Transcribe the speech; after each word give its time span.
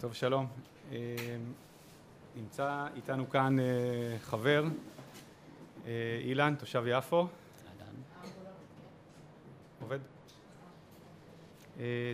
טוב, 0.00 0.14
שלום. 0.14 0.46
אה, 0.92 0.96
נמצא 2.36 2.86
איתנו 2.96 3.30
כאן 3.30 3.60
אה, 3.60 3.64
חבר, 4.18 4.64
אה, 5.86 6.20
אילן, 6.24 6.54
תושב 6.58 6.84
יפו. 6.86 7.26
עובד? 9.80 9.98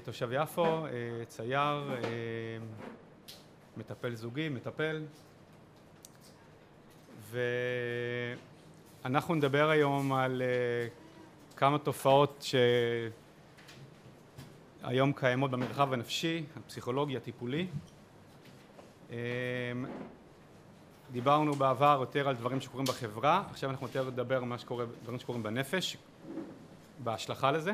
תושב 0.05 0.29
יפו, 0.33 0.87
צייר, 1.29 1.91
מטפל 3.77 4.15
זוגי, 4.15 4.49
מטפל. 4.49 5.05
ואנחנו 9.05 9.35
נדבר 9.35 9.71
היום 9.71 10.13
על 10.13 10.43
כמה 11.57 11.79
תופעות 11.79 12.45
שהיום 14.83 15.13
קיימות 15.13 15.51
במרחב 15.51 15.93
הנפשי, 15.93 16.45
הפסיכולוגי, 16.57 17.17
הטיפולי. 17.17 17.67
אמ, 19.11 19.17
דיברנו 21.13 21.55
בעבר 21.55 21.97
יותר 22.01 22.29
על 22.29 22.35
דברים 22.35 22.61
שקורים 22.61 22.87
בחברה, 22.87 23.45
עכשיו 23.51 23.71
אנחנו 23.71 23.87
יותר 23.87 24.11
נדבר 24.11 24.37
על 24.37 24.45
דברים 25.03 25.19
שקורים 25.19 25.43
בנפש, 25.43 25.97
בהשלכה 26.99 27.53
לזה, 27.53 27.73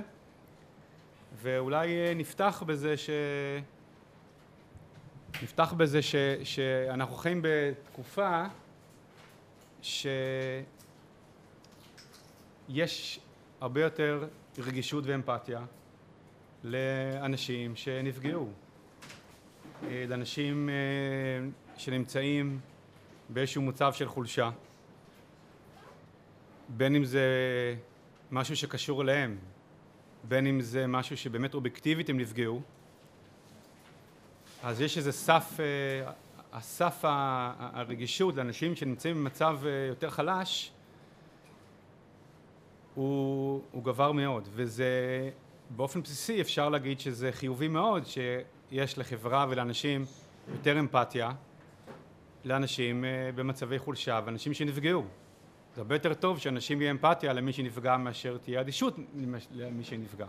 ואולי 1.42 1.88
אה, 1.88 2.12
נפתח 2.14 2.62
בזה 2.66 2.96
ש... 2.96 3.10
נפתח 5.42 5.72
בזה 5.76 6.02
ש... 6.02 6.14
שאנחנו 6.44 7.16
חיים 7.16 7.40
בתקופה 7.42 8.44
שיש 9.82 10.10
הרבה 13.60 13.82
יותר 13.82 14.28
רגישות 14.58 15.04
ואמפתיה 15.06 15.60
לאנשים 16.64 17.76
שנפגעו, 17.76 18.48
אה, 19.82 20.04
לאנשים 20.08 20.68
אה, 20.68 20.74
שנמצאים 21.76 22.60
באיזשהו 23.28 23.62
מצב 23.62 23.92
של 23.92 24.08
חולשה, 24.08 24.50
בין 26.68 26.96
אם 26.96 27.04
זה 27.04 27.24
משהו 28.30 28.56
שקשור 28.56 29.02
אליהם, 29.02 29.38
בין 30.24 30.46
אם 30.46 30.60
זה 30.60 30.86
משהו 30.86 31.16
שבאמת 31.16 31.54
אובייקטיבית 31.54 32.10
הם 32.10 32.20
נפגעו, 32.20 32.60
אז 34.62 34.80
יש 34.80 34.98
איזה 34.98 35.12
סף, 35.12 35.56
אה, 35.60 36.12
הסף 36.52 36.98
הרגישות 37.04 38.34
לאנשים 38.34 38.76
שנמצאים 38.76 39.16
במצב 39.16 39.58
יותר 39.88 40.10
חלש 40.10 40.72
הוא, 42.94 43.62
הוא 43.72 43.84
גבר 43.84 44.12
מאוד, 44.12 44.48
וזה 44.52 45.30
באופן 45.70 46.02
בסיסי 46.02 46.40
אפשר 46.40 46.68
להגיד 46.68 47.00
שזה 47.00 47.32
חיובי 47.32 47.68
מאוד 47.68 48.02
שיש 48.06 48.98
לחברה 48.98 49.46
ולאנשים 49.48 50.04
יותר 50.52 50.80
אמפתיה 50.80 51.30
לאנשים 52.44 53.04
אה, 53.04 53.30
במצבי 53.34 53.78
חולשה 53.78 54.20
ואנשים 54.24 54.54
שנפגעו. 54.54 55.04
זה 55.74 55.80
הרבה 55.80 55.94
יותר 55.94 56.14
טוב 56.14 56.38
שאנשים 56.38 56.80
יהיה 56.80 56.90
אמפתיה 56.90 57.32
למי 57.32 57.52
שנפגע 57.52 57.96
מאשר 57.96 58.38
תהיה 58.38 58.60
אדישות 58.60 58.96
למי 59.52 59.84
שנפגע. 59.84 60.26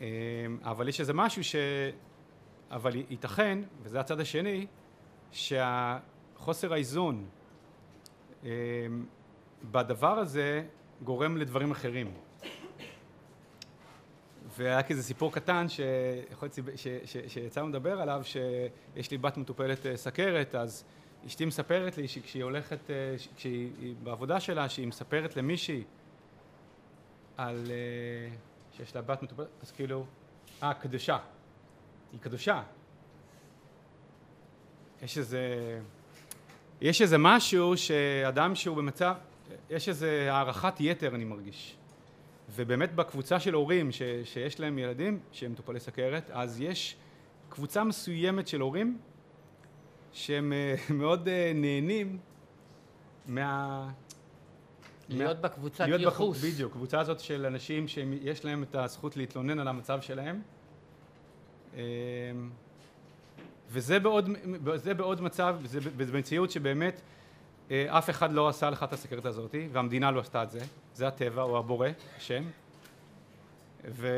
אה, 0.00 0.06
אבל 0.62 0.88
יש 0.88 1.00
איזה 1.00 1.12
משהו 1.12 1.44
ש... 1.44 1.56
אבל 2.70 2.92
ייתכן, 3.10 3.58
וזה 3.82 4.00
הצד 4.00 4.20
השני, 4.20 4.66
שהחוסר 5.32 6.72
האיזון 6.72 7.24
אה, 8.44 8.50
בדבר 9.70 10.18
הזה 10.18 10.64
גורם 11.02 11.36
לדברים 11.36 11.70
אחרים. 11.70 12.14
והיה 14.56 14.82
כזה 14.82 15.02
סיפור 15.02 15.32
קטן 15.32 15.66
שיצאנו 17.26 17.68
לדבר 17.68 18.00
עליו, 18.00 18.22
שיש 18.24 19.10
לי 19.10 19.18
בת 19.18 19.36
מטופלת 19.36 19.86
אה, 19.86 19.96
סכרת, 19.96 20.54
אז 20.54 20.84
אשתי 21.26 21.44
מספרת 21.44 21.96
לי 21.96 22.08
שכשהיא 22.08 22.44
הולכת, 22.44 22.90
אה, 22.90 23.14
כשהיא 23.36 23.94
בעבודה 24.02 24.40
שלה, 24.40 24.68
שהיא 24.68 24.86
מספרת 24.86 25.36
למישהי 25.36 25.84
על 27.36 27.64
אה, 27.70 28.36
שיש 28.76 28.94
לה 28.94 29.02
בת 29.02 29.22
מטופלת, 29.22 29.46
אז 29.62 29.72
כאילו, 29.72 30.06
אה, 30.62 30.74
קדושה. 30.74 31.18
היא 32.12 32.20
קדושה. 32.20 32.62
יש 35.02 35.18
איזה, 35.18 35.40
יש 36.80 37.02
איזה 37.02 37.18
משהו 37.18 37.76
שאדם 37.76 38.54
שהוא 38.54 38.76
במצב, 38.76 39.14
יש 39.70 39.88
איזה 39.88 40.28
הערכת 40.32 40.80
יתר 40.80 41.14
אני 41.14 41.24
מרגיש. 41.24 41.76
ובאמת 42.54 42.94
בקבוצה 42.94 43.40
של 43.40 43.54
הורים 43.54 43.92
ש, 43.92 44.02
שיש 44.24 44.60
להם 44.60 44.78
ילדים 44.78 45.20
שהם 45.32 45.52
מטופלי 45.52 45.80
סכרת, 45.80 46.30
אז 46.30 46.60
יש 46.60 46.96
קבוצה 47.48 47.84
מסוימת 47.84 48.48
של 48.48 48.60
הורים 48.60 48.98
שהם 50.12 50.52
אה, 50.52 50.74
מאוד 50.94 51.28
אה, 51.28 51.52
נהנים 51.54 52.18
מה... 53.26 53.88
להיות 55.08 55.36
מה... 55.36 55.42
בקבוצת 55.42 55.84
להיות 55.84 56.00
ייחוס. 56.00 56.44
בק... 56.44 56.50
בדיוק, 56.50 56.72
קבוצה 56.72 57.00
הזאת 57.00 57.20
של 57.20 57.46
אנשים 57.46 57.88
שיש 57.88 58.44
להם 58.44 58.62
את 58.62 58.74
הזכות 58.74 59.16
להתלונן 59.16 59.58
על 59.58 59.68
המצב 59.68 60.00
שלהם. 60.00 60.42
אמ, 61.74 61.80
וזה 63.70 64.00
בעוד, 64.00 64.28
בעוד 64.96 65.20
מצב, 65.20 65.56
זה 65.64 65.80
במציאות 65.80 66.50
שבאמת 66.50 67.00
אף 67.72 68.10
אחד 68.10 68.32
לא 68.32 68.48
עשה 68.48 68.70
לך 68.70 68.82
את 68.82 68.92
הסכרת 68.92 69.26
הזאת, 69.26 69.54
והמדינה 69.72 70.10
לא 70.10 70.20
עשתה 70.20 70.42
את 70.42 70.50
זה, 70.50 70.60
זה 70.94 71.08
הטבע 71.08 71.42
או 71.42 71.58
הבורא, 71.58 71.88
השם, 72.16 72.44
ו... 73.90 74.08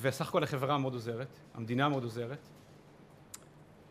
וסך 0.00 0.28
הכל 0.28 0.42
החברה 0.42 0.78
מאוד 0.78 0.92
עוזרת, 0.92 1.38
המדינה 1.54 1.88
מאוד 1.88 2.02
עוזרת, 2.02 2.38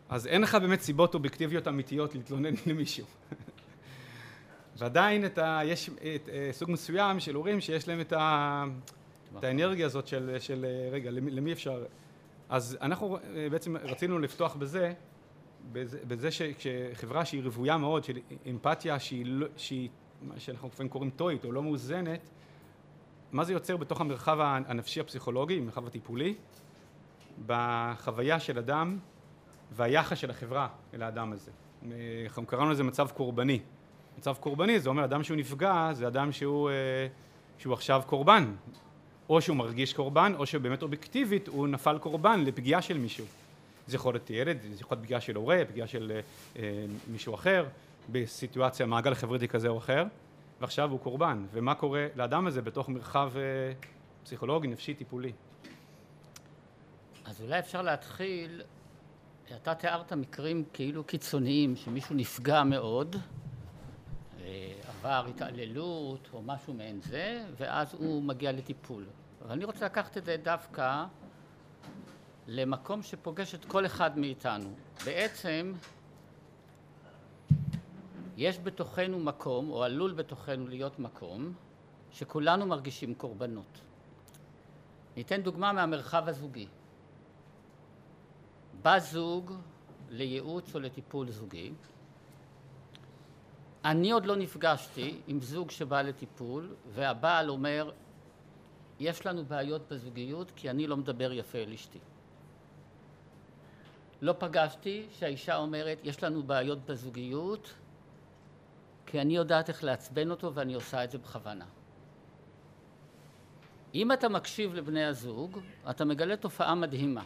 אז 0.08 0.26
אין 0.26 0.42
לך 0.42 0.54
באמת 0.54 0.80
סיבות 0.80 1.14
אובייקטיביות 1.14 1.68
אמיתיות 1.68 2.14
להתלונן 2.14 2.54
למישהו. 2.66 3.06
ועדיין 4.76 5.24
ה... 5.38 5.60
יש 5.64 5.90
את, 5.90 6.28
אה, 6.28 6.48
סוג 6.52 6.70
מסוים 6.70 7.20
של 7.20 7.34
הורים 7.34 7.60
שיש 7.60 7.88
להם 7.88 8.00
את, 8.00 8.12
ה... 8.12 8.64
את 9.38 9.44
האנרגיה 9.44 9.86
הזאת 9.86 10.06
של, 10.06 10.36
של 10.38 10.66
רגע, 10.92 11.10
למי, 11.10 11.30
למי 11.30 11.52
אפשר... 11.52 11.84
אז 12.48 12.78
אנחנו 12.80 13.16
אה, 13.16 13.48
בעצם 13.50 13.76
רצינו 13.76 14.18
לפתוח 14.18 14.56
בזה 14.56 14.92
בזה, 15.72 15.98
בזה 16.06 16.28
שחברה 16.30 17.24
שהיא 17.24 17.42
רוויה 17.44 17.76
מאוד 17.76 18.04
של 18.04 18.18
אמפתיה 18.50 18.98
שהיא, 18.98 19.26
לא, 19.26 19.46
שהיא 19.56 19.88
מה 20.22 20.40
שאנחנו 20.40 20.68
לפעמים 20.68 20.90
קוראים 20.90 21.10
טוית 21.10 21.44
או 21.44 21.52
לא 21.52 21.62
מאוזנת 21.62 22.30
מה 23.32 23.44
זה 23.44 23.52
יוצר 23.52 23.76
בתוך 23.76 24.00
המרחב 24.00 24.38
הנפשי 24.40 25.00
הפסיכולוגי, 25.00 25.58
המרחב 25.58 25.86
הטיפולי 25.86 26.34
בחוויה 27.46 28.40
של 28.40 28.58
אדם 28.58 28.98
והיחס 29.72 30.18
של 30.18 30.30
החברה 30.30 30.68
אל 30.94 31.02
האדם 31.02 31.32
הזה. 31.32 31.50
אנחנו 32.26 32.46
קראנו 32.46 32.70
לזה 32.70 32.84
מצב 32.84 33.08
קורבני. 33.10 33.60
מצב 34.18 34.34
קורבני 34.40 34.80
זה 34.80 34.88
אומר 34.88 35.04
אדם 35.04 35.22
שהוא 35.22 35.36
נפגע 35.36 35.88
זה 35.92 36.06
אדם 36.06 36.32
שהוא, 36.32 36.70
אה, 36.70 36.74
שהוא 37.58 37.74
עכשיו 37.74 38.02
קורבן 38.06 38.54
או 39.28 39.40
שהוא 39.40 39.56
מרגיש 39.56 39.92
קורבן 39.92 40.32
או 40.38 40.46
שבאמת 40.46 40.82
אובייקטיבית 40.82 41.48
הוא 41.48 41.68
נפל 41.68 41.98
קורבן 41.98 42.40
לפגיעה 42.40 42.82
של 42.82 42.98
מישהו 42.98 43.26
זה 43.88 43.96
יכול 43.96 44.14
להיות 44.14 44.30
ילד, 44.30 44.58
זה 44.62 44.80
יכול 44.80 44.96
להיות 44.96 45.04
פגיעה 45.04 45.20
של 45.20 45.36
הורה, 45.36 45.62
פגיעה 45.68 45.86
של 45.86 46.20
אה, 46.56 46.62
מישהו 47.08 47.34
אחר, 47.34 47.66
בסיטואציה, 48.12 48.86
מעגל 48.86 49.14
חברתי 49.14 49.48
כזה 49.48 49.68
או 49.68 49.78
אחר, 49.78 50.04
ועכשיו 50.60 50.90
הוא 50.90 51.00
קורבן. 51.00 51.46
ומה 51.52 51.74
קורה 51.74 52.06
לאדם 52.16 52.46
הזה 52.46 52.62
בתוך 52.62 52.88
מרחב 52.88 53.32
אה, 53.36 53.42
פסיכולוגי, 54.24 54.68
נפשי, 54.68 54.94
טיפולי? 54.94 55.32
אז 57.24 57.40
אולי 57.42 57.58
אפשר 57.58 57.82
להתחיל, 57.82 58.62
אתה 59.56 59.74
תיארת 59.74 60.12
מקרים 60.12 60.64
כאילו 60.72 61.04
קיצוניים, 61.04 61.76
שמישהו 61.76 62.14
נפגע 62.14 62.64
מאוד, 62.64 63.16
אה, 64.40 64.72
עבר 64.88 65.26
התעללות 65.28 66.28
או 66.32 66.42
משהו 66.42 66.74
מעין 66.74 67.00
זה, 67.00 67.44
ואז 67.56 67.94
הוא 67.94 68.22
מגיע 68.22 68.52
לטיפול. 68.52 69.04
אבל 69.42 69.52
אני 69.52 69.64
רוצה 69.64 69.84
לקחת 69.84 70.16
את 70.16 70.24
זה 70.24 70.36
דווקא 70.42 71.04
למקום 72.50 73.02
שפוגש 73.02 73.54
את 73.54 73.64
כל 73.64 73.86
אחד 73.86 74.18
מאיתנו. 74.18 74.70
בעצם 75.04 75.72
יש 78.36 78.58
בתוכנו 78.58 79.18
מקום, 79.18 79.70
או 79.70 79.84
עלול 79.84 80.12
בתוכנו 80.12 80.68
להיות 80.68 80.98
מקום, 80.98 81.52
שכולנו 82.12 82.66
מרגישים 82.66 83.14
קורבנות. 83.14 83.80
ניתן 85.16 85.42
דוגמה 85.42 85.72
מהמרחב 85.72 86.28
הזוגי. 86.28 86.66
בא 88.82 88.98
זוג 88.98 89.52
לייעוץ 90.10 90.74
או 90.74 90.80
לטיפול 90.80 91.30
זוגי. 91.30 91.72
אני 93.84 94.10
עוד 94.10 94.26
לא 94.26 94.36
נפגשתי 94.36 95.20
עם 95.26 95.40
זוג 95.40 95.70
שבא 95.70 96.02
לטיפול, 96.02 96.74
והבעל 96.94 97.50
אומר, 97.50 97.90
יש 99.00 99.26
לנו 99.26 99.44
בעיות 99.44 99.82
בזוגיות 99.90 100.52
כי 100.56 100.70
אני 100.70 100.86
לא 100.86 100.96
מדבר 100.96 101.32
יפה 101.32 101.58
אל 101.58 101.72
אשתי. 101.72 101.98
לא 104.20 104.34
פגשתי 104.38 105.06
שהאישה 105.18 105.56
אומרת, 105.56 105.98
יש 106.04 106.24
לנו 106.24 106.42
בעיות 106.42 106.78
בזוגיות, 106.86 107.74
כי 109.06 109.20
אני 109.20 109.36
יודעת 109.36 109.68
איך 109.68 109.84
לעצבן 109.84 110.30
אותו 110.30 110.54
ואני 110.54 110.74
עושה 110.74 111.04
את 111.04 111.10
זה 111.10 111.18
בכוונה. 111.18 111.64
אם 113.94 114.12
אתה 114.12 114.28
מקשיב 114.28 114.74
לבני 114.74 115.04
הזוג, 115.04 115.58
אתה 115.90 116.04
מגלה 116.04 116.36
תופעה 116.36 116.74
מדהימה. 116.74 117.22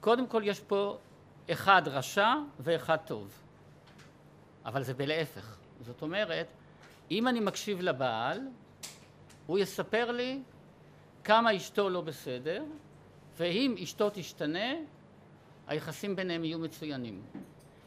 קודם 0.00 0.26
כל 0.26 0.42
יש 0.44 0.60
פה 0.60 0.98
אחד 1.50 1.82
רשע 1.86 2.34
ואחד 2.60 2.96
טוב. 2.96 3.40
אבל 4.64 4.82
זה 4.82 4.94
בלהפך. 4.94 5.56
זאת 5.80 6.02
אומרת, 6.02 6.46
אם 7.10 7.28
אני 7.28 7.40
מקשיב 7.40 7.80
לבעל, 7.80 8.40
הוא 9.46 9.58
יספר 9.58 10.10
לי 10.10 10.42
כמה 11.24 11.56
אשתו 11.56 11.90
לא 11.90 12.00
בסדר, 12.00 12.64
ואם 13.36 13.74
אשתו 13.82 14.10
תשתנה, 14.12 14.74
היחסים 15.66 16.16
ביניהם 16.16 16.44
יהיו 16.44 16.58
מצוינים. 16.58 17.22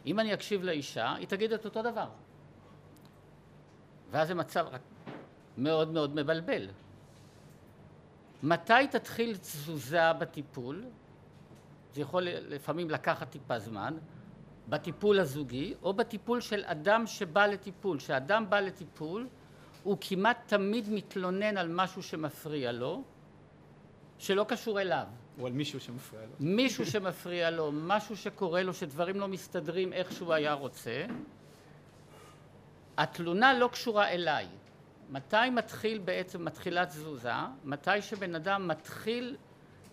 אם 0.06 0.20
אני 0.20 0.34
אקשיב 0.34 0.64
לאישה, 0.64 1.14
היא 1.14 1.28
תגיד 1.28 1.54
את 1.54 1.66
אותו 1.66 1.82
דבר. 1.82 2.08
ואז 4.12 4.28
זה 4.28 4.36
מצב 4.36 4.66
רק 4.72 4.82
מאוד 5.58 5.92
מאוד 5.92 6.16
מבלבל. 6.16 6.68
מתי 8.44 8.88
תתחיל 8.92 9.38
תזוזה 9.38 10.14
בטיפול? 10.14 10.86
זה 11.94 12.02
יכול 12.02 12.24
לפעמים 12.24 12.90
לקחת 12.90 13.30
טיפה 13.30 13.60
זמן, 13.60 13.98
בטיפול 14.70 15.20
הזוגי 15.20 15.74
או 15.84 15.94
בטיפול 15.94 16.42
של 16.42 16.64
אדם 16.66 17.08
שבא 17.08 17.46
לטיפול. 17.46 17.98
כשאדם 17.98 18.50
בא 18.50 18.60
לטיפול 18.60 19.28
הוא 19.84 19.98
כמעט 20.02 20.38
תמיד 20.46 20.90
מתלונן 20.90 21.58
על 21.58 21.68
משהו 21.68 22.04
שמפריע 22.04 22.72
לו, 22.72 23.04
שלא 24.18 24.46
קשור 24.48 24.82
אליו. 24.82 25.08
או 25.40 25.48
על 25.48 25.54
מישהו 25.54 25.80
שמפריע 25.80 26.22
לו. 26.22 26.32
מישהו 26.40 26.86
שמפריע 26.86 27.52
לו, 27.52 27.72
משהו 27.72 28.18
שקורה 28.18 28.64
לו, 28.64 28.74
שדברים 28.74 29.20
לא 29.20 29.28
מסתדרים 29.28 29.94
איך 29.94 30.12
שהוא 30.12 30.34
היה 30.34 30.54
רוצה. 30.54 31.06
התלונה 32.98 33.54
לא 33.54 33.68
קשורה 33.68 34.10
אליי. 34.10 34.48
מתי 35.10 35.50
מתחיל 35.52 35.98
בעצם, 35.98 36.46
מתחילה 36.46 36.86
תזוזה? 36.86 37.32
מתי 37.64 38.02
שבן 38.02 38.36
אדם 38.36 38.68
מתחיל 38.68 39.36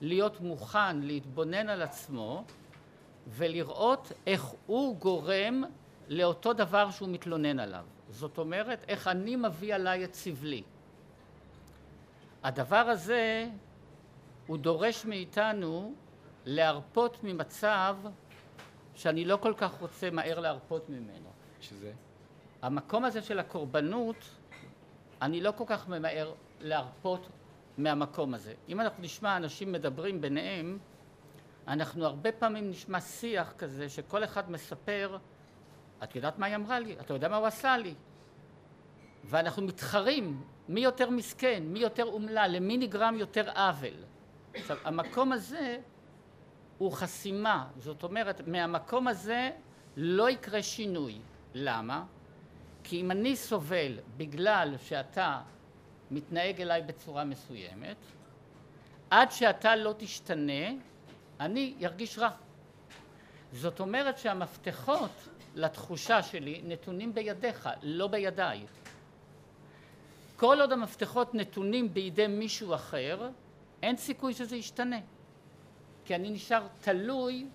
להיות 0.00 0.40
מוכן 0.40 1.00
להתבונן 1.00 1.68
על 1.68 1.82
עצמו 1.82 2.44
ולראות 3.28 4.12
איך 4.26 4.44
הוא 4.66 4.96
גורם 4.96 5.64
לאותו 6.08 6.52
דבר 6.52 6.90
שהוא 6.90 7.08
מתלונן 7.08 7.58
עליו. 7.58 7.84
זאת 8.08 8.38
אומרת, 8.38 8.84
איך 8.88 9.08
אני 9.08 9.36
מביא 9.36 9.74
עליי 9.74 10.04
את 10.04 10.14
סבלי. 10.14 10.62
הדבר 12.44 12.76
הזה 12.76 13.48
הוא 14.46 14.58
דורש 14.58 15.04
מאיתנו 15.04 15.94
להרפות 16.44 17.24
ממצב 17.24 17.96
שאני 18.94 19.24
לא 19.24 19.36
כל 19.36 19.54
כך 19.56 19.80
רוצה 19.80 20.10
מהר 20.10 20.40
להרפות 20.40 20.88
ממנו. 20.88 21.28
שזה? 21.60 21.92
המקום 22.62 23.04
הזה 23.04 23.22
של 23.22 23.38
הקורבנות, 23.38 24.16
אני 25.22 25.40
לא 25.40 25.52
כל 25.56 25.64
כך 25.66 25.88
ממהר 25.88 26.32
להרפות 26.60 27.28
מהמקום 27.78 28.34
הזה. 28.34 28.54
אם 28.68 28.80
אנחנו 28.80 29.02
נשמע 29.02 29.36
אנשים 29.36 29.72
מדברים 29.72 30.20
ביניהם, 30.20 30.78
אנחנו 31.68 32.06
הרבה 32.06 32.32
פעמים 32.32 32.70
נשמע 32.70 33.00
שיח 33.00 33.52
כזה 33.58 33.88
שכל 33.88 34.24
אחד 34.24 34.50
מספר, 34.50 35.18
את 36.02 36.16
יודעת 36.16 36.38
מה 36.38 36.46
היא 36.46 36.54
אמרה 36.54 36.80
לי? 36.80 36.96
אתה 37.00 37.14
יודע 37.14 37.28
מה 37.28 37.36
הוא 37.36 37.46
עשה 37.46 37.76
לי? 37.76 37.94
ואנחנו 39.24 39.62
מתחרים 39.62 40.42
מי 40.68 40.80
יותר 40.80 41.10
מסכן, 41.10 41.62
מי 41.66 41.78
יותר 41.78 42.04
אומלל, 42.04 42.50
למי 42.54 42.76
נגרם 42.76 43.14
יותר 43.18 43.50
עוול. 43.50 43.94
עכשיו, 44.54 44.76
המקום 44.84 45.32
הזה 45.32 45.78
הוא 46.78 46.92
חסימה, 46.92 47.66
זאת 47.78 48.02
אומרת, 48.02 48.48
מהמקום 48.48 49.08
הזה 49.08 49.50
לא 49.96 50.30
יקרה 50.30 50.62
שינוי. 50.62 51.18
למה? 51.54 52.04
כי 52.84 53.00
אם 53.00 53.10
אני 53.10 53.36
סובל 53.36 53.98
בגלל 54.16 54.74
שאתה 54.84 55.40
מתנהג 56.10 56.60
אליי 56.60 56.82
בצורה 56.82 57.24
מסוימת, 57.24 57.96
עד 59.10 59.30
שאתה 59.30 59.76
לא 59.76 59.94
תשתנה, 59.98 60.70
אני 61.40 61.74
ארגיש 61.84 62.18
רע. 62.18 62.30
זאת 63.52 63.80
אומרת 63.80 64.18
שהמפתחות 64.18 65.10
לתחושה 65.54 66.22
שלי 66.22 66.60
נתונים 66.64 67.14
בידיך, 67.14 67.68
לא 67.82 68.06
בידיי. 68.06 68.66
כל 70.36 70.60
עוד 70.60 70.72
המפתחות 70.72 71.34
נתונים 71.34 71.94
בידי 71.94 72.26
מישהו 72.26 72.74
אחר, 72.74 73.28
אין 73.84 73.96
סיכוי 73.96 74.34
שזה 74.34 74.56
ישתנה. 74.56 74.96
כי 76.04 76.14
אני 76.14 76.30
נשאר 76.30 76.66
תלוי 76.80 77.46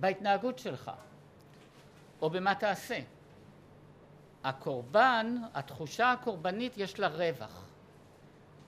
בהתנהגות 0.00 0.58
שלך, 0.58 0.90
או 2.22 2.30
במה 2.30 2.54
תעשה. 2.54 2.98
הקורבן, 4.44 5.36
התחושה 5.54 6.12
הקורבנית 6.12 6.78
יש 6.78 6.98
לה 6.98 7.08
רווח. 7.08 7.64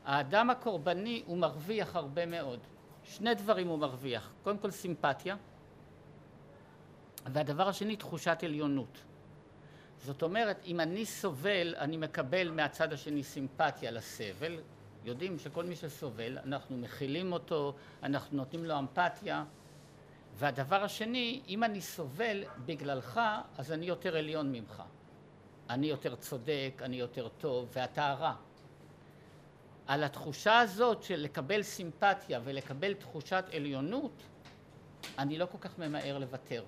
האדם 0.05 0.51
הקורבני 0.51 1.23
הוא 1.27 1.39
מרוויח 1.39 1.97
הרבה 1.97 2.27
מאוד. 2.27 2.61
שני 3.05 3.35
דברים 3.35 3.69
הוא 3.69 3.79
מרוויח, 3.79 4.31
קודם 4.43 4.59
כל 4.59 4.71
סימפתיה, 4.71 5.37
והדבר 7.27 7.69
השני 7.69 7.97
תחושת 7.97 8.39
עליונות. 8.43 8.99
זאת 10.05 10.23
אומרת, 10.23 10.61
אם 10.65 10.81
אני 10.81 11.07
סובל, 11.07 11.75
אני 11.79 11.97
מקבל 11.97 12.51
מהצד 12.51 12.93
השני 12.93 13.25
סימפתיה 13.25 13.91
לסבל, 13.91 14.61
יודעים 15.09 15.39
שכל 15.39 15.65
מי 15.65 15.77
שסובל, 15.77 16.39
אנחנו 16.39 16.77
מכילים 16.77 17.33
אותו, 17.33 17.75
אנחנו 18.03 18.37
נותנים 18.37 18.65
לו 18.65 18.79
אמפתיה, 18.79 19.45
והדבר 20.35 20.85
השני, 20.85 21.43
אם 21.49 21.65
אני 21.65 21.81
סובל 21.81 22.45
בגללך, 22.67 23.21
אז 23.59 23.73
אני 23.73 23.87
יותר 23.87 24.17
עליון 24.17 24.53
ממך. 24.53 24.83
אני 25.71 25.87
יותר 25.87 26.15
צודק, 26.15 26.81
אני 26.83 26.97
יותר 26.97 27.29
טוב, 27.29 27.69
ואתה 27.73 28.13
רע. 28.13 28.35
על 29.87 30.05
התחושה 30.05 30.59
הזאת 30.59 31.03
של 31.03 31.21
לקבל 31.21 31.63
סימפתיה 31.63 32.41
ולקבל 32.45 32.95
תחושת 32.95 33.45
עליונות, 33.53 34.23
אני 35.19 35.39
לא 35.39 35.47
כל 35.47 35.59
כך 35.61 35.79
ממהר 35.79 36.19
לוותר. 36.19 36.65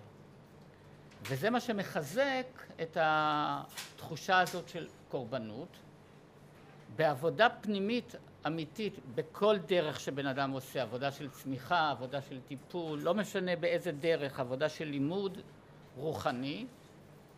וזה 1.23 1.51
מה 1.51 1.61
שמחזק 1.61 2.47
את 2.83 2.97
התחושה 3.01 4.41
הזאת 4.41 4.69
של 4.69 4.89
קורבנות. 5.09 5.77
בעבודה 6.97 7.49
פנימית 7.51 8.15
אמיתית, 8.47 8.95
בכל 9.15 9.57
דרך 9.59 10.01
שבן 10.01 10.27
אדם 10.27 10.51
עושה, 10.51 10.83
עבודה 10.83 11.13
של 11.13 11.31
צמיחה, 11.31 11.91
עבודה 11.91 12.23
של 12.23 12.41
טיפול, 12.49 12.99
לא 12.99 13.15
משנה 13.15 13.57
באיזה 13.57 13.93
דרך, 13.93 14.41
עבודה 14.41 14.69
של 14.69 14.85
לימוד 14.85 15.39
רוחני, 15.97 16.67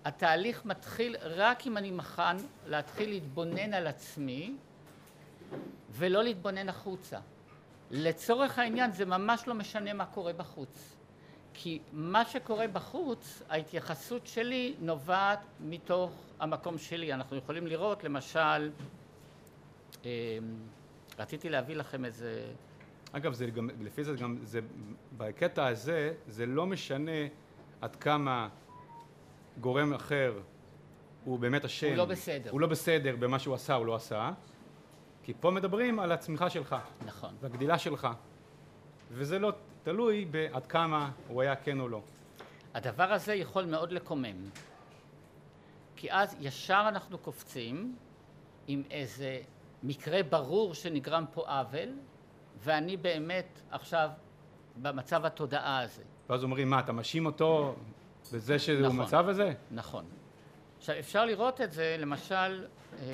התהליך 0.05 0.65
מתחיל 0.65 1.17
רק 1.21 1.67
אם 1.67 1.77
אני 1.77 1.91
מוכן 1.91 2.37
להתחיל 2.67 3.09
להתבונן 3.09 3.75
על 3.75 3.87
עצמי 3.87 4.55
ולא 5.91 6.23
להתבונן 6.23 6.69
החוצה. 6.69 7.19
לצורך 7.91 8.59
העניין 8.59 8.93
זה 8.93 9.05
ממש 9.05 9.47
לא 9.47 9.55
משנה 9.55 9.93
מה 9.93 10.07
קורה 10.07 10.33
בחוץ. 10.33 10.97
כי 11.55 11.79
מה 11.93 12.25
שקורה 12.25 12.69
בחוץ, 12.69 13.43
ההתייחסות 13.49 14.27
שלי 14.27 14.75
נובעת 14.81 15.39
מתוך 15.61 16.11
המקום 16.41 16.79
שלי. 16.79 17.13
אנחנו 17.13 17.37
יכולים 17.37 17.67
לראות 17.67 18.05
למשל, 18.05 18.71
אמ, 20.05 20.11
רציתי 21.23 21.49
להביא 21.49 21.77
לכם 21.77 22.05
איזה... 22.05 22.53
אגב, 23.13 23.33
זה 23.33 23.47
גם, 23.47 23.71
לפי 23.81 24.05
זה 24.05 24.15
גם, 24.15 24.39
זה, 24.43 24.61
בקטע 25.17 25.67
הזה, 25.67 26.15
זה 26.27 26.47
לא 26.47 26.67
משנה 26.67 27.27
עד 27.81 27.97
כמה 27.97 28.49
גורם 29.61 29.95
אחר 29.95 30.41
הוא 31.25 31.39
באמת 31.39 31.65
אשם. 31.65 31.89
הוא 31.89 31.97
לא 31.97 32.05
בסדר. 32.05 32.51
הוא 32.51 32.61
לא 32.61 32.67
בסדר 32.67 33.17
במה 33.17 33.39
שהוא 33.39 33.55
עשה 33.55 33.75
או 33.75 33.85
לא 33.85 33.95
עשה, 33.95 34.33
כי 35.23 35.33
פה 35.41 35.51
מדברים 35.51 36.01
על 36.01 36.13
הצמיחה 36.13 36.51
שלך. 36.51 36.77
נכון. 37.07 37.35
והגדילה 37.41 37.79
שלך. 37.79 38.09
וזה 39.11 39.39
לא 39.39 39.53
תלוי 39.83 40.25
בעד 40.25 40.67
כמה 40.67 41.11
הוא 41.29 41.43
היה 41.43 41.57
כן 41.57 41.81
או 41.81 41.89
לא. 41.89 42.01
הדבר 42.75 43.13
הזה 43.13 43.35
יכול 43.35 43.65
מאוד 43.65 43.93
לקומם. 43.93 44.51
כי 45.97 46.13
אז 46.13 46.37
ישר 46.41 46.85
אנחנו 46.89 47.19
קופצים 47.19 47.97
עם 48.67 48.83
איזה 48.91 49.41
מקרה 49.83 50.23
ברור 50.23 50.75
שנגרם 50.75 51.25
פה 51.33 51.43
עוול, 51.47 51.89
ואני 52.59 52.97
באמת 52.97 53.61
עכשיו 53.71 54.11
במצב 54.77 55.25
התודעה 55.25 55.81
הזה. 55.81 56.03
ואז 56.29 56.45
אומרים, 56.45 56.71
מה, 56.71 56.81
אתה 56.81 56.93
מאשים 56.93 57.27
אותו 57.27 57.75
בזה 58.33 58.59
שהוא 58.59 58.81
נכון. 58.81 58.97
במצב 58.97 59.29
הזה? 59.29 59.53
נכון. 59.71 60.05
עכשיו 60.79 60.99
אפשר 60.99 61.25
לראות 61.25 61.61
את 61.61 61.73
זה, 61.73 61.97
למשל, 61.99 62.67
אמ, 63.01 63.07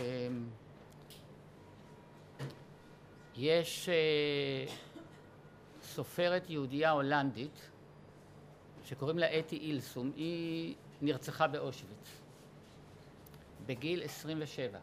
יש 3.37 3.89
אה, 3.89 4.75
סופרת 5.83 6.51
יהודייה 6.51 6.91
הולנדית 6.91 7.71
שקוראים 8.85 9.19
לה 9.19 9.39
אתי 9.39 9.57
אילסום, 9.57 10.13
היא 10.17 10.75
נרצחה 11.03 11.47
באושוויץ 11.47 12.21
בגיל 13.67 14.03
27. 14.03 14.79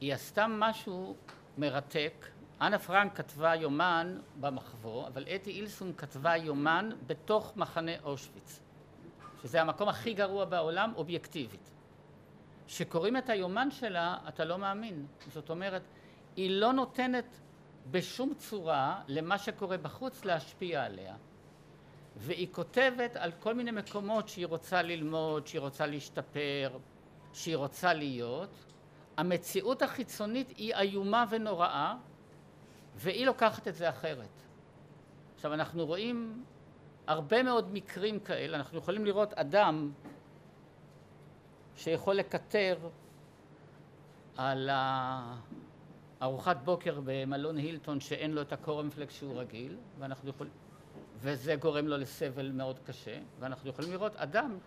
היא 0.00 0.14
עשתה 0.14 0.46
משהו 0.48 1.16
מרתק. 1.58 2.26
אנה 2.60 2.78
פרנק 2.78 3.16
כתבה 3.16 3.54
יומן 3.54 4.18
במחבוא, 4.40 5.06
אבל 5.06 5.24
אתי 5.34 5.50
אילסום 5.50 5.92
כתבה 5.92 6.36
יומן 6.36 6.90
בתוך 7.06 7.52
מחנה 7.56 7.92
אושוויץ, 8.04 8.60
שזה 9.42 9.60
המקום 9.60 9.88
הכי 9.88 10.14
גרוע 10.14 10.44
בעולם 10.44 10.92
אובייקטיבית. 10.96 11.70
כשקוראים 12.66 13.16
את 13.16 13.30
היומן 13.30 13.70
שלה, 13.70 14.18
אתה 14.28 14.44
לא 14.44 14.58
מאמין. 14.58 15.06
זאת 15.32 15.50
אומרת, 15.50 15.82
היא 16.36 16.50
לא 16.50 16.72
נותנת 16.72 17.40
בשום 17.90 18.34
צורה 18.34 19.02
למה 19.08 19.38
שקורה 19.38 19.76
בחוץ 19.76 20.24
להשפיע 20.24 20.84
עליה. 20.84 21.16
והיא 22.16 22.48
כותבת 22.52 23.16
על 23.16 23.32
כל 23.32 23.54
מיני 23.54 23.70
מקומות 23.70 24.28
שהיא 24.28 24.46
רוצה 24.46 24.82
ללמוד, 24.82 25.46
שהיא 25.46 25.60
רוצה 25.60 25.86
להשתפר, 25.86 26.78
שהיא 27.32 27.56
רוצה 27.56 27.94
להיות. 27.94 28.65
המציאות 29.16 29.82
החיצונית 29.82 30.48
היא 30.48 30.74
איומה 30.74 31.24
ונוראה, 31.30 31.94
והיא 32.96 33.26
לוקחת 33.26 33.68
את 33.68 33.74
זה 33.74 33.88
אחרת. 33.88 34.42
עכשיו 35.34 35.54
אנחנו 35.54 35.86
רואים 35.86 36.44
הרבה 37.06 37.42
מאוד 37.42 37.72
מקרים 37.72 38.20
כאלה, 38.20 38.56
אנחנו 38.56 38.78
יכולים 38.78 39.04
לראות 39.04 39.32
אדם 39.32 39.92
שיכול 41.76 42.14
לקטר 42.14 42.78
על 44.36 44.70
ארוחת 46.22 46.56
בוקר 46.64 47.00
במלון 47.04 47.56
הילטון 47.56 48.00
שאין 48.00 48.32
לו 48.32 48.42
את 48.42 48.52
הקורנפלקס 48.52 49.14
שהוא 49.14 49.40
רגיל, 49.40 49.76
ואנחנו 49.98 50.30
יכולים, 50.30 50.52
וזה 51.20 51.56
גורם 51.56 51.86
לו 51.86 51.96
לסבל 51.96 52.50
מאוד 52.52 52.78
קשה, 52.78 53.18
ואנחנו 53.40 53.70
יכולים 53.70 53.92
לראות 53.92 54.16
אדם 54.16 54.58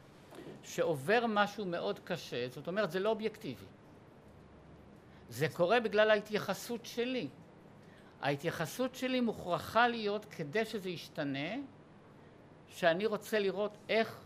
שעובר 0.64 1.26
משהו 1.28 1.66
מאוד 1.66 2.00
קשה, 2.00 2.48
זאת 2.50 2.68
אומרת 2.68 2.92
זה 2.92 3.00
לא 3.00 3.10
אובייקטיבי. 3.10 3.66
זה 5.30 5.48
קורה 5.50 5.80
בגלל 5.80 6.12
ההתייחסות 6.12 6.86
שלי. 6.86 7.28
ההתייחסות 8.22 8.96
שלי 8.96 9.22
מוכרחה 9.22 9.88
להיות 9.88 10.26
כדי 10.26 10.66
שזה 10.66 10.90
ישתנה, 10.90 11.56
שאני 12.68 13.06
רוצה 13.06 13.40
לראות 13.40 13.78
איך 13.90 14.22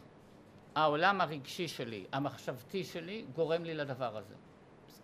העולם 0.75 1.21
הרגשי 1.21 1.67
שלי, 1.67 2.05
המחשבתי 2.11 2.83
שלי, 2.83 3.25
גורם 3.35 3.63
לי 3.63 3.73
לדבר 3.73 4.17
הזה. 4.17 4.35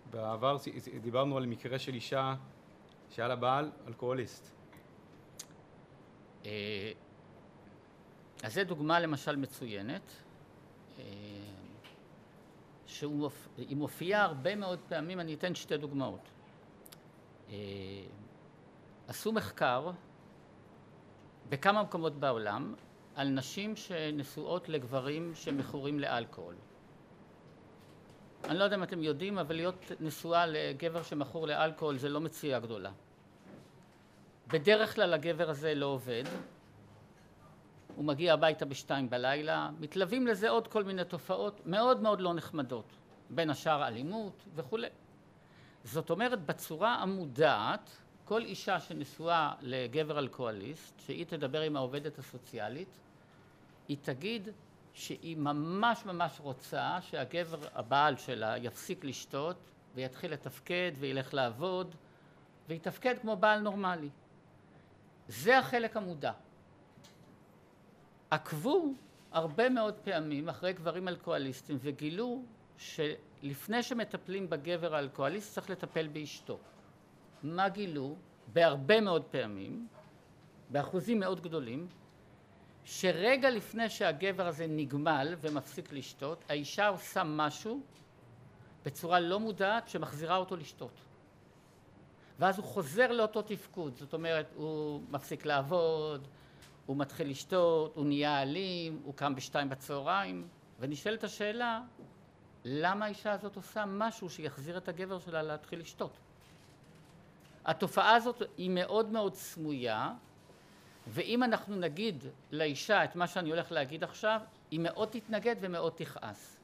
בעבר 0.10 0.58
דיברנו 1.02 1.38
על 1.38 1.46
מקרה 1.46 1.80
של 1.80 1.94
אישה 1.94 2.36
שהיה 3.10 3.28
לה 3.28 3.36
בעל 3.36 3.72
אלכוהוליסט. 3.88 4.52
אה, 6.46 6.92
אז 8.44 8.54
זו 8.54 8.64
דוגמה 8.64 9.00
למשל 9.00 9.36
מצוינת, 9.36 10.02
אה, 11.00 11.04
שהיא 12.90 13.78
מופיעה 13.78 14.24
הרבה 14.24 14.56
מאוד 14.56 14.80
פעמים, 14.88 15.20
אני 15.20 15.34
אתן 15.34 15.56
שתי 15.56 15.78
דוגמאות. 15.78 16.30
אה, 17.50 17.56
עשו 19.08 19.32
מחקר 19.32 19.92
בכמה 21.50 21.84
מקומות 21.84 22.20
בעולם 22.20 22.74
על 23.16 23.30
נשים 23.30 23.76
שנשואות 23.76 24.70
לגברים 24.70 25.32
שמכורים 25.36 26.00
לאלכוהול. 26.00 26.56
אני 28.44 28.58
לא 28.58 28.64
יודע 28.64 28.76
אם 28.76 28.84
אתם 28.84 29.04
יודעים, 29.04 29.38
אבל 29.38 29.56
להיות 29.56 29.92
נשואה 30.00 30.46
לגבר 30.46 31.04
שמכור 31.04 31.48
לאלכוהול 31.48 31.98
זה 31.98 32.10
לא 32.10 32.22
מציאה 32.22 32.60
גדולה. 32.60 32.92
בדרך 34.48 34.96
כלל 34.96 35.14
הגבר 35.14 35.50
הזה 35.50 35.76
לא 35.76 35.86
עובד, 35.86 36.24
הוא 38.00 38.06
מגיע 38.06 38.34
הביתה 38.34 38.66
בשתיים 38.66 39.10
בלילה, 39.10 39.70
מתלווים 39.80 40.28
לזה 40.28 40.50
עוד 40.50 40.68
כל 40.68 40.84
מיני 40.84 41.06
תופעות 41.06 41.62
מאוד 41.66 42.02
מאוד 42.02 42.22
לא 42.22 42.34
נחמדות, 42.34 42.86
בין 43.30 43.50
השאר 43.50 43.88
אלימות 43.88 44.44
וכולי. 44.56 44.88
זאת 45.84 46.10
אומרת, 46.10 46.46
בצורה 46.46 46.96
המודעת, 46.96 47.90
כל 48.26 48.42
אישה 48.42 48.80
שנשואה 48.80 49.54
לגבר 49.62 50.20
אלכוהוליסט, 50.20 51.00
שהיא 51.00 51.26
תדבר 51.26 51.62
עם 51.62 51.76
העובדת 51.76 52.20
הסוציאלית, 52.20 53.00
היא 53.88 53.98
תגיד 54.02 54.50
שהיא 54.94 55.38
ממש 55.38 56.06
ממש 56.06 56.40
רוצה 56.40 56.98
שהגבר, 57.02 57.60
הבעל 57.76 58.18
שלה, 58.18 58.58
יפסיק 58.58 59.04
לשתות 59.04 59.58
ויתחיל 59.96 60.34
לתפקד 60.34 60.92
וילך 61.00 61.34
לעבוד 61.34 61.96
ויתפקד 62.68 63.16
כמו 63.22 63.36
בעל 63.36 63.60
נורמלי. 63.60 64.10
זה 65.28 65.60
החלק 65.60 65.98
המודע. 65.98 66.32
עקבו 68.30 68.94
הרבה 69.32 69.70
מאוד 69.70 69.94
פעמים 69.94 70.50
אחרי 70.50 70.74
גברים 70.74 71.08
אלכוהוליסטים 71.08 71.78
וגילו 71.82 72.44
שלפני 72.78 73.84
שמטפלים 73.84 74.50
בגבר 74.50 74.96
האלכוהוליסט 74.96 75.54
צריך 75.54 75.70
לטפל 75.70 76.08
באשתו. 76.08 76.58
מה 77.44 77.70
גילו? 77.70 78.16
בהרבה 78.54 79.02
מאוד 79.02 79.24
פעמים, 79.24 79.88
באחוזים 80.70 81.20
מאוד 81.20 81.42
גדולים, 81.42 81.88
שרגע 82.84 83.50
לפני 83.50 83.90
שהגבר 83.90 84.48
הזה 84.48 84.68
נגמל 84.68 85.36
ומפסיק 85.42 85.94
לשתות, 85.94 86.44
האישה 86.50 86.88
עושה 86.88 87.24
משהו 87.24 87.82
בצורה 88.86 89.20
לא 89.20 89.40
מודעת 89.40 89.88
שמחזירה 89.88 90.38
אותו 90.38 90.56
לשתות. 90.56 91.02
ואז 92.40 92.58
הוא 92.58 92.66
חוזר 92.66 93.12
לאותו 93.12 93.42
תפקוד, 93.42 93.96
זאת 93.96 94.14
אומרת, 94.14 94.52
הוא 94.56 95.02
מפסיק 95.10 95.46
לעבוד, 95.46 96.28
הוא 96.90 96.98
מתחיל 96.98 97.30
לשתות, 97.30 97.96
הוא 97.96 98.06
נהיה 98.06 98.42
אלים, 98.42 99.02
הוא 99.04 99.14
קם 99.14 99.36
בשתיים 99.36 99.70
בצהריים, 99.70 100.48
ונשאלת 100.80 101.24
השאלה, 101.24 101.82
למה 102.66 103.06
האישה 103.06 103.32
הזאת 103.32 103.56
עושה 103.56 103.86
משהו 103.86 104.30
שיחזיר 104.30 104.78
את 104.78 104.90
הגבר 104.90 105.20
שלה 105.20 105.42
להתחיל 105.42 105.80
לשתות? 105.80 106.18
התופעה 107.66 108.16
הזאת 108.16 108.42
היא 108.58 108.70
מאוד 108.70 109.10
מאוד 109.10 109.36
סמויה, 109.36 110.14
ואם 111.08 111.44
אנחנו 111.44 111.76
נגיד 111.76 112.24
לאישה 112.52 113.04
את 113.04 113.16
מה 113.16 113.28
שאני 113.28 113.50
הולך 113.50 113.72
להגיד 113.72 114.04
עכשיו, 114.04 114.42
היא 114.72 114.80
מאוד 114.80 115.08
תתנגד 115.12 115.56
ומאוד 115.60 115.94
תכעס. 115.96 116.60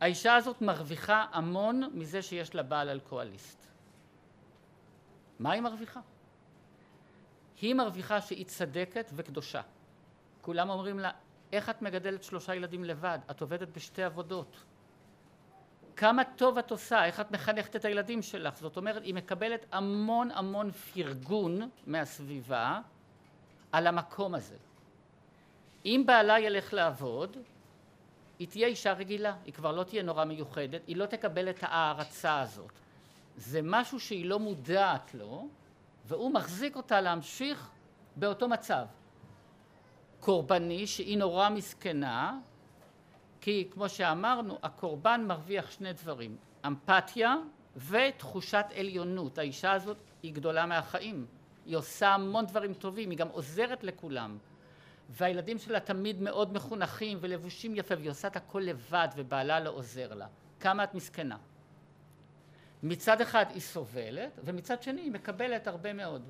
האישה 0.00 0.36
הזאת 0.36 0.62
מרוויחה 0.62 1.26
המון 1.32 1.90
מזה 1.94 2.22
שיש 2.22 2.54
לה 2.54 2.62
בעל 2.62 2.88
אלכוהוליסט. 2.88 3.66
מה 5.38 5.52
היא 5.52 5.62
מרוויחה? 5.62 6.00
היא 7.60 7.74
מרוויחה 7.74 8.20
שהיא 8.20 8.46
צדקת 8.46 9.10
וקדושה. 9.14 9.60
כולם 10.40 10.70
אומרים 10.70 10.98
לה, 10.98 11.10
איך 11.52 11.70
את 11.70 11.82
מגדלת 11.82 12.22
שלושה 12.22 12.54
ילדים 12.54 12.84
לבד? 12.84 13.18
את 13.30 13.40
עובדת 13.40 13.68
בשתי 13.68 14.02
עבודות. 14.02 14.56
כמה 15.96 16.22
טוב 16.24 16.58
את 16.58 16.70
עושה, 16.70 17.04
איך 17.04 17.20
את 17.20 17.30
מחנכת 17.30 17.76
את 17.76 17.84
הילדים 17.84 18.22
שלך. 18.22 18.58
זאת 18.58 18.76
אומרת, 18.76 19.02
היא 19.02 19.14
מקבלת 19.14 19.66
המון 19.72 20.30
המון 20.30 20.70
פרגון 20.72 21.70
מהסביבה 21.86 22.80
על 23.72 23.86
המקום 23.86 24.34
הזה. 24.34 24.56
אם 25.84 26.02
בעלה 26.06 26.40
ילך 26.40 26.72
לעבוד, 26.72 27.36
היא 28.38 28.48
תהיה 28.48 28.68
אישה 28.68 28.92
רגילה, 28.92 29.36
היא 29.44 29.52
כבר 29.52 29.72
לא 29.72 29.84
תהיה 29.84 30.02
נורא 30.02 30.24
מיוחדת, 30.24 30.80
היא 30.86 30.96
לא 30.96 31.06
תקבל 31.06 31.50
את 31.50 31.58
ההערצה 31.62 32.40
הזאת. 32.40 32.72
זה 33.36 33.60
משהו 33.62 34.00
שהיא 34.00 34.26
לא 34.26 34.38
מודעת 34.38 35.14
לו, 35.14 35.48
והוא 36.06 36.32
מחזיק 36.32 36.76
אותה 36.76 37.00
להמשיך 37.00 37.70
באותו 38.16 38.48
מצב. 38.48 38.84
קורבני, 40.20 40.86
שהיא 40.86 41.18
נורא 41.18 41.48
מסכנה, 41.48 42.38
כי 43.40 43.68
כמו 43.70 43.88
שאמרנו, 43.88 44.58
הקורבן 44.62 45.24
מרוויח 45.26 45.70
שני 45.70 45.92
דברים, 45.92 46.36
אמפתיה 46.66 47.36
ותחושת 47.76 48.66
עליונות. 48.76 49.38
האישה 49.38 49.72
הזאת 49.72 49.96
היא 50.22 50.34
גדולה 50.34 50.66
מהחיים. 50.66 51.26
היא 51.66 51.76
עושה 51.76 52.08
המון 52.08 52.46
דברים 52.46 52.74
טובים, 52.74 53.10
היא 53.10 53.18
גם 53.18 53.28
עוזרת 53.28 53.84
לכולם. 53.84 54.38
והילדים 55.10 55.58
שלה 55.58 55.80
תמיד 55.80 56.22
מאוד 56.22 56.52
מחונכים 56.52 57.18
ולבושים 57.20 57.74
יפה, 57.76 57.94
והיא 57.98 58.10
עושה 58.10 58.28
את 58.28 58.36
הכל 58.36 58.60
לבד 58.60 59.08
ובעלה 59.16 59.60
לא 59.60 59.70
עוזר 59.70 60.14
לה. 60.14 60.26
כמה 60.60 60.84
את 60.84 60.94
מסכנה. 60.94 61.36
מצד 62.82 63.20
אחד 63.20 63.46
היא 63.50 63.60
סובלת, 63.60 64.38
ומצד 64.44 64.82
שני 64.82 65.00
היא 65.00 65.12
מקבלת 65.12 65.66
הרבה 65.66 65.92
מאוד. 65.92 66.22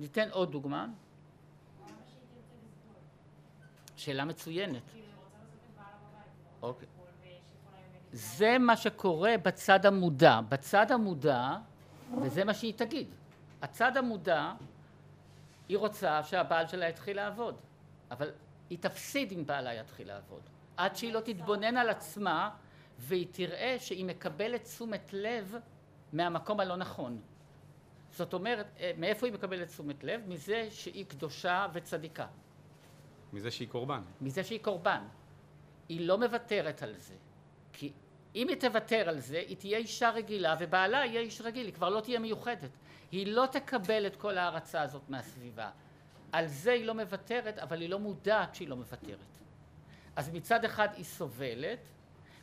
ניתן 0.00 0.28
עוד 0.30 0.52
דוגמה. 0.52 0.86
שאלה 3.96 4.24
מצוינת. 4.24 4.82
אוקיי. 6.62 6.88
זה 8.12 8.58
מה 8.58 8.76
שקורה 8.76 9.34
בצד 9.42 9.86
המודע. 9.86 10.40
בצד 10.48 10.92
המודע, 10.92 11.56
וזה 12.22 12.44
מה 12.44 12.54
שהיא 12.54 12.74
תגיד. 12.76 13.08
הצד 13.62 13.96
המודע, 13.96 14.52
היא 15.68 15.78
רוצה 15.78 16.22
שהבעל 16.22 16.68
שלה 16.68 16.88
יתחיל 16.88 17.16
לעבוד, 17.16 17.56
אבל 18.10 18.30
היא 18.70 18.78
תפסיד 18.78 19.32
אם 19.32 19.46
בעלה 19.46 19.74
יתחיל 19.74 20.08
לעבוד. 20.08 20.40
עד 20.76 20.96
שהיא 20.96 21.12
לא 21.12 21.20
תתבונן 21.20 21.76
על 21.76 21.88
עצמה 21.88 22.50
והיא 22.98 23.26
תראה 23.30 23.76
שהיא 23.78 24.04
מקבלת 24.04 24.62
תשומת 24.62 25.10
לב 25.12 25.56
מהמקום 26.12 26.60
הלא 26.60 26.76
נכון. 26.76 27.20
זאת 28.10 28.34
אומרת, 28.34 28.66
אה, 28.80 28.90
מאיפה 28.98 29.26
היא 29.26 29.34
מקבלת 29.34 29.68
תשומת 29.68 30.04
לב? 30.04 30.20
מזה 30.28 30.68
שהיא 30.70 31.04
קדושה 31.06 31.66
וצדיקה. 31.72 32.26
מזה 33.32 33.50
שהיא 33.50 33.68
קורבן. 33.68 34.02
מזה 34.20 34.44
שהיא 34.44 34.60
קורבן. 34.62 35.02
היא 35.88 36.06
לא 36.06 36.18
מוותרת 36.18 36.82
על 36.82 36.94
זה. 36.98 37.14
כי 37.72 37.92
אם 38.34 38.48
היא 38.48 38.56
תוותר 38.56 39.08
על 39.08 39.18
זה, 39.18 39.38
היא 39.38 39.56
תהיה 39.56 39.78
אישה 39.78 40.10
רגילה 40.10 40.56
ובעלה 40.58 41.06
יהיה 41.06 41.20
איש 41.20 41.40
רגיל, 41.40 41.66
היא 41.66 41.74
כבר 41.74 41.88
לא 41.88 42.00
תהיה 42.00 42.18
מיוחדת. 42.18 42.70
היא 43.12 43.26
לא 43.26 43.46
תקבל 43.52 44.06
את 44.06 44.16
כל 44.16 44.38
ההערצה 44.38 44.82
הזאת 44.82 45.02
מהסביבה. 45.08 45.70
על 46.32 46.46
זה 46.46 46.72
היא 46.72 46.84
לא 46.84 46.94
מוותרת, 46.94 47.58
אבל 47.58 47.80
היא 47.80 47.88
לא 47.88 47.98
מודעת 47.98 48.54
שהיא 48.54 48.68
לא 48.68 48.76
מוותרת. 48.76 49.18
אז 50.16 50.30
מצד 50.30 50.64
אחד 50.64 50.88
היא 50.96 51.04
סובלת, 51.04 51.78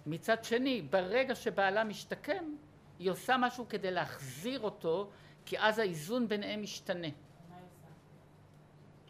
מצד 0.05 0.43
שני, 0.43 0.81
ברגע 0.81 1.36
שבעלה 1.36 1.84
משתקם, 1.84 2.55
היא 3.00 3.12
עושה 3.12 3.38
משהו 3.38 3.65
כדי 3.70 3.91
להחזיר 3.91 4.60
אותו, 4.60 5.10
כי 5.46 5.60
אז 5.60 5.79
האיזון 5.79 6.27
ביניהם 6.27 6.62
משתנה. 6.62 7.08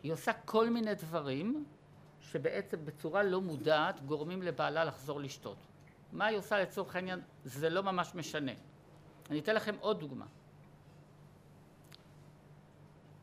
היא 0.03 0.13
עושה 0.13 0.33
כל 0.33 0.69
מיני 0.69 0.95
דברים 0.95 1.65
שבעצם 2.21 2.85
בצורה 2.85 3.23
לא 3.23 3.41
מודעת 3.41 4.05
גורמים 4.05 4.41
לבעלה 4.41 4.83
לחזור 4.83 5.19
לשתות. 5.19 5.57
מה 6.11 6.25
היא 6.25 6.37
עושה 6.37 6.59
לצורך 6.59 6.95
העניין 6.95 7.21
זה 7.45 7.69
לא 7.69 7.83
ממש 7.83 8.15
משנה. 8.15 8.51
אני 9.29 9.39
אתן 9.39 9.55
לכם 9.55 9.75
עוד 9.79 9.99
דוגמה. 9.99 10.25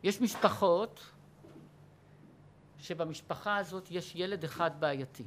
יש 0.03 0.21
משפחות 0.21 1.11
שבמשפחה 2.79 3.57
הזאת 3.57 3.91
יש 3.91 4.17
ילד 4.17 4.45
אחד 4.45 4.71
בעייתי. 4.81 5.25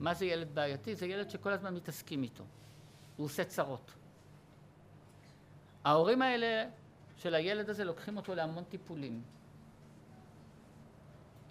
מה 0.00 0.14
זה 0.14 0.24
ילד 0.26 0.54
בעייתי? 0.54 0.94
זה 0.94 1.06
ילד 1.06 1.30
שכל 1.30 1.52
הזמן 1.52 1.74
מתעסקים 1.74 2.22
איתו. 2.22 2.44
הוא 3.16 3.24
עושה 3.24 3.44
צרות. 3.44 3.92
ההורים 5.84 6.22
האלה 6.22 6.68
של 7.16 7.34
הילד 7.34 7.70
הזה 7.70 7.84
לוקחים 7.84 8.16
אותו 8.16 8.34
להמון 8.34 8.64
טיפולים. 8.64 9.22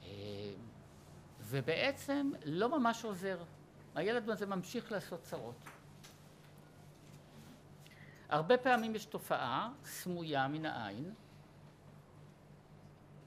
אה, 0.04 0.10
ובעצם 1.42 2.32
לא 2.46 2.80
ממש 2.80 3.04
עוזר. 3.06 3.44
הילד 3.96 4.30
הזה 4.30 4.46
ממשיך 4.46 4.92
לעשות 4.92 5.22
צרות. 5.22 5.56
הרבה 8.30 8.58
פעמים 8.58 8.96
יש 8.96 9.06
תופעה 9.06 9.72
סמויה 9.84 10.48
מן 10.48 10.66
העין. 10.66 11.14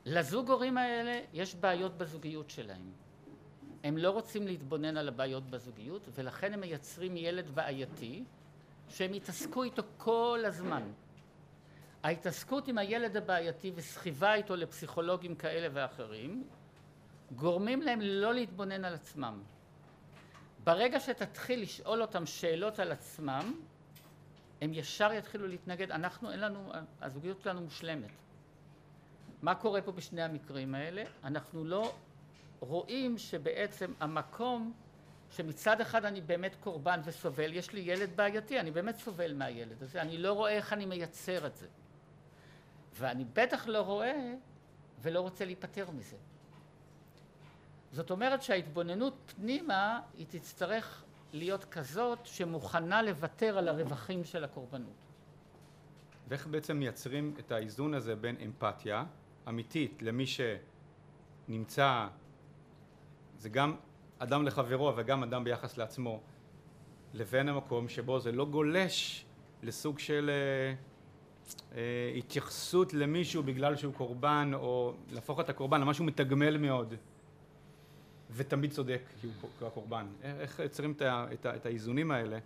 לזוג 0.04 0.50
הורים 0.50 0.78
האלה 0.78 1.20
יש 1.32 1.54
בעיות 1.54 1.98
בזוגיות 1.98 2.50
שלהם. 2.50 2.92
הם 3.84 3.98
לא 3.98 4.10
רוצים 4.10 4.46
להתבונן 4.46 4.96
על 4.96 5.08
הבעיות 5.08 5.50
בזוגיות 5.50 6.02
ולכן 6.14 6.54
הם 6.54 6.60
מייצרים 6.60 7.16
ילד 7.16 7.50
בעייתי 7.54 8.24
שהם 8.88 9.14
יתעסקו 9.14 9.62
איתו 9.62 9.82
כל 9.96 10.42
הזמן. 10.46 10.82
ההתעסקות 12.02 12.68
עם 12.68 12.78
הילד 12.78 13.16
הבעייתי 13.16 13.72
וסחיבה 13.74 14.34
איתו 14.34 14.56
לפסיכולוגים 14.56 15.34
כאלה 15.34 15.68
ואחרים 15.72 16.44
גורמים 17.36 17.82
להם 17.82 18.00
לא 18.00 18.34
להתבונן 18.34 18.84
על 18.84 18.94
עצמם. 18.94 19.42
ברגע 20.64 21.00
שתתחיל 21.00 21.62
לשאול 21.62 22.02
אותם 22.02 22.26
שאלות 22.26 22.78
על 22.78 22.92
עצמם 22.92 23.54
הם 24.60 24.74
ישר 24.74 25.12
יתחילו 25.12 25.46
להתנגד, 25.46 25.90
אנחנו 25.90 26.30
אין 26.30 26.40
לנו, 26.40 26.72
הזוגיות 27.00 27.40
שלנו 27.40 27.60
מושלמת. 27.60 28.10
מה 29.42 29.54
קורה 29.54 29.82
פה 29.82 29.92
בשני 29.92 30.22
המקרים 30.22 30.74
האלה? 30.74 31.04
אנחנו 31.24 31.64
לא 31.64 31.94
רואים 32.60 33.18
שבעצם 33.18 33.92
המקום 34.00 34.72
שמצד 35.30 35.80
אחד 35.80 36.04
אני 36.04 36.20
באמת 36.20 36.56
קורבן 36.60 37.00
וסובל, 37.04 37.52
יש 37.52 37.72
לי 37.72 37.80
ילד 37.80 38.16
בעייתי, 38.16 38.60
אני 38.60 38.70
באמת 38.70 38.96
סובל 38.96 39.34
מהילד 39.34 39.82
הזה, 39.82 40.02
אני 40.02 40.18
לא 40.18 40.32
רואה 40.32 40.52
איך 40.52 40.72
אני 40.72 40.86
מייצר 40.86 41.46
את 41.46 41.56
זה. 41.56 41.66
ואני 42.94 43.24
בטח 43.24 43.66
לא 43.66 43.80
רואה 43.80 44.34
ולא 45.02 45.20
רוצה 45.20 45.44
להיפטר 45.44 45.90
מזה. 45.90 46.16
זאת 47.92 48.10
אומרת 48.10 48.42
שההתבוננות 48.42 49.14
פנימה 49.36 50.00
היא 50.16 50.26
תצטרך 50.30 51.04
להיות 51.32 51.64
כזאת 51.64 52.26
שמוכנה 52.26 53.02
לוותר 53.02 53.58
על 53.58 53.68
הרווחים 53.68 54.24
של 54.24 54.44
הקורבנות. 54.44 55.06
ואיך 56.28 56.46
בעצם 56.46 56.76
מייצרים 56.76 57.34
את 57.38 57.52
האיזון 57.52 57.94
הזה 57.94 58.16
בין 58.16 58.36
אמפתיה 58.44 59.04
אמיתית 59.48 60.02
למי 60.02 60.24
שנמצא, 60.26 62.08
זה 63.38 63.48
גם 63.48 63.76
אדם 64.18 64.46
לחברו 64.46 64.92
וגם 64.96 65.22
אדם 65.22 65.44
ביחס 65.44 65.78
לעצמו, 65.78 66.20
לבין 67.14 67.48
המקום 67.48 67.88
שבו 67.88 68.20
זה 68.20 68.32
לא 68.32 68.46
גולש 68.46 69.24
לסוג 69.62 69.98
של 69.98 70.30
אה, 70.30 70.74
אה, 71.76 72.12
התייחסות 72.16 72.94
למישהו 72.94 73.42
בגלל 73.42 73.76
שהוא 73.76 73.94
קורבן, 73.94 74.50
או 74.54 74.94
להפוך 75.10 75.40
את 75.40 75.48
הקורבן 75.48 75.80
למשהו 75.80 76.04
מתגמל 76.04 76.56
מאוד. 76.56 76.94
ותמיד 78.30 78.70
צודק 78.72 79.00
כי 79.20 79.28
הוא 79.40 79.68
הקורבן. 79.68 80.06
איך 80.22 80.58
יוצרים 80.58 80.92
את, 80.92 81.02
את, 81.02 81.46
את 81.46 81.66
האיזונים 81.66 82.10
האלה? 82.10 82.38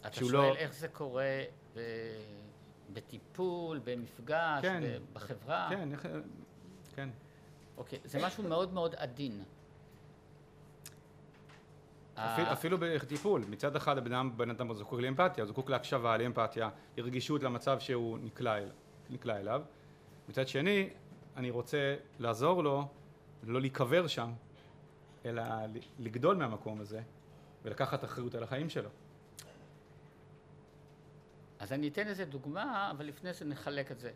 אתה 0.00 0.12
שואל 0.12 0.32
לא... 0.32 0.54
איך 0.56 0.74
זה 0.74 0.88
קורה 0.88 1.42
ב... 1.74 1.80
בטיפול, 2.92 3.80
במפגש, 3.84 4.62
כן, 4.62 4.82
בחברה? 5.12 5.66
כן, 5.70 5.92
איך... 5.92 6.08
כן. 6.94 7.08
אוקיי, 7.76 7.98
זה 8.04 8.26
משהו 8.26 8.42
מאוד 8.48 8.72
מאוד 8.72 8.94
עדין. 8.94 9.42
אפילו, 12.18 12.52
אפילו 12.52 12.78
בטיפול, 12.80 13.44
מצד 13.48 13.76
אחד 13.76 13.98
הבן 13.98 14.12
אדם, 14.12 14.36
בן 14.36 14.50
אדם 14.50 14.74
זקוק 14.74 15.00
לאמפתיה, 15.00 15.46
זקוק 15.46 15.70
להקשבה, 15.70 16.16
לאמפתיה, 16.16 16.70
לרגישות 16.96 17.42
למצב 17.42 17.80
שהוא 17.80 18.18
נקלע, 18.22 18.58
אל, 18.58 18.70
נקלע 19.10 19.40
אליו. 19.40 19.62
מצד 20.28 20.48
שני, 20.48 20.90
אני 21.36 21.50
רוצה 21.50 21.96
לעזור 22.18 22.62
לו 22.62 22.88
לא 23.42 23.60
להיקבר 23.60 24.06
שם, 24.06 24.32
אלא 25.24 25.42
לגדול 25.98 26.36
מהמקום 26.36 26.80
הזה 26.80 27.00
ולקחת 27.64 28.04
אחריות 28.04 28.34
על 28.34 28.42
החיים 28.42 28.70
שלו. 28.70 28.88
אז 31.58 31.72
אני 31.72 31.88
אתן 31.88 32.06
איזה 32.06 32.24
דוגמה, 32.24 32.90
אבל 32.90 33.06
לפני 33.06 33.32
זה 33.32 33.44
נחלק 33.44 33.92
את 33.92 33.98
זה. 33.98 34.12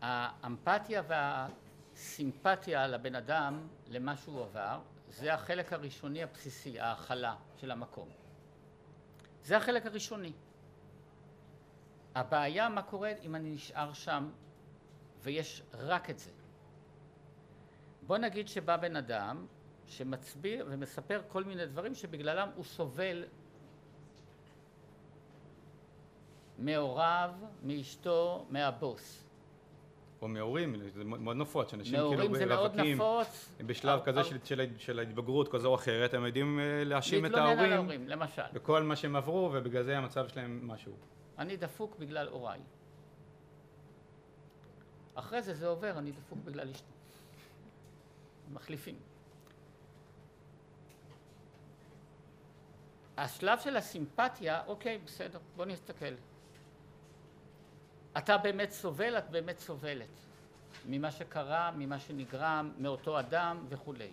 האמפתיה 0.00 1.02
והסימפתיה 1.08 2.86
לבן 2.86 3.14
אדם, 3.14 3.66
למה 3.88 4.16
שהוא 4.16 4.42
עבר, 4.42 4.80
זה 5.12 5.34
החלק 5.34 5.72
הראשוני 5.72 6.22
הבסיסי, 6.22 6.80
ההכלה 6.80 7.36
של 7.56 7.70
המקום. 7.70 8.08
זה 9.44 9.56
החלק 9.56 9.86
הראשוני. 9.86 10.32
הבעיה 12.14 12.68
מה 12.68 12.82
קורה 12.82 13.12
אם 13.22 13.34
אני 13.34 13.50
נשאר 13.50 13.92
שם 13.92 14.30
ויש 15.22 15.62
רק 15.72 16.10
את 16.10 16.18
זה. 16.18 16.30
בוא 18.06 18.18
נגיד 18.18 18.48
שבא 18.48 18.76
בן 18.76 18.96
אדם 18.96 19.46
שמצביע 19.86 20.64
ומספר 20.66 21.22
כל 21.28 21.44
מיני 21.44 21.66
דברים 21.66 21.94
שבגללם 21.94 22.48
הוא 22.54 22.64
סובל 22.64 23.24
מהוריו, 26.58 27.34
מאשתו, 27.62 28.46
מהבוס. 28.50 29.21
או 30.22 30.28
מהורים, 30.28 30.76
זה 30.94 31.04
מאוד 31.04 31.36
נפוץ, 31.36 31.70
שאנשים 31.70 31.94
כאילו 31.94 32.10
רווקים, 32.10 32.34
זה 32.34 32.46
מאוד 32.46 32.80
נפוץ. 32.80 33.54
בשלב 33.66 34.00
כזה 34.04 34.24
של, 34.24 34.38
של, 34.44 34.66
של 34.78 34.98
ההתבגרות 34.98 35.48
כזו 35.52 35.68
או 35.68 35.74
אחרת, 35.74 36.14
הם 36.14 36.24
יודעים 36.26 36.60
אה, 36.60 36.84
להאשים 36.84 37.26
את 37.26 37.34
ההורים. 37.34 37.48
להתלונן 37.50 37.72
על 37.72 37.78
ההורים, 37.78 38.08
למשל. 38.08 38.42
בכל 38.52 38.82
מה 38.82 38.96
שהם 38.96 39.16
עברו, 39.16 39.50
ובגלל 39.52 39.82
זה 39.82 39.98
המצב 39.98 40.28
שלהם 40.28 40.68
משהו. 40.68 40.92
אני 41.38 41.56
דפוק 41.56 41.96
בגלל 41.98 42.28
הוריי. 42.28 42.60
אחרי 45.14 45.42
זה 45.42 45.54
זה 45.54 45.66
עובר, 45.66 45.98
אני 45.98 46.12
דפוק 46.12 46.38
בגלל 46.44 46.70
אשתי. 46.70 46.92
מחליפים. 48.52 48.96
השלב 53.16 53.58
של 53.58 53.76
הסימפתיה, 53.76 54.62
אוקיי, 54.66 54.98
בסדר, 55.04 55.38
בוא 55.56 55.64
נסתכל. 55.64 56.14
אתה 58.18 58.38
באמת 58.38 58.70
סובל, 58.70 59.18
את 59.18 59.30
באמת 59.30 59.58
סובלת. 59.58 60.08
ממה 60.88 61.10
שקרה, 61.10 61.70
ממה 61.70 61.98
שנגרם, 61.98 62.72
מאותו 62.78 63.20
אדם 63.20 63.66
וכולי. 63.68 64.10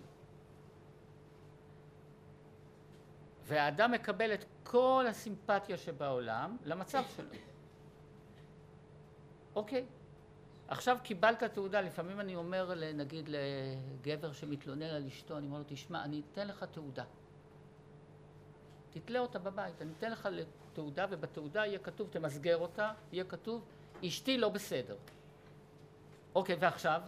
והאדם 3.43 3.91
מקבל 3.91 4.33
את 4.33 4.45
כל 4.63 5.05
הסימפתיה 5.09 5.77
שבעולם 5.77 6.57
למצב 6.65 7.03
שלו. 7.15 7.29
אוקיי, 9.55 9.85
עכשיו 10.67 10.97
קיבלת 11.03 11.43
תעודה, 11.43 11.81
לפעמים 11.81 12.19
אני 12.19 12.35
אומר 12.35 12.73
נגיד 12.93 13.29
לגבר 13.29 14.31
שמתלונן 14.31 14.83
על 14.83 15.05
אשתו, 15.05 15.37
אני 15.37 15.47
אומר 15.47 15.57
לו, 15.57 15.63
תשמע, 15.67 16.03
אני 16.03 16.21
אתן 16.31 16.47
לך 16.47 16.63
תעודה. 16.63 17.03
תתלה 18.89 19.19
אותה 19.19 19.39
בבית, 19.39 19.81
אני 19.81 19.91
אתן 19.97 20.11
לך 20.11 20.29
תעודה 20.73 21.05
ובתעודה 21.09 21.65
יהיה 21.65 21.79
כתוב, 21.79 22.07
תמסגר 22.11 22.57
אותה, 22.57 22.91
יהיה 23.11 23.23
כתוב, 23.23 23.65
אשתי 24.07 24.37
לא 24.37 24.49
בסדר. 24.49 24.97
אוקיי, 26.35 26.55
ועכשיו? 26.59 27.01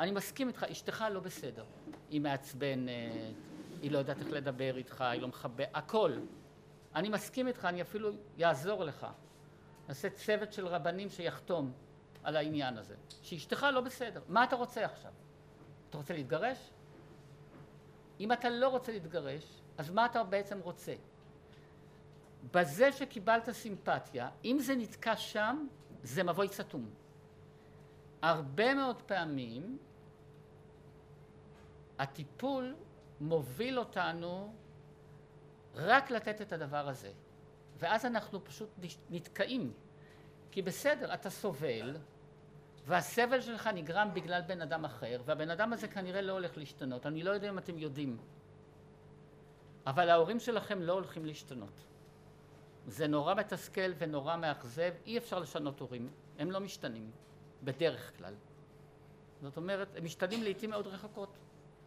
אני 0.00 0.10
מסכים 0.10 0.48
איתך, 0.48 0.64
אשתך 0.64 1.04
לא 1.10 1.20
בסדר. 1.20 1.64
היא 2.10 2.20
מעצבנת, 2.20 2.88
היא 3.82 3.90
לא 3.90 3.98
יודעת 3.98 4.18
איך 4.18 4.30
לדבר 4.30 4.76
איתך, 4.76 5.00
היא 5.00 5.20
לא 5.20 5.28
מכבדת, 5.28 5.68
הכל. 5.74 6.12
אני 6.94 7.08
מסכים 7.08 7.48
איתך, 7.48 7.64
אני 7.64 7.82
אפילו 7.82 8.10
אעזור 8.42 8.84
לך. 8.84 9.06
נעשה 9.88 10.10
צוות 10.10 10.52
של 10.52 10.66
רבנים 10.66 11.08
שיחתום 11.08 11.72
על 12.22 12.36
העניין 12.36 12.78
הזה. 12.78 12.94
שאשתך 13.22 13.66
לא 13.74 13.80
בסדר. 13.80 14.20
מה 14.28 14.44
אתה 14.44 14.56
רוצה 14.56 14.84
עכשיו? 14.84 15.12
אתה 15.90 15.98
רוצה 15.98 16.14
להתגרש? 16.14 16.58
אם 18.20 18.32
אתה 18.32 18.50
לא 18.50 18.68
רוצה 18.68 18.92
להתגרש, 18.92 19.44
אז 19.78 19.90
מה 19.90 20.06
אתה 20.06 20.24
בעצם 20.24 20.58
רוצה? 20.60 20.94
בזה 22.50 22.92
שקיבלת 22.92 23.50
סימפתיה, 23.50 24.28
אם 24.44 24.58
זה 24.60 24.74
נתקע 24.74 25.16
שם, 25.16 25.66
זה 26.02 26.22
מבוי 26.22 26.48
סתום. 26.48 26.90
הרבה 28.22 28.74
מאוד 28.74 29.02
פעמים 29.02 29.78
הטיפול 31.98 32.74
מוביל 33.20 33.78
אותנו 33.78 34.54
רק 35.74 36.10
לתת 36.10 36.40
את 36.40 36.52
הדבר 36.52 36.88
הזה, 36.88 37.12
ואז 37.78 38.06
אנחנו 38.06 38.44
פשוט 38.44 38.68
נתקעים. 39.10 39.72
כי 40.50 40.62
בסדר, 40.62 41.14
אתה 41.14 41.30
סובל, 41.30 41.96
והסבל 42.86 43.40
שלך 43.40 43.66
נגרם 43.66 44.08
בגלל 44.14 44.40
בן 44.46 44.60
אדם 44.62 44.84
אחר, 44.84 45.22
והבן 45.24 45.50
אדם 45.50 45.72
הזה 45.72 45.88
כנראה 45.88 46.22
לא 46.22 46.32
הולך 46.32 46.58
להשתנות. 46.58 47.06
אני 47.06 47.22
לא 47.22 47.30
יודע 47.30 47.48
אם 47.48 47.58
אתם 47.58 47.78
יודעים, 47.78 48.18
אבל 49.86 50.10
ההורים 50.10 50.40
שלכם 50.40 50.82
לא 50.82 50.92
הולכים 50.92 51.26
להשתנות. 51.26 51.84
זה 52.86 53.06
נורא 53.06 53.34
מתסכל 53.34 53.92
ונורא 53.98 54.36
מאכזב, 54.36 54.92
אי 55.06 55.18
אפשר 55.18 55.38
לשנות 55.38 55.80
הורים, 55.80 56.10
הם 56.38 56.50
לא 56.50 56.60
משתנים, 56.60 57.10
בדרך 57.62 58.18
כלל. 58.18 58.34
זאת 59.42 59.56
אומרת, 59.56 59.96
הם 59.96 60.04
משתנים 60.04 60.42
לעיתים 60.42 60.70
מאוד 60.70 60.86
רחוקות. 60.86 61.38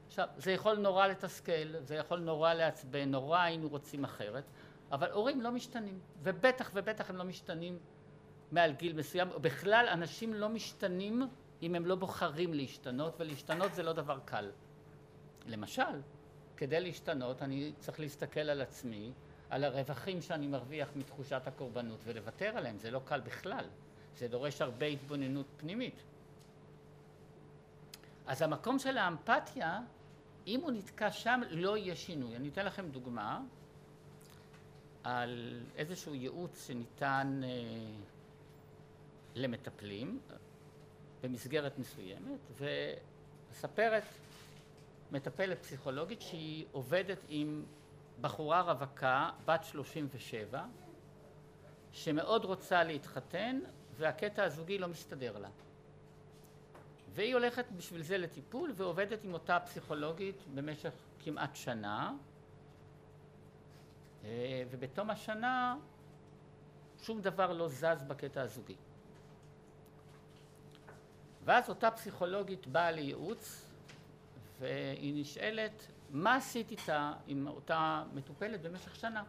עכשיו, 0.07 0.27
זה 0.37 0.51
יכול 0.51 0.77
נורא 0.77 1.07
לתסכל, 1.07 1.79
זה 1.81 1.95
יכול 1.95 2.19
נורא 2.19 2.53
לעצבן, 2.53 3.11
נורא 3.11 3.39
היינו 3.39 3.67
רוצים 3.69 4.03
אחרת, 4.03 4.43
אבל 4.91 5.11
הורים 5.11 5.41
לא 5.41 5.51
משתנים, 5.51 5.99
ובטח 6.23 6.71
ובטח 6.73 7.09
הם 7.09 7.15
לא 7.15 7.23
משתנים 7.23 7.79
מעל 8.51 8.73
גיל 8.73 8.93
מסוים, 8.93 9.27
בכלל 9.41 9.85
אנשים 9.91 10.33
לא 10.33 10.49
משתנים 10.49 11.23
אם 11.61 11.75
הם 11.75 11.85
לא 11.85 11.95
בוחרים 11.95 12.53
להשתנות, 12.53 13.15
ולהשתנות 13.19 13.73
זה 13.73 13.83
לא 13.83 13.93
דבר 13.93 14.19
קל. 14.25 14.51
למשל, 15.45 16.01
כדי 16.57 16.79
להשתנות 16.79 17.41
אני 17.41 17.73
צריך 17.79 17.99
להסתכל 17.99 18.39
על 18.39 18.61
עצמי, 18.61 19.11
על 19.49 19.63
הרווחים 19.63 20.21
שאני 20.21 20.47
מרוויח 20.47 20.89
מתחושת 20.95 21.41
הקורבנות 21.45 21.99
ולוותר 22.03 22.57
עליהם, 22.57 22.77
זה 22.77 22.91
לא 22.91 23.01
קל 23.05 23.19
בכלל, 23.19 23.65
זה 24.17 24.27
דורש 24.27 24.61
הרבה 24.61 24.85
התבוננות 24.85 25.45
פנימית. 25.57 26.03
אז 28.27 28.41
המקום 28.41 28.79
של 28.79 28.97
האמפתיה, 28.97 29.79
אם 30.47 30.61
הוא 30.61 30.71
נתקע 30.71 31.11
שם, 31.11 31.41
לא 31.49 31.77
יהיה 31.77 31.95
שינוי. 31.95 32.35
אני 32.35 32.49
אתן 32.49 32.65
לכם 32.65 32.89
דוגמה 32.89 33.41
על 35.03 35.61
איזשהו 35.75 36.15
ייעוץ 36.15 36.67
שניתן 36.67 37.41
אה, 37.43 37.49
למטפלים 39.35 40.19
במסגרת 41.23 41.79
מסוימת, 41.79 42.39
ומספרת 42.57 44.03
מטפלת 45.11 45.61
פסיכולוגית 45.61 46.21
שהיא 46.21 46.65
עובדת 46.71 47.17
עם 47.29 47.63
בחורה 48.21 48.61
רווקה, 48.61 49.29
בת 49.45 49.63
37, 49.63 50.65
שמאוד 51.91 52.45
רוצה 52.45 52.83
להתחתן 52.83 53.59
והקטע 53.97 54.43
הזוגי 54.43 54.77
לא 54.77 54.87
מסתדר 54.87 55.37
לה. 55.37 55.49
והיא 57.13 57.33
הולכת 57.33 57.65
בשביל 57.77 58.01
זה 58.03 58.17
לטיפול 58.17 58.71
ועובדת 58.75 59.23
עם 59.23 59.33
אותה 59.33 59.59
פסיכולוגית 59.59 60.43
במשך 60.53 60.93
כמעט 61.23 61.55
שנה 61.55 62.13
אה, 64.23 64.63
ובתום 64.69 65.09
השנה 65.09 65.77
שום 67.01 67.21
דבר 67.21 67.53
לא 67.53 67.67
זז 67.67 68.03
בקטע 68.07 68.41
הזוגי. 68.41 68.75
ואז 71.45 71.69
אותה 71.69 71.91
פסיכולוגית 71.91 72.67
באה 72.67 72.91
לייעוץ 72.91 73.65
והיא 74.59 75.21
נשאלת 75.21 75.87
מה 76.15 76.35
עשית 76.35 76.71
איתה 76.71 77.13
עם 77.27 77.47
אותה 77.47 78.03
מטופלת 78.13 78.61
במשך 78.61 78.95
שנה? 78.95 79.23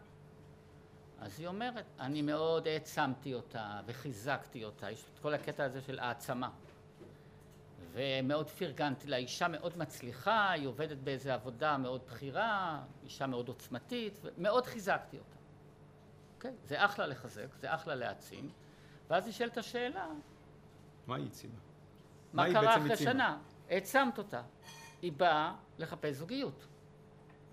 אז 1.18 1.40
היא 1.40 1.46
אומרת, 1.46 1.84
אני 2.00 2.22
מאוד 2.22 2.66
העצמתי 2.66 3.34
אותה 3.34 3.80
וחיזקתי 3.86 4.64
אותה, 4.64 4.90
יש 4.90 5.04
את 5.14 5.18
כל 5.18 5.34
הקטע 5.34 5.64
הזה 5.64 5.80
של 5.80 5.98
העצמה. 5.98 6.50
ומאוד 7.92 8.50
פרגנתי 8.50 9.06
לה, 9.06 9.16
אישה 9.16 9.48
מאוד 9.48 9.78
מצליחה, 9.78 10.50
היא 10.50 10.66
עובדת 10.66 10.98
באיזה 10.98 11.34
עבודה 11.34 11.76
מאוד 11.76 12.00
בכירה, 12.06 12.82
אישה 13.02 13.26
מאוד 13.26 13.48
עוצמתית, 13.48 14.18
ומאוד 14.22 14.66
חיזקתי 14.66 15.18
אותה. 15.18 15.36
אוקיי? 16.36 16.52
זה 16.64 16.84
אחלה 16.84 17.06
לחזק, 17.06 17.54
זה 17.60 17.74
אחלה 17.74 17.94
להעצים, 17.94 18.50
ואז 19.08 19.28
נשאלת 19.28 19.58
השאלה... 19.58 20.06
מה 21.06 21.16
היא 21.16 21.24
העצימה? 21.24 21.54
מה, 22.32 22.48
מה 22.48 22.52
קרה 22.52 22.76
אחרי 22.76 22.92
הצימה? 22.92 23.12
שנה? 23.12 23.38
העצמת 23.70 24.18
אותה. 24.18 24.42
היא 25.02 25.12
באה 25.12 25.54
לחפש 25.78 26.14
זוגיות. 26.14 26.66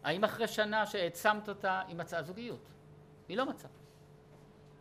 האם 0.03 0.23
אחרי 0.23 0.47
שנה 0.47 0.85
שהעצמת 0.85 1.49
אותה 1.49 1.81
היא 1.87 1.95
מצאה 1.95 2.23
זוגיות? 2.23 2.69
היא 3.27 3.37
לא 3.37 3.45
מצאה. 3.45 3.71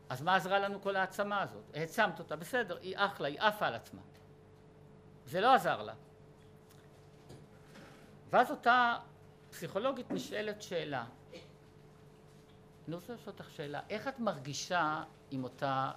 אז 0.08 0.22
מה 0.22 0.36
עזרה 0.36 0.58
לנו 0.58 0.82
כל 0.82 0.96
העצמה 0.96 1.42
הזאת? 1.42 1.62
העצמת 1.74 2.18
אותה, 2.18 2.36
בסדר, 2.36 2.78
היא 2.78 2.96
אחלה, 2.98 3.28
היא 3.28 3.40
עפה 3.40 3.66
על 3.66 3.74
עצמה. 3.74 4.00
זה 5.26 5.40
לא 5.40 5.54
עזר 5.54 5.82
לה. 5.82 5.94
ואז 8.30 8.50
אותה 8.50 8.98
פסיכולוגית 9.50 10.10
נשאלת 10.10 10.62
שאלה. 10.62 11.04
אני 12.88 12.94
רוצה 12.94 13.14
לשאול 13.14 13.34
אותך 13.38 13.50
שאלה, 13.50 13.80
איך 13.88 14.08
את 14.08 14.20
מרגישה 14.20 15.02
עם 15.30 15.44
אותה 15.44 15.90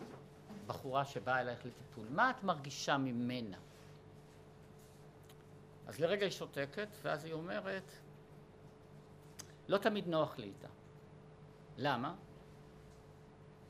בחורה 0.67 1.05
שבאה 1.05 1.41
אלייך 1.41 1.65
לטיפול? 1.65 2.05
מה 2.09 2.29
את 2.29 2.43
מרגישה 2.43 2.97
ממנה? 2.97 3.57
אז 5.87 5.99
לרגע 5.99 6.25
היא 6.25 6.31
שותקת, 6.31 6.87
ואז 7.01 7.25
היא 7.25 7.33
אומרת, 7.33 7.91
לא 9.67 9.77
תמיד 9.77 10.07
נוח 10.07 10.37
לי 10.37 10.45
איתה. 10.45 10.67
למה? 11.77 12.15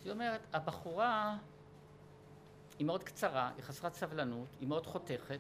היא 0.04 0.12
אומרת, 0.12 0.42
הבחורה 0.54 1.38
היא 2.80 2.88
מאוד 2.88 3.04
קצרה, 3.04 3.52
היא 3.56 3.64
חסרת 3.64 3.94
סבלנות, 3.94 4.48
היא 4.60 4.68
מאוד 4.68 4.86
חותכת, 4.86 5.40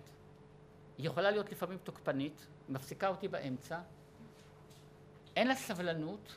היא 0.97 1.07
יכולה 1.07 1.31
להיות 1.31 1.51
לפעמים 1.51 1.77
תוקפנית, 1.77 2.47
מפסיקה 2.69 3.07
אותי 3.07 3.27
באמצע, 3.27 3.79
אין 5.35 5.47
לה 5.47 5.55
סבלנות, 5.55 6.35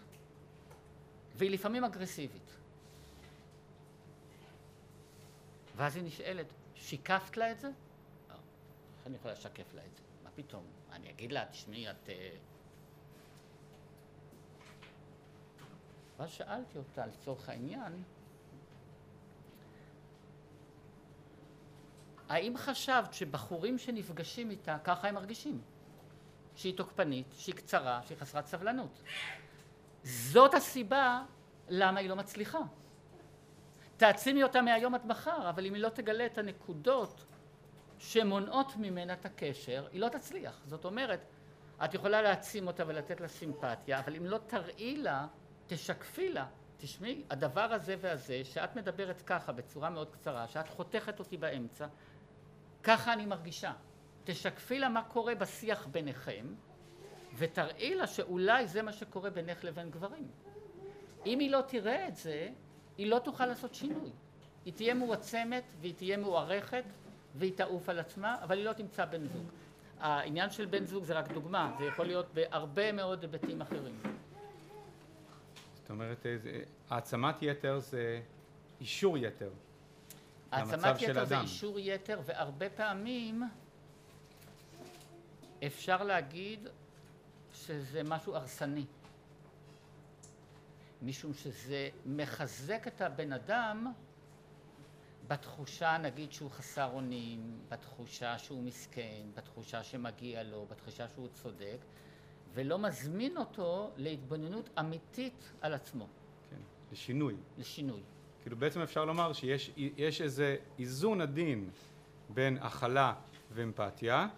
והיא 1.35 1.51
לפעמים 1.51 1.85
אגרסיבית. 1.85 2.57
ואז 5.77 5.97
היא 5.97 6.05
נשאלת, 6.05 6.47
שיקפת 6.75 7.37
לה 7.37 7.53
את 7.53 7.61
זה? 7.61 7.69
לא, 8.29 8.35
איך 8.35 9.07
אני 9.07 9.17
יכולה 9.17 9.35
לשקף 9.35 9.75
לה 9.75 9.83
את 9.85 9.97
זה? 9.97 10.03
מה 10.25 10.31
פתאום? 10.35 10.65
אני 10.93 11.11
אגיד 11.11 11.33
לה, 11.33 11.47
תשמעי, 11.47 11.91
את... 11.91 12.09
אה, 12.09 12.37
ואז 16.19 16.31
שאלתי 16.31 16.79
אותה 16.79 17.07
לצורך 17.07 17.49
העניין, 17.49 18.03
האם 22.29 22.57
חשבת 22.57 23.13
שבחורים 23.13 23.79
שנפגשים 23.79 24.51
איתה 24.51 24.77
ככה 24.85 25.09
הם 25.09 25.15
מרגישים? 25.15 25.61
שהיא 26.55 26.77
תוקפנית, 26.77 27.27
שהיא 27.39 27.55
קצרה, 27.55 28.01
שהיא 28.07 28.19
חסרת 28.19 28.47
סבלנות. 28.47 29.03
זאת 30.03 30.55
הסיבה 30.55 31.23
למה 31.69 32.01
היא 32.01 32.09
לא 32.09 32.17
מצליחה. 32.17 32.59
תעצימי 33.97 34.43
אותה 34.43 34.63
מהיום 34.63 34.95
עד 34.95 35.07
מחר, 35.07 35.51
אבל 35.51 35.67
אם 35.67 35.75
היא 35.75 35.83
לא 35.83 35.89
תגלה 35.89 36.27
את 36.27 36.39
הנקודות 36.39 37.25
שמונעות 37.99 38.77
ממנה 38.77 39.13
את 39.13 39.27
הקשר, 39.27 39.87
היא 39.93 40.01
לא 40.01 40.09
תצליח. 40.09 40.61
זאת 40.67 40.85
אומרת, 40.85 41.21
את 41.85 41.95
יכולה 41.95 42.23
להעצים 42.23 42.67
אותה 42.67 42.85
ולתת 42.87 43.21
לה 43.21 43.29
סימפתיה, 43.29 43.99
אבל 43.99 44.17
אם 44.17 44.27
לא 44.27 44.39
תראי 44.47 44.97
לה, 44.97 45.27
תשקפי 45.69 46.29
לה, 46.29 46.47
תשמעי, 46.77 47.23
הדבר 47.31 47.61
הזה 47.73 47.97
והזה, 48.01 48.45
שאת 48.45 48.77
מדברת 48.77 49.23
ככה 49.27 49.53
בצורה 49.53 49.91
מאוד 49.91 50.11
קצרה, 50.11 50.49
שאת 50.49 50.69
חותכת 50.69 51.19
אותי 51.19 51.37
באמצע, 51.37 51.87
ככה 52.83 53.13
אני 53.13 53.27
מרגישה. 53.27 53.73
תשקפי 54.25 54.79
לה 54.79 54.89
מה 54.89 55.03
קורה 55.03 55.35
בשיח 55.35 55.87
ביניכם, 55.87 56.47
ותראי 57.37 57.95
לה 57.95 58.07
שאולי 58.07 58.67
זה 58.67 58.83
מה 58.83 58.93
שקורה 58.93 59.31
בינך 59.31 59.65
לבין 59.65 59.91
גברים. 59.91 60.29
אם 61.27 61.39
היא 61.39 61.51
לא 61.51 61.61
תראה 61.61 62.09
את 62.09 62.17
זה, 62.17 62.49
היא 62.99 63.07
לא 63.07 63.19
תוכל 63.19 63.47
לעשות 63.47 63.75
שינוי. 63.75 64.11
היא 64.65 64.73
תהיה 64.75 64.95
מועצמת 64.95 65.65
והיא 65.81 65.95
תהיה 65.95 66.19
מוערכת 66.19 66.85
והיא 67.35 67.53
תעוף 67.57 67.89
על 67.89 67.99
עצמה, 67.99 68.37
אבל 68.43 68.57
היא 68.59 68.65
לא 68.65 68.73
תמצא 68.73 69.05
בן 69.05 69.27
זוג. 69.27 69.47
העניין 70.01 70.51
של 70.51 70.67
בן 70.67 70.85
זוג 70.85 71.05
זה 71.05 71.15
רק 71.15 71.33
דוגמה, 71.33 71.75
זה 71.79 71.85
יכול 71.85 72.07
להיות 72.07 72.35
בהרבה 72.35 72.93
מאוד 72.93 73.23
היבטים 73.23 73.61
אחרים. 73.61 74.18
זאת 75.89 75.91
אומרת, 75.91 76.27
העצמת 76.91 77.43
יתר 77.43 77.79
זה 77.79 78.23
אישור 78.81 79.19
יתר. 79.19 79.51
העצמת 80.51 81.03
יתר 81.03 81.25
זה 81.25 81.41
אישור 81.41 81.79
יתר, 81.79 82.21
והרבה 82.25 82.71
פעמים 82.71 83.43
אפשר 85.67 86.03
להגיד 86.03 86.69
שזה 87.53 88.03
משהו 88.03 88.35
הרסני. 88.35 88.85
משום 91.03 91.35
שזה 91.35 91.89
מחזק 92.07 92.87
את 92.87 93.01
הבן 93.01 93.33
אדם 93.33 93.93
בתחושה 95.29 95.99
נגיד 95.99 96.33
שהוא 96.33 96.51
חסר 96.51 96.91
אונים, 96.93 97.61
בתחושה 97.69 98.39
שהוא 98.39 98.63
מסכן, 98.63 99.23
בתחושה 99.35 99.83
שמגיע 99.83 100.43
לו, 100.43 100.67
בתחושה 100.71 101.09
שהוא 101.09 101.29
צודק, 101.29 101.79
ולא 102.55 102.79
מזמין 102.79 103.37
אותו 103.37 103.91
להתבוננות 103.97 104.71
אמיתית 104.79 105.53
על 105.61 105.75
עצמו. 105.75 106.07
כן, 106.51 106.57
לשינוי. 106.93 107.35
לשינוי. 107.59 108.01
כאילו 108.43 108.57
בעצם 108.57 108.81
אפשר 108.81 109.05
לומר 109.05 109.33
שיש 109.33 110.21
איזה 110.23 110.57
איזון 110.79 111.21
עדין 111.21 111.71
בין 112.29 112.59
הכלה 112.61 113.15
ואמפתיה 113.53 114.29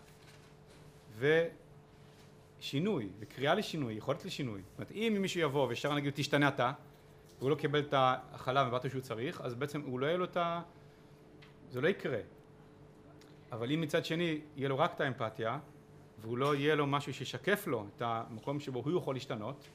ושינוי, 1.19 3.09
וקריאה 3.19 3.55
לשינוי, 3.55 3.95
יכולת 3.95 4.25
לשינוי. 4.25 4.63
זאת 4.63 4.79
אומרת, 4.79 4.93
אם 4.93 5.17
מישהו 5.21 5.41
יבוא 5.41 5.69
וישר 5.69 5.95
נגיד 5.95 6.13
תשתנה 6.17 6.49
אתה, 6.49 6.73
והוא 7.39 7.51
לא 7.51 7.55
קיבל 7.55 7.81
את 7.81 7.93
ההכלה 7.93 8.63
ואמפתיה 8.63 8.91
שהוא 8.91 9.03
צריך, 9.03 9.41
אז 9.41 9.55
בעצם 9.55 9.81
הוא 9.81 10.01
לא 10.01 10.07
יהיה 10.07 10.17
לו 10.17 10.25
את 10.25 10.37
ה... 10.37 10.63
זה 11.71 11.81
לא 11.81 11.89
יקרה. 11.89 12.21
אבל 13.53 13.73
אם 13.73 13.81
מצד 13.81 14.05
שני 14.05 14.41
יהיה 14.57 14.69
לו 14.69 14.79
רק 14.79 14.95
את 14.95 15.01
האמפתיה, 15.01 15.59
והוא 16.21 16.39
לא 16.39 16.55
יהיה 16.55 16.75
לו 16.75 16.87
משהו 16.87 17.15
שישקף 17.15 17.67
לו 17.67 17.87
את 17.97 18.03
המקום 18.03 18.61
שבו 18.61 18.83
הוא 18.85 18.99
יכול 18.99 19.15
להשתנות, 19.15 19.69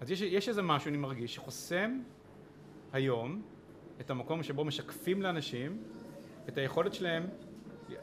אז 0.00 0.10
יש, 0.10 0.20
יש 0.20 0.48
איזה 0.48 0.62
משהו, 0.62 0.88
אני 0.88 0.96
מרגיש, 0.96 1.34
שחוסם 1.34 2.00
היום 2.92 3.42
את 4.00 4.10
המקום 4.10 4.42
שבו 4.42 4.64
משקפים 4.64 5.22
לאנשים 5.22 5.82
את 6.48 6.58
היכולת 6.58 6.94
שלהם 6.94 7.26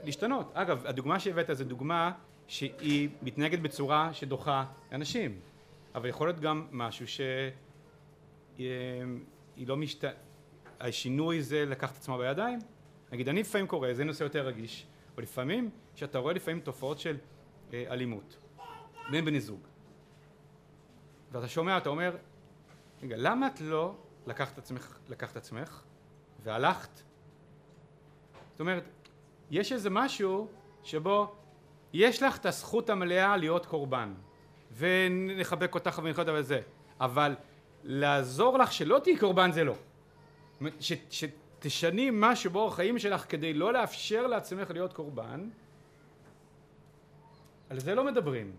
להשתנות. 0.03 0.51
אגב, 0.53 0.85
הדוגמה 0.85 1.19
שהבאת 1.19 1.49
זו 1.53 1.63
דוגמה 1.63 2.11
שהיא 2.47 3.09
מתנהגת 3.21 3.59
בצורה 3.59 4.13
שדוחה 4.13 4.65
אנשים, 4.91 5.39
אבל 5.95 6.09
יכול 6.09 6.27
להיות 6.27 6.39
גם 6.39 6.67
משהו 6.71 7.07
שהיא 7.07 8.67
לא 9.57 9.77
משת... 9.77 10.03
השינוי 10.79 11.41
זה 11.41 11.65
לקחת 11.65 11.91
את 11.91 11.97
עצמה 11.97 12.17
בידיים. 12.17 12.59
נגיד, 13.11 13.29
אני 13.29 13.39
לפעמים 13.39 13.67
קורא, 13.67 13.93
זה 13.93 14.03
נושא 14.03 14.23
יותר 14.23 14.45
רגיש, 14.45 14.85
אבל 15.15 15.23
לפעמים, 15.23 15.69
שאתה 15.99 16.17
רואה 16.17 16.33
לפעמים 16.33 16.59
תופעות 16.59 16.99
של 16.99 17.17
אה, 17.73 17.85
אלימות 17.89 18.37
בין 19.11 19.25
בני 19.25 19.39
זוג, 19.39 19.59
ואתה 21.31 21.47
שומע, 21.47 21.77
אתה 21.77 21.89
אומר, 21.89 22.15
רגע, 23.03 23.15
למה 23.17 23.47
את 23.47 23.61
לא 23.61 23.95
לקחת 24.27 24.57
עצמך, 24.57 24.97
לקחת 25.09 25.37
עצמך 25.37 25.81
והלכת? 26.43 27.01
זאת 28.51 28.59
אומרת, 28.59 28.83
יש 29.51 29.71
איזה 29.71 29.89
משהו 29.89 30.47
שבו 30.83 31.35
יש 31.93 32.23
לך 32.23 32.37
את 32.37 32.45
הזכות 32.45 32.89
המלאה 32.89 33.37
להיות 33.37 33.65
קורבן, 33.65 34.13
ונחבק 34.77 35.75
אותך 35.75 35.99
ונחבק 36.03 36.19
אותך 36.19 36.31
וזה, 36.35 36.61
אבל 36.99 37.35
לעזור 37.83 38.57
לך 38.57 38.73
שלא 38.73 38.99
תהיי 39.03 39.17
קורבן 39.17 39.51
זה 39.51 39.63
לא. 39.63 39.75
ש, 40.79 40.93
שתשני 41.09 42.09
משהו 42.13 42.51
באורח 42.51 42.75
חיים 42.75 42.99
שלך 42.99 43.25
כדי 43.29 43.53
לא 43.53 43.73
לאפשר 43.73 44.27
לעצמך 44.27 44.71
להיות 44.71 44.93
קורבן, 44.93 45.49
על 47.69 47.79
זה 47.79 47.95
לא 47.95 48.03
מדברים. 48.03 48.57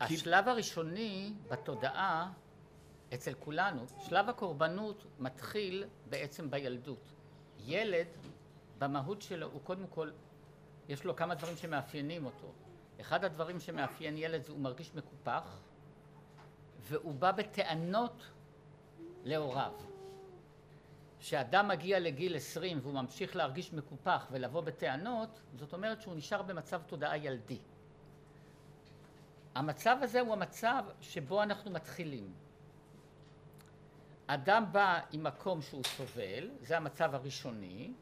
השלב 0.00 0.48
הראשוני 0.48 1.32
בתודעה 1.50 2.32
אצל 3.14 3.34
כולנו, 3.34 3.86
שלב 4.08 4.28
הקורבנות 4.28 5.06
מתחיל 5.18 5.84
בעצם 6.08 6.50
בילדות. 6.50 7.12
ילד 7.66 8.06
במהות 8.78 9.22
שלו 9.22 9.46
הוא 9.46 9.60
קודם 9.64 9.86
כל, 9.86 10.10
יש 10.88 11.04
לו 11.04 11.16
כמה 11.16 11.34
דברים 11.34 11.56
שמאפיינים 11.56 12.24
אותו. 12.24 12.52
אחד 13.00 13.24
הדברים 13.24 13.60
שמאפיין 13.60 14.18
ילד 14.18 14.42
זה 14.42 14.52
הוא 14.52 14.60
מרגיש 14.60 14.94
מקופח 14.94 15.60
והוא 16.80 17.14
בא 17.14 17.32
בטענות 17.32 18.22
להוריו. 19.24 19.72
כשאדם 21.24 21.68
מגיע 21.68 22.00
לגיל 22.00 22.36
עשרים 22.36 22.78
והוא 22.82 22.94
ממשיך 22.94 23.36
להרגיש 23.36 23.72
מקופח 23.72 24.26
ולבוא 24.30 24.60
בטענות, 24.60 25.40
זאת 25.56 25.72
אומרת 25.72 26.02
שהוא 26.02 26.14
נשאר 26.16 26.42
במצב 26.42 26.82
תודעה 26.86 27.16
ילדי. 27.16 27.58
המצב 29.54 29.96
הזה 30.02 30.20
הוא 30.20 30.32
המצב 30.32 30.84
שבו 31.00 31.42
אנחנו 31.42 31.70
מתחילים. 31.70 32.32
אדם 34.26 34.64
בא 34.72 35.00
עם 35.12 35.24
מקום 35.24 35.62
שהוא 35.62 35.82
סובל, 35.84 36.50
זה 36.60 36.76
המצב 36.76 37.14
הראשוני, 37.14 37.92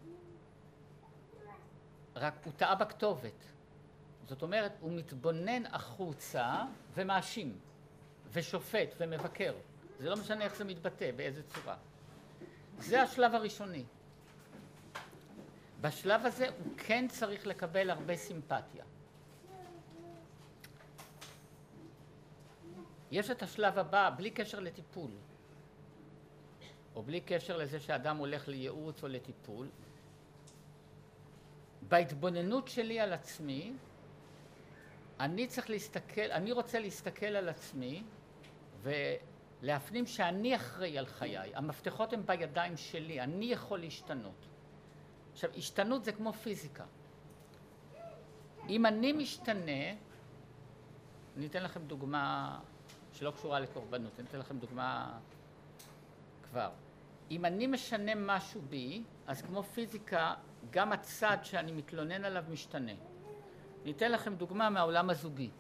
רק 2.17 2.35
הוא 2.45 2.53
טעה 2.57 2.75
בכתובת. 2.75 3.45
זאת 4.29 4.43
אומרת, 4.43 4.73
הוא 4.81 4.93
מתבונן 4.93 5.67
החוצה 5.67 6.65
ומאשים, 6.95 7.59
ושופט 8.33 8.95
ומבקר. 9.01 9.55
זה 9.99 10.11
לא 10.11 10.17
משנה 10.17 10.45
איך 10.45 10.57
זה 10.57 10.65
מתבטא, 10.65 11.11
באיזה 11.17 11.43
צורה. 11.43 11.77
זה 12.83 13.03
השלב 13.03 13.35
הראשוני. 13.35 13.85
בשלב 15.81 16.27
הזה 16.27 16.49
הוא 16.49 16.73
כן 16.77 17.07
צריך 17.09 17.47
לקבל 17.47 17.91
הרבה 17.91 18.17
סימפתיה. 18.17 18.85
יש 23.11 23.31
את 23.31 23.43
השלב 23.43 23.79
הבא, 23.79 24.11
בלי 24.17 24.31
קשר 24.31 24.61
לטיפול, 24.61 25.11
או 26.95 27.03
בלי 27.03 27.21
קשר 27.21 27.57
לזה 27.57 27.81
שאדם 27.81 28.17
הולך 28.17 28.49
לייעוץ 28.49 29.03
או 29.03 29.09
לטיפול, 29.09 29.69
בהתבוננות 31.89 32.69
שלי 32.69 33.01
על 33.01 33.13
עצמי, 33.13 33.73
אני 35.21 35.47
צריך 35.47 35.71
להסתכל, 35.71 36.31
אני 36.31 36.53
רוצה 36.53 36.79
להסתכל 36.79 37.27
על 37.27 37.49
עצמי 37.49 38.03
ולהפנים 39.63 40.07
שאני 40.07 40.57
אחראי 40.57 40.99
על 40.99 41.07
חיי. 41.07 41.55
המפתחות 41.55 42.13
הן 42.13 42.27
בידיים 42.27 42.77
שלי, 42.77 43.21
אני 43.21 43.45
יכול 43.45 43.81
להשתנות. 43.81 44.47
עכשיו, 45.33 45.51
השתנות 45.57 46.05
זה 46.05 46.13
כמו 46.13 46.33
פיזיקה. 46.33 46.85
אם 48.69 48.87
אני 48.87 49.13
משתנה, 49.13 49.83
אני 51.37 51.47
אתן 51.47 51.63
לכם 51.63 51.81
דוגמה 51.87 52.59
שלא 53.13 53.31
קשורה 53.31 53.61
לקורבנות, 53.61 54.13
אני 54.19 54.29
אתן 54.29 54.39
לכם 54.39 54.59
דוגמה 54.59 55.19
כבר. 56.51 56.71
אם 57.31 57.45
אני 57.45 57.67
משנה 57.67 58.13
משהו 58.15 58.61
בי, 58.69 59.03
אז 59.27 59.43
כמו 59.43 59.63
פיזיקה, 59.63 60.35
גם 60.71 60.93
הצד 60.93 61.37
שאני 61.43 61.73
מתלונן 61.73 62.25
עליו 62.25 62.45
משתנה. 62.49 62.93
אני 63.83 63.93
אתן 63.93 64.13
לכם 64.13 64.35
דוגמה 64.35 64.71
מהעולם 64.71 65.11
הזוגי. 65.11 65.51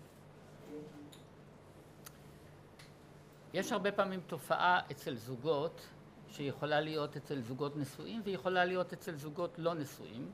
יש 3.54 3.72
הרבה 3.72 3.92
פעמים 3.92 4.20
תופעה 4.26 4.80
אצל 4.90 5.14
זוגות 5.14 5.80
שיכולה 6.28 6.80
להיות 6.80 7.16
אצל 7.16 7.40
זוגות 7.40 7.76
נשואים 7.76 8.20
ויכולה 8.24 8.64
להיות 8.64 8.92
אצל 8.92 9.16
זוגות 9.16 9.58
לא 9.58 9.74
נשואים 9.74 10.32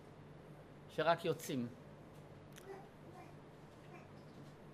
שרק 0.88 1.24
יוצאים. 1.24 1.68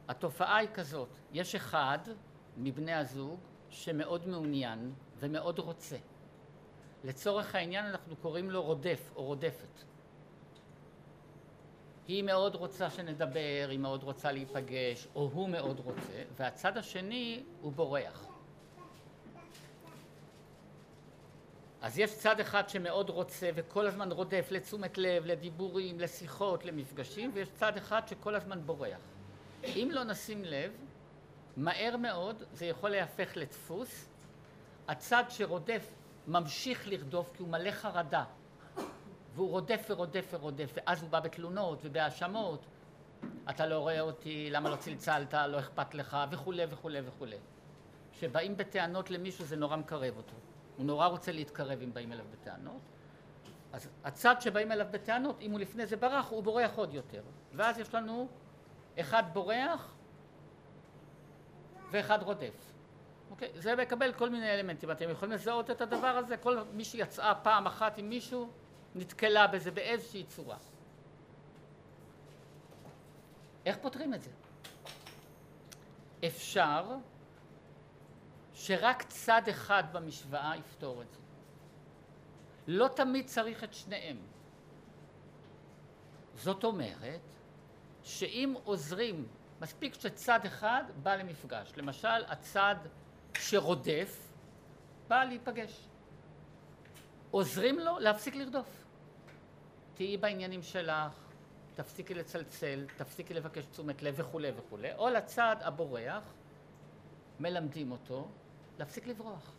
התופעה 0.09 0.57
היא 0.57 0.69
כזאת, 0.75 1.09
יש 1.33 1.55
אחד 1.55 1.99
מבני 2.57 2.93
הזוג 2.93 3.41
שמאוד 3.71 4.29
מעוניין 4.29 4.93
ומאוד 5.19 5.59
רוצה. 5.59 5.97
לצורך 7.05 7.55
העניין 7.55 7.87
אנחנו 7.87 8.17
קוראים 8.17 8.51
לו 8.51 8.63
רודף 8.63 9.11
או 9.17 9.25
רודפת. 9.25 9.83
היא 12.09 12.23
מאוד 12.23 12.55
רוצה 12.55 12.91
שנדבר, 12.91 13.67
היא 13.69 13.79
מאוד 13.79 14.03
רוצה 14.03 14.33
להיפגש, 14.33 15.09
או 15.15 15.31
הוא 15.33 15.49
מאוד 15.49 15.81
רוצה, 15.81 16.23
והצד 16.37 16.77
השני 16.77 17.43
הוא 17.61 17.73
בורח. 17.73 18.34
אז 21.85 21.99
יש 21.99 22.15
צד 22.19 22.41
אחד 22.41 22.69
שמאוד 22.69 23.11
רוצה 23.11 23.51
וכל 23.55 23.87
הזמן 23.87 24.13
רודף 24.13 24.49
לתשומת 24.51 24.99
לב, 24.99 25.27
לדיבורים, 25.27 26.01
לשיחות, 26.01 26.65
למפגשים, 26.65 27.31
ויש 27.35 27.49
צד 27.49 27.77
אחד 27.77 28.09
שכל 28.09 28.35
הזמן 28.35 28.61
בורח. 28.67 28.99
אם 29.65 29.89
לא 29.93 30.05
נשים 30.05 30.45
לב, 30.45 30.73
מהר 31.57 31.97
מאוד 31.97 32.43
זה 32.53 32.67
יכול 32.67 32.91
להפך 32.91 33.37
לדפוס. 33.37 34.09
הצד 34.89 35.25
שרודף 35.29 35.87
ממשיך 36.27 36.89
לרדוף 36.89 37.33
כי 37.37 37.43
הוא 37.43 37.49
מלא 37.49 37.71
חרדה, 37.71 38.25
והוא 39.35 39.51
רודף 39.51 39.87
ורודף 39.91 40.27
ורודף, 40.33 40.73
ואז 40.75 41.03
הוא 41.03 41.11
בא 41.11 41.21
בתלונות 41.21 41.79
ובהאשמות. 41.83 42.67
אתה 43.51 43.67
לא 43.67 43.79
רואה 43.79 44.01
אותי, 44.01 44.51
למה 44.51 44.71
לא 44.71 44.77
צלצלת, 44.77 45.35
לא 45.35 45.59
אכפת 45.59 45.95
לך, 45.95 46.17
וכולי 46.31 46.65
וכולי 46.71 47.01
וכולי. 47.05 47.37
כשבאים 48.13 48.57
בטענות 48.57 49.11
למישהו 49.11 49.45
זה 49.45 49.57
נורא 49.57 49.77
מקרב 49.77 50.17
אותו. 50.17 50.35
הוא 50.77 50.87
נורא 50.87 51.07
רוצה 51.07 51.33
להתקרב 51.33 51.83
אם 51.83 51.95
באים 51.95 52.13
אליו 52.13 52.25
בטענות. 52.33 52.81
אז 53.73 53.89
הצד 54.05 54.35
שבאים 54.41 54.73
אליו 54.73 54.87
בטענות, 54.91 55.41
אם 55.41 55.51
הוא 55.51 55.61
לפני 55.61 55.87
זה 55.87 55.97
ברח, 55.97 56.31
הוא 56.31 56.43
בורח 56.43 56.71
עוד 56.77 56.95
יותר. 56.95 57.23
ואז 57.55 57.79
יש 57.79 57.95
לנו 57.95 58.29
אחד 59.01 59.23
בורח 59.33 59.95
ואחד 61.91 62.23
רודף. 62.23 62.73
אוקיי? 63.31 63.51
זה 63.55 63.77
מקבל 63.77 64.13
כל 64.13 64.31
מיני 64.31 64.55
אלמנטים. 64.55 64.91
אתם 64.91 65.11
יכולים 65.11 65.35
לזהות 65.35 65.71
את 65.71 65.81
הדבר 65.81 66.07
הזה? 66.07 66.37
כל 66.37 66.59
מי 66.73 66.85
שיצאה 66.85 67.35
פעם 67.35 67.67
אחת 67.67 67.99
עם 67.99 68.09
מישהו, 68.09 68.49
נתקלה 68.95 69.47
בזה 69.47 69.71
באיזושהי 69.71 70.25
צורה. 70.25 70.57
איך 73.67 73.77
פותרים 73.83 74.15
את 74.15 74.23
זה? 74.23 74.31
אפשר 76.27 76.97
שרק 78.55 79.03
צד 79.03 79.43
אחד 79.51 79.85
במשוואה 79.93 80.57
יפתור 80.57 81.03
את 81.03 81.11
זה. 81.13 81.19
לא 82.67 82.89
תמיד 82.89 83.27
צריך 83.27 83.65
את 83.65 83.75
שניהם. 83.75 84.17
זאת 86.35 86.65
אומרת 86.65 87.21
שאם 88.03 88.55
עוזרים, 88.65 89.27
מספיק 89.61 89.95
שצד 89.95 90.41
אחד 90.47 90.85
בא 91.03 91.17
למפגש. 91.17 91.73
למשל, 91.77 92.25
הצד 92.29 92.77
שרודף 93.39 94.33
בא 95.09 95.25
להיפגש. 95.25 95.89
עוזרים 97.31 97.79
לו 97.79 97.99
להפסיק 97.99 98.35
לרדוף. 98.35 98.85
תהיי 99.95 100.17
בעניינים 100.17 100.63
שלך, 100.63 101.13
תפסיקי 101.75 102.15
לצלצל, 102.15 102.87
תפסיקי 102.97 103.35
לבקש 103.35 103.65
תשומת 103.65 104.03
לב 104.03 104.15
וכולי 104.19 104.51
וכולי, 104.57 104.95
או 104.95 105.09
לצד 105.09 105.57
הבורח, 105.61 106.23
מלמדים 107.41 107.93
אותו 107.93 108.29
להפסיק 108.79 109.07
לברוח. 109.07 109.53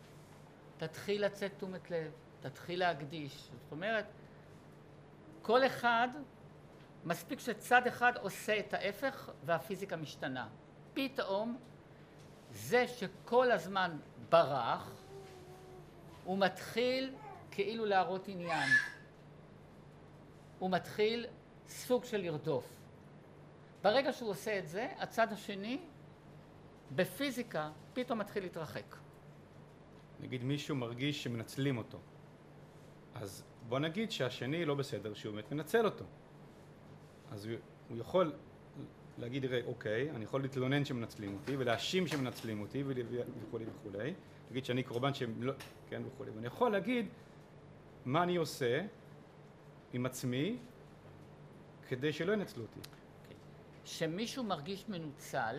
תתחיל 0.76 1.24
לצאת 1.24 1.52
תשומת 1.56 1.90
לב, 1.90 2.12
תתחיל 2.40 2.78
להקדיש. 2.78 3.50
זאת 3.52 3.72
אומרת, 3.72 4.06
כל 5.42 5.66
אחד, 5.66 6.08
מספיק 7.04 7.40
שצד 7.40 7.86
אחד 7.86 8.16
עושה 8.16 8.58
את 8.58 8.74
ההפך 8.74 9.30
והפיזיקה 9.44 9.96
משתנה. 9.96 10.48
פתאום 10.94 11.58
זה 12.50 12.88
שכל 12.88 13.50
הזמן 13.50 13.98
ברח, 14.28 14.90
הוא 16.24 16.38
מתחיל 16.38 17.14
כאילו 17.50 17.84
להראות 17.84 18.28
עניין. 18.28 18.68
הוא 20.58 20.70
מתחיל 20.70 21.26
סוג 21.68 22.04
של 22.04 22.16
לרדוף. 22.20 22.76
ברגע 23.82 24.12
שהוא 24.12 24.30
עושה 24.30 24.58
את 24.58 24.68
זה, 24.68 24.92
הצד 24.98 25.32
השני, 25.32 25.78
בפיזיקה, 26.94 27.70
פתאום 27.94 28.18
מתחיל 28.18 28.42
להתרחק. 28.42 28.96
נגיד 30.20 30.44
מישהו 30.44 30.76
מרגיש 30.76 31.24
שמנצלים 31.24 31.78
אותו, 31.78 31.98
אז 33.14 33.44
בוא 33.68 33.78
נגיד 33.78 34.10
שהשני 34.10 34.64
לא 34.64 34.74
בסדר, 34.74 35.14
שהוא 35.14 35.34
באמת 35.34 35.52
מנצל 35.52 35.84
אותו. 35.84 36.04
אז 37.30 37.48
הוא 37.88 37.98
יכול 37.98 38.32
להגיד, 39.18 39.44
ראה, 39.44 39.60
אוקיי, 39.66 40.10
אני 40.10 40.24
יכול 40.24 40.42
להתלונן 40.42 40.84
שמנצלים 40.84 41.34
אותי, 41.34 41.56
ולהאשים 41.56 42.06
שמנצלים 42.06 42.60
אותי, 42.60 42.84
וכולי 42.86 43.64
וכולי, 43.64 44.14
להגיד 44.48 44.64
שאני 44.64 44.82
קורבן 44.82 45.14
שהם 45.14 45.42
לא, 45.42 45.52
כן, 45.88 46.02
וכולי, 46.06 46.30
ואני 46.30 46.46
יכול 46.46 46.72
להגיד 46.72 47.06
מה 48.04 48.22
אני 48.22 48.36
עושה 48.36 48.82
עם 49.92 50.06
עצמי 50.06 50.58
כדי 51.88 52.12
שלא 52.12 52.32
ינצלו 52.32 52.62
אותי. 52.62 52.80
okay. 52.80 54.42
מרגיש 54.42 54.88
מנוצל, 54.88 55.56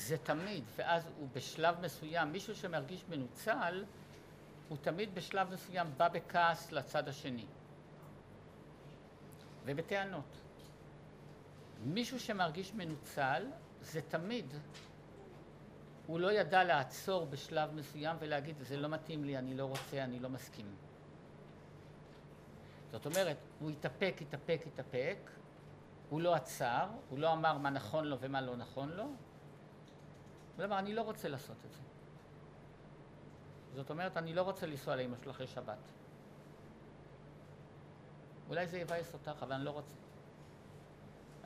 זה 0.00 0.18
תמיד, 0.18 0.64
ואז 0.76 1.02
הוא 1.18 1.28
בשלב 1.32 1.80
מסוים, 1.80 2.32
מישהו 2.32 2.54
שמרגיש 2.54 3.04
מנוצל, 3.08 3.84
הוא 4.68 4.78
תמיד 4.80 5.14
בשלב 5.14 5.52
מסוים 5.52 5.86
בא 5.96 6.08
בכעס 6.08 6.72
לצד 6.72 7.08
השני. 7.08 7.46
ובטענות. 9.64 10.36
מישהו 11.84 12.20
שמרגיש 12.20 12.72
מנוצל, 12.74 13.46
זה 13.80 14.00
תמיד, 14.02 14.46
הוא 16.06 16.20
לא 16.20 16.32
ידע 16.32 16.64
לעצור 16.64 17.26
בשלב 17.26 17.74
מסוים 17.74 18.16
ולהגיד, 18.20 18.56
זה 18.60 18.76
לא 18.76 18.88
מתאים 18.88 19.24
לי, 19.24 19.38
אני 19.38 19.54
לא 19.54 19.64
רוצה, 19.64 20.04
אני 20.04 20.18
לא 20.18 20.28
מסכים. 20.28 20.74
זאת 22.92 23.06
אומרת, 23.06 23.36
הוא 23.60 23.70
התאפק, 23.70 24.14
התאפק, 24.20 24.60
התאפק, 24.66 25.30
הוא 26.10 26.20
לא 26.20 26.34
עצר, 26.34 26.88
הוא 27.08 27.18
לא 27.18 27.32
אמר 27.32 27.58
מה 27.58 27.70
נכון 27.70 28.04
לו 28.04 28.16
ומה 28.20 28.40
לא 28.40 28.56
נכון 28.56 28.88
לו, 28.88 29.04
הוא 30.60 30.66
אמר, 30.66 30.78
אני 30.78 30.94
לא 30.94 31.02
רוצה 31.02 31.28
לעשות 31.28 31.56
את 31.66 31.72
זה. 31.72 31.82
זאת 33.74 33.90
אומרת, 33.90 34.16
אני 34.16 34.34
לא 34.34 34.42
רוצה 34.42 34.66
לנסוע 34.66 34.96
לאמא 34.96 35.16
שלו 35.22 35.30
אחרי 35.30 35.46
שבת. 35.46 35.78
אולי 38.48 38.66
זה 38.66 38.78
יבאס 38.78 39.14
אותך, 39.14 39.42
אבל 39.42 39.52
אני 39.52 39.64
לא 39.64 39.70
רוצה. 39.70 39.94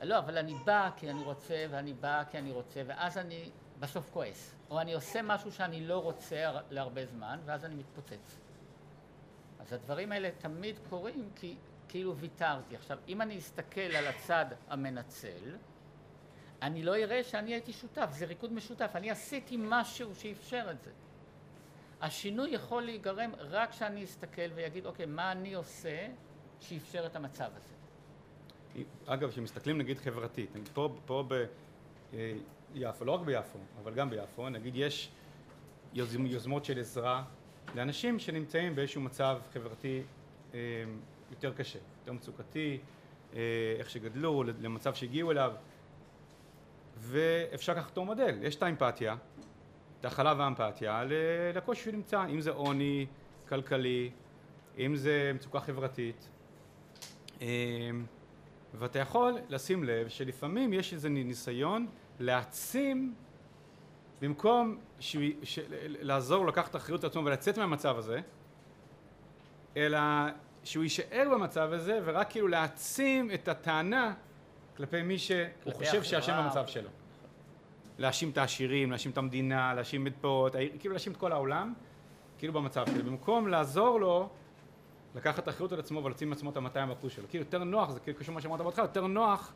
לא, 0.03 0.19
אבל 0.19 0.37
אני 0.37 0.55
בא 0.65 0.89
כי 0.97 1.09
אני 1.09 1.23
רוצה, 1.23 1.65
ואני 1.69 1.93
בא 1.93 2.23
כי 2.31 2.37
אני 2.37 2.51
רוצה, 2.51 2.81
ואז 2.85 3.17
אני 3.17 3.51
בסוף 3.79 4.09
כועס. 4.13 4.55
או 4.69 4.81
אני 4.81 4.93
עושה 4.93 5.21
משהו 5.21 5.51
שאני 5.51 5.87
לא 5.87 6.03
רוצה 6.03 6.51
להרבה 6.69 7.05
זמן, 7.05 7.39
ואז 7.45 7.65
אני 7.65 7.75
מתפוצץ. 7.75 8.39
אז 9.59 9.73
הדברים 9.73 10.11
האלה 10.11 10.29
תמיד 10.37 10.79
קורים 10.89 11.29
כי 11.35 11.55
כאילו 11.87 12.17
ויתרתי. 12.17 12.75
עכשיו, 12.75 12.97
אם 13.07 13.21
אני 13.21 13.37
אסתכל 13.37 13.81
על 13.81 14.07
הצד 14.07 14.45
המנצל, 14.67 15.55
אני 16.65 16.83
לא 16.83 16.95
אראה 16.95 17.23
שאני 17.23 17.53
הייתי 17.53 17.73
שותף, 17.73 18.09
זה 18.11 18.25
ריקוד 18.25 18.53
משותף. 18.53 18.91
אני 18.95 19.11
עשיתי 19.11 19.57
משהו 19.59 20.15
שאפשר 20.15 20.67
את 20.71 20.81
זה. 20.81 20.91
השינוי 22.01 22.49
יכול 22.49 22.83
להיגרם 22.83 23.31
רק 23.39 23.71
כשאני 23.71 24.03
אסתכל 24.03 24.51
ויגיד, 24.55 24.85
אוקיי, 24.85 25.05
מה 25.05 25.31
אני 25.31 25.53
עושה 25.53 26.07
שאפשר 26.59 27.05
את 27.05 27.15
המצב 27.15 27.49
הזה. 27.55 27.75
אגב, 29.05 29.31
כשמסתכלים 29.31 29.77
נגיד 29.77 29.97
חברתית, 29.97 30.55
נגיד 30.55 30.69
פה, 30.73 30.95
פה 31.05 31.23
ביפו, 32.73 33.05
לא 33.05 33.11
רק 33.11 33.21
ביפו, 33.21 33.59
אבל 33.83 33.93
גם 33.93 34.09
ביפו, 34.09 34.49
נגיד 34.49 34.75
יש 34.75 35.11
יוזמות 35.93 36.65
של 36.65 36.79
עזרה 36.79 37.23
לאנשים 37.75 38.19
שנמצאים 38.19 38.75
באיזשהו 38.75 39.01
מצב 39.01 39.39
חברתי 39.53 40.01
אה, 40.53 40.59
יותר 41.31 41.53
קשה, 41.53 41.79
יותר 41.99 42.13
מצוקתי, 42.13 42.79
אה, 43.33 43.39
איך 43.79 43.89
שגדלו, 43.89 44.43
למצב 44.43 44.93
שהגיעו 44.93 45.31
אליו, 45.31 45.53
ואפשר 46.97 47.73
לקחת 47.73 47.89
אותו 47.89 48.05
מודל, 48.05 48.37
יש 48.41 48.55
את 48.55 48.63
האמפתיה, 48.63 49.15
את 49.99 50.05
ההכלה 50.05 50.33
והאמפתיה 50.37 51.03
לקושי 51.55 51.81
שהוא 51.81 51.93
נמצא, 51.93 52.25
אם 52.25 52.41
זה 52.41 52.51
עוני 52.51 53.05
כלכלי, 53.49 54.11
אם 54.77 54.95
זה 54.95 55.31
מצוקה 55.35 55.59
חברתית, 55.59 56.29
אמ, 57.41 58.05
ואתה 58.73 58.99
יכול 58.99 59.33
לשים 59.49 59.83
לב 59.83 60.07
שלפעמים 60.07 60.73
יש 60.73 60.93
איזה 60.93 61.09
ניסיון 61.09 61.87
להעצים 62.19 63.15
במקום 64.21 64.77
ש... 64.99 65.17
ש... 65.43 65.59
לעזור 65.85 66.47
לקחת 66.47 66.75
אחריות 66.75 67.03
על 67.03 67.09
עצמו 67.09 67.25
ולצאת 67.25 67.57
מהמצב 67.57 67.97
הזה, 67.97 68.21
אלא 69.77 69.99
שהוא 70.63 70.83
יישאר 70.83 71.27
במצב 71.31 71.73
הזה 71.73 71.99
ורק 72.05 72.29
כאילו 72.29 72.47
להעצים 72.47 73.31
את 73.31 73.47
הטענה 73.47 74.13
כלפי 74.77 75.01
מי 75.01 75.17
שהוא 75.17 75.73
חושב 75.73 76.03
שאשם 76.03 76.43
במצב 76.43 76.67
שלו. 76.67 76.89
להאשים 77.97 78.29
את 78.29 78.37
העשירים, 78.37 78.91
להאשים 78.91 79.11
את 79.11 79.17
המדינה, 79.17 79.73
להאשים 79.73 80.07
את 80.07 80.13
פה, 80.21 80.47
כאילו 80.79 80.93
להאשים 80.93 81.11
את 81.11 81.17
כל 81.17 81.31
העולם, 81.31 81.73
כאילו 82.37 82.53
במצב 82.53 82.85
שלו. 82.85 83.03
במקום 83.03 83.47
לעזור 83.47 83.99
לו 83.99 84.29
לקחת 85.15 85.49
אחריות 85.49 85.71
על 85.71 85.79
עצמו 85.79 86.03
ולהוציא 86.03 86.27
מעצמו 86.27 86.49
את 86.49 86.57
ה-200% 86.57 87.09
שלו. 87.09 87.23
כאילו 87.29 87.43
יותר 87.43 87.63
נוח, 87.63 87.91
זה 87.91 87.99
כאילו 87.99 88.19
קשור 88.19 88.33
למה 88.33 88.41
שאמרת 88.41 88.61
בהתחלה, 88.61 88.85
יותר 88.85 89.07
נוח 89.07 89.53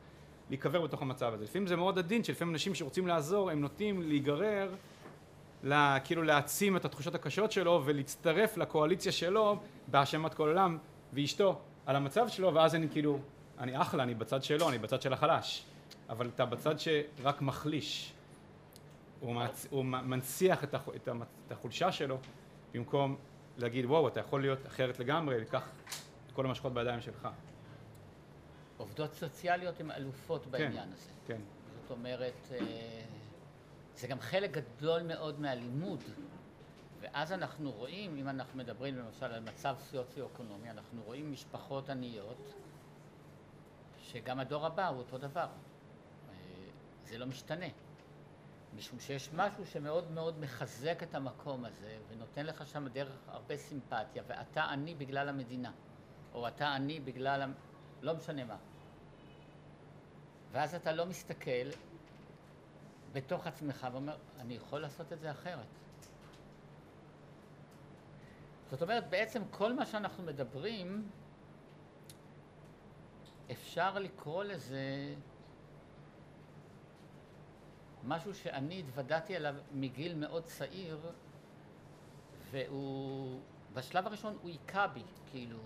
להיקבר 0.49 0.81
בתוך 0.81 1.01
המצב 1.01 1.33
הזה. 1.33 1.43
לפעמים 1.43 1.67
זה 1.67 1.75
מאוד 1.75 1.99
עדין, 1.99 2.23
שלפעמים 2.23 2.53
אנשים 2.53 2.75
שרוצים 2.75 3.07
לעזור, 3.07 3.49
הם 3.49 3.61
נוטים 3.61 4.01
להיגרר, 4.01 4.75
לה, 5.63 5.97
כאילו 6.03 6.23
להעצים 6.23 6.77
את 6.77 6.85
התחושות 6.85 7.15
הקשות 7.15 7.51
שלו 7.51 7.81
ולהצטרף 7.85 8.57
לקואליציה 8.57 9.11
שלו 9.11 9.57
בהאשמת 9.87 10.33
כל 10.33 10.47
עולם 10.47 10.77
ואשתו 11.13 11.59
על 11.85 11.95
המצב 11.95 12.27
שלו, 12.27 12.53
ואז 12.53 12.75
אני 12.75 12.89
כאילו, 12.89 13.19
אני 13.59 13.81
אחלה, 13.81 14.03
אני 14.03 14.15
בצד 14.15 14.43
שלו, 14.43 14.69
אני 14.69 14.77
בצד 14.77 15.01
של 15.01 15.13
החלש. 15.13 15.65
אבל 16.09 16.29
אתה 16.35 16.45
בצד 16.45 16.75
שרק 16.79 17.41
מחליש. 17.41 18.13
הוא, 19.19 19.35
מצ... 19.35 19.67
הוא 19.69 19.85
מנציח 19.85 20.63
את, 20.63 20.73
הח... 20.73 20.89
את 20.95 21.51
החולשה 21.51 21.91
שלו 21.91 22.17
במקום 22.73 23.15
להגיד, 23.57 23.85
וואו, 23.85 24.07
אתה 24.07 24.19
יכול 24.19 24.41
להיות 24.41 24.67
אחרת 24.67 24.99
לגמרי, 24.99 25.41
לקח 25.41 25.69
את 26.27 26.31
כל 26.31 26.45
המשכות 26.45 26.73
בידיים 26.73 27.01
שלך. 27.01 27.27
עובדות 28.77 29.13
סוציאליות 29.13 29.79
הן 29.79 29.91
אלופות 29.91 30.43
כן, 30.43 30.51
בעניין 30.51 30.89
הזה. 30.93 31.11
כן. 31.27 31.41
זאת 31.81 31.91
אומרת, 31.91 32.47
אה, 32.51 32.57
זה 33.95 34.07
גם 34.07 34.19
חלק 34.19 34.51
גדול 34.51 35.01
מאוד 35.01 35.39
מהלימוד. 35.39 36.03
ואז 37.01 37.31
אנחנו 37.31 37.71
רואים, 37.71 38.17
אם 38.17 38.29
אנחנו 38.29 38.57
מדברים 38.57 38.97
למשל 38.97 39.25
על 39.25 39.43
מצב 39.43 39.75
סוציו-אקונומי, 39.79 40.69
אנחנו 40.69 41.01
רואים 41.05 41.31
משפחות 41.31 41.89
עניות, 41.89 42.53
שגם 44.11 44.39
הדור 44.39 44.65
הבא 44.65 44.87
הוא 44.87 44.97
אותו 44.97 45.17
דבר. 45.17 45.47
אה, 46.29 46.35
זה 47.03 47.17
לא 47.17 47.25
משתנה. 47.25 47.65
משום 48.75 48.99
שיש 48.99 49.29
משהו 49.33 49.65
שמאוד 49.65 50.11
מאוד 50.11 50.39
מחזק 50.39 51.03
את 51.03 51.15
המקום 51.15 51.65
הזה 51.65 51.97
ונותן 52.09 52.45
לך 52.45 52.67
שם 52.67 52.87
דרך 52.87 53.17
הרבה 53.27 53.57
סימפתיה 53.57 54.23
ואתה 54.27 54.63
עני 54.63 54.95
בגלל 54.95 55.29
המדינה 55.29 55.71
או 56.33 56.47
אתה 56.47 56.73
עני 56.75 56.99
בגלל, 56.99 57.51
לא 58.01 58.15
משנה 58.15 58.43
מה 58.43 58.57
ואז 60.51 60.75
אתה 60.75 60.91
לא 60.91 61.05
מסתכל 61.05 61.69
בתוך 63.13 63.47
עצמך 63.47 63.87
ואומר 63.91 64.17
אני 64.39 64.53
יכול 64.53 64.79
לעשות 64.79 65.13
את 65.13 65.19
זה 65.19 65.31
אחרת 65.31 65.65
זאת 68.71 68.81
אומרת 68.81 69.09
בעצם 69.09 69.41
כל 69.51 69.73
מה 69.73 69.85
שאנחנו 69.85 70.23
מדברים 70.23 71.09
אפשר 73.51 73.99
לקרוא 73.99 74.43
לזה 74.43 75.15
משהו 78.03 78.33
שאני 78.33 78.79
התוודעתי 78.79 79.35
אליו 79.35 79.55
מגיל 79.71 80.15
מאוד 80.15 80.43
צעיר, 80.43 80.99
והוא, 82.51 83.39
בשלב 83.73 84.07
הראשון 84.07 84.37
הוא 84.41 84.49
היכה 84.49 84.87
בי, 84.87 85.03
כאילו, 85.31 85.57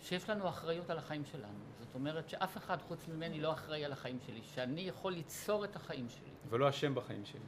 שיש 0.00 0.30
לנו 0.30 0.48
אחריות 0.48 0.90
על 0.90 0.98
החיים 0.98 1.24
שלנו. 1.24 1.58
זאת 1.80 1.94
אומרת 1.94 2.28
שאף 2.28 2.56
אחד 2.56 2.82
חוץ 2.82 3.08
ממני 3.08 3.40
לא 3.40 3.52
אחראי 3.52 3.84
על 3.84 3.92
החיים 3.92 4.18
שלי, 4.26 4.40
שאני 4.42 4.80
יכול 4.80 5.12
ליצור 5.12 5.64
את 5.64 5.76
החיים 5.76 6.08
שלי. 6.08 6.30
ולא 6.48 6.68
אשם 6.68 6.94
בחיים 6.94 7.24
שלי. 7.24 7.40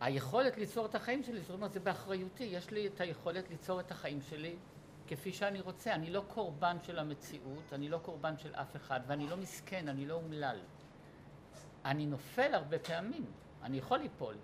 היכולת 0.00 0.56
ליצור 0.56 0.86
את 0.86 0.94
החיים 0.94 1.22
שלי, 1.22 1.40
זאת 1.40 1.50
אומרת, 1.50 1.72
זה 1.72 1.80
באחריותי. 1.80 2.44
יש 2.44 2.70
לי 2.70 2.86
את 2.86 3.00
היכולת 3.00 3.50
ליצור 3.50 3.80
את 3.80 3.90
החיים 3.90 4.20
שלי 4.22 4.56
כפי 5.06 5.32
שאני 5.32 5.60
רוצה. 5.60 5.94
אני 5.94 6.10
לא 6.10 6.24
קורבן 6.28 6.76
של 6.82 6.98
המציאות, 6.98 7.72
אני 7.72 7.88
לא 7.88 7.98
קורבן 7.98 8.38
של 8.38 8.54
אף 8.54 8.76
אחד, 8.76 9.00
ואני 9.06 9.28
לא 9.28 9.36
מסכן, 9.36 9.88
אני 9.88 10.06
לא 10.06 10.14
אומלל. 10.14 10.58
אני 11.84 12.06
נופל 12.06 12.54
הרבה 12.54 12.78
פעמים, 12.78 13.24
אני 13.62 13.78
יכול 13.78 13.98
ליפול. 13.98 14.34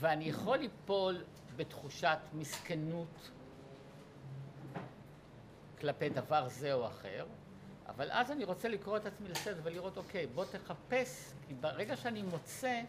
ואני 0.00 0.24
יכול 0.24 0.58
ליפול 0.58 1.24
בתחושת 1.56 2.18
מסכנות 2.32 3.30
כלפי 5.80 6.08
דבר 6.08 6.48
זה 6.48 6.72
או 6.72 6.86
אחר, 6.86 7.26
אבל 7.88 8.10
אז 8.10 8.30
אני 8.30 8.44
רוצה 8.44 8.68
לקרוא 8.68 8.96
את 8.96 9.06
עצמי 9.06 9.28
לסדר 9.28 9.60
ולראות, 9.62 9.96
אוקיי, 9.96 10.26
בוא 10.26 10.44
תחפש, 10.44 11.32
כי 11.46 11.54
ברגע 11.54 11.96
שאני 11.96 12.22
מוצא 12.22 12.82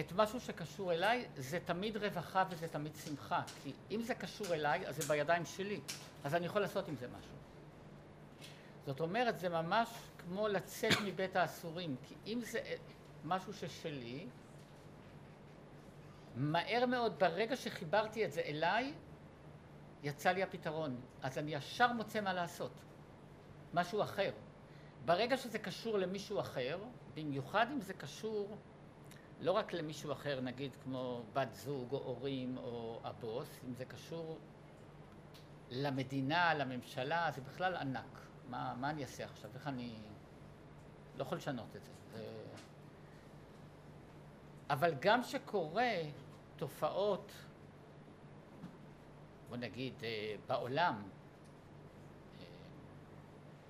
את 0.00 0.12
משהו 0.12 0.40
שקשור 0.40 0.92
אליי, 0.92 1.28
זה 1.36 1.58
תמיד 1.64 1.96
רווחה 1.96 2.44
וזה 2.50 2.68
תמיד 2.68 2.92
שמחה. 3.04 3.42
כי 3.62 3.72
אם 3.90 4.02
זה 4.02 4.14
קשור 4.14 4.54
אליי, 4.54 4.86
אז 4.86 4.96
זה 4.96 5.08
בידיים 5.08 5.44
שלי. 5.44 5.80
אז 6.24 6.34
אני 6.34 6.46
יכול 6.46 6.62
לעשות 6.62 6.88
עם 6.88 6.96
זה 6.96 7.06
משהו. 7.18 7.34
זאת 8.86 9.00
אומרת, 9.00 9.38
זה 9.38 9.48
ממש 9.48 9.88
כמו 10.18 10.48
לצאת 10.48 10.92
מבית 11.06 11.36
האסורים. 11.36 11.96
כי 12.02 12.14
אם 12.26 12.40
זה 12.42 12.60
משהו 13.24 13.52
ששלי, 13.52 14.26
מהר 16.36 16.86
מאוד, 16.86 17.18
ברגע 17.18 17.56
שחיברתי 17.56 18.24
את 18.24 18.32
זה 18.32 18.40
אליי, 18.40 18.92
יצא 20.02 20.30
לי 20.30 20.42
הפתרון. 20.42 21.00
אז 21.22 21.38
אני 21.38 21.54
ישר 21.54 21.92
מוצא 21.92 22.20
מה 22.20 22.32
לעשות. 22.32 22.72
משהו 23.74 24.02
אחר. 24.02 24.30
ברגע 25.04 25.36
שזה 25.36 25.58
קשור 25.58 25.98
למישהו 25.98 26.40
אחר, 26.40 26.78
במיוחד 27.14 27.66
אם 27.72 27.80
זה 27.80 27.94
קשור 27.94 28.56
לא 29.40 29.52
רק 29.52 29.72
למישהו 29.72 30.12
אחר, 30.12 30.40
נגיד 30.40 30.76
כמו 30.84 31.22
בת 31.32 31.54
זוג 31.54 31.92
או 31.92 31.98
הורים 31.98 32.58
או 32.58 33.00
הבוס, 33.04 33.60
אם 33.68 33.74
זה 33.74 33.84
קשור 33.84 34.38
למדינה, 35.70 36.54
לממשלה, 36.54 37.30
זה 37.34 37.40
בכלל 37.40 37.76
ענק. 37.76 38.20
מה, 38.48 38.74
מה 38.80 38.90
אני 38.90 39.02
אעשה 39.02 39.24
עכשיו? 39.24 39.50
איך 39.54 39.66
אני... 39.66 39.96
לא 41.16 41.22
יכול 41.22 41.38
לשנות 41.38 41.76
את 41.76 41.84
זה. 41.84 41.92
זה... 42.12 42.42
אבל 44.70 44.94
גם 45.00 45.22
שקורה 45.22 45.92
תופעות, 46.56 47.32
בוא 49.48 49.56
נגיד, 49.56 49.94
אה, 50.02 50.34
בעולם, 50.46 51.02
אה, 52.40 52.44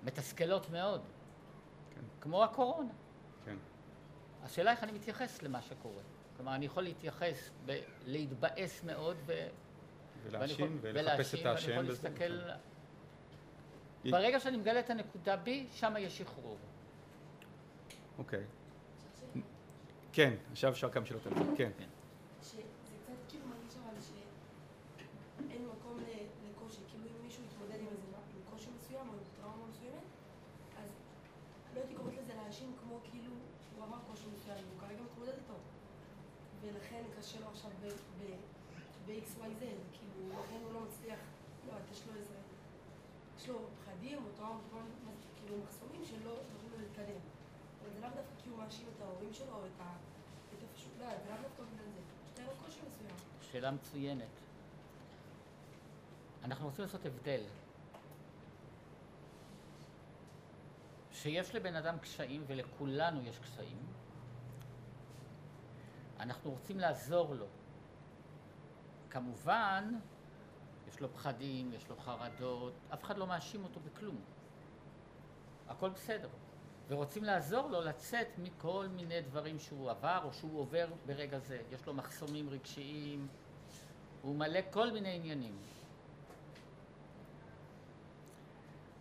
מתסכלות 0.05 0.71
מאוד, 0.71 1.01
כן. 1.95 2.01
כמו 2.21 2.45
הקורונה. 2.45 2.93
השאלה 4.45 4.70
איך 4.70 4.82
אני 4.84 4.93
מתייחס 4.93 5.43
למה 5.43 5.62
שקורה. 5.62 6.03
כלומר, 6.36 6.55
אני 6.55 6.66
יכול 6.66 6.82
להתייחס, 6.82 7.51
ב- 7.66 7.80
להתבאס 8.07 8.84
מאוד 8.84 9.16
ו... 9.26 9.32
ולהאשים 10.22 10.78
ולחפש 10.80 11.34
את 11.34 11.47
האשם. 11.47 11.68
ואני 11.68 11.72
יכול 11.72 11.84
להסתכל... 11.88 12.41
ברגע 14.05 14.41
שאני 14.41 14.57
מגלה 14.57 14.80
את 14.80 14.91
הנקודה 14.91 15.36
בי, 15.36 15.66
שם 15.72 15.95
יש 15.99 16.18
שחרור. 16.18 16.59
אוקיי. 18.18 18.45
כן, 20.12 20.34
עכשיו 20.51 20.70
אפשר 20.72 20.91
כמה 20.91 21.07
שאלות 21.07 21.26
על 21.26 21.34
זה. 21.34 21.41
כן. 21.57 21.70
כן. 21.78 21.84
ב-XYZ, 39.11 39.63
כאילו, 39.93 40.29
לכן 40.29 40.61
הוא 40.65 40.73
לא 40.73 40.81
מצליח, 40.81 41.19
לא, 41.67 41.73
יש 41.93 42.03
לו 42.07 42.15
איזה, 42.15 42.35
יש 43.39 43.49
לו 43.49 43.59
פחדים 43.85 44.19
או 44.19 44.29
טראומות, 44.37 44.91
כאילו 45.37 45.63
מחסומים 45.65 46.05
שלא 46.05 46.31
נותנים 46.31 46.73
לו 46.73 46.79
להתקדם. 46.79 47.21
אבל 47.83 47.91
זה 47.95 48.01
לאו 48.01 48.09
דווקא 48.09 48.43
כי 48.43 48.49
הוא 48.51 48.59
מאשים 48.59 48.87
את 48.97 49.03
ההורים 49.03 49.35
שלו 49.35 49.53
או 49.53 49.67
את 49.67 49.81
ה... 49.81 49.97
את 50.59 50.63
הפשוט, 50.71 50.93
לא, 51.01 51.07
זה 51.07 51.31
לאו 51.31 51.37
דווקא 51.43 51.63
בגלל 51.63 51.87
זה. 51.95 52.01
היה 52.43 52.47
לו 52.47 52.53
קושי 52.65 52.81
מסוים. 52.89 53.17
שאלה 53.53 53.71
מצוינת. 53.71 54.41
אנחנו 56.45 56.67
רוצים 56.67 56.85
לעשות 56.85 57.07
הבדל. 57.07 57.41
שיש 61.13 61.55
לבן 61.55 61.77
אדם 61.77 61.99
קשיים, 61.99 62.45
ולכולנו 62.47 63.23
יש 63.23 63.39
קשיים, 63.39 63.87
אנחנו 66.21 66.51
רוצים 66.51 66.81
לעזור 66.81 67.35
לו. 67.35 67.47
כמובן, 69.11 69.99
יש 70.89 71.01
לו 71.01 71.14
פחדים, 71.14 71.73
יש 71.73 71.89
לו 71.89 71.97
חרדות, 71.97 72.73
אף 72.95 73.05
אחד 73.05 73.18
לא 73.18 73.27
מאשים 73.27 73.64
אותו 73.64 73.81
בכלום. 73.81 74.21
הכל 75.68 75.89
בסדר. 75.89 76.29
ורוצים 76.89 77.25
לעזור 77.25 77.68
לו 77.68 77.81
לצאת 77.81 78.29
מכל 78.39 78.87
מיני 78.91 79.21
דברים 79.21 79.59
שהוא 79.59 79.91
עבר 79.91 80.21
או 80.25 80.33
שהוא 80.33 80.61
עובר 80.61 80.89
ברגע 81.07 81.39
זה. 81.39 81.62
יש 81.71 81.87
לו 81.87 81.95
מחסומים 81.95 82.51
רגשיים, 82.51 83.29
הוא 84.23 84.37
מלא 84.37 84.61
כל 84.71 84.91
מיני 84.91 85.16
עניינים. 85.16 85.59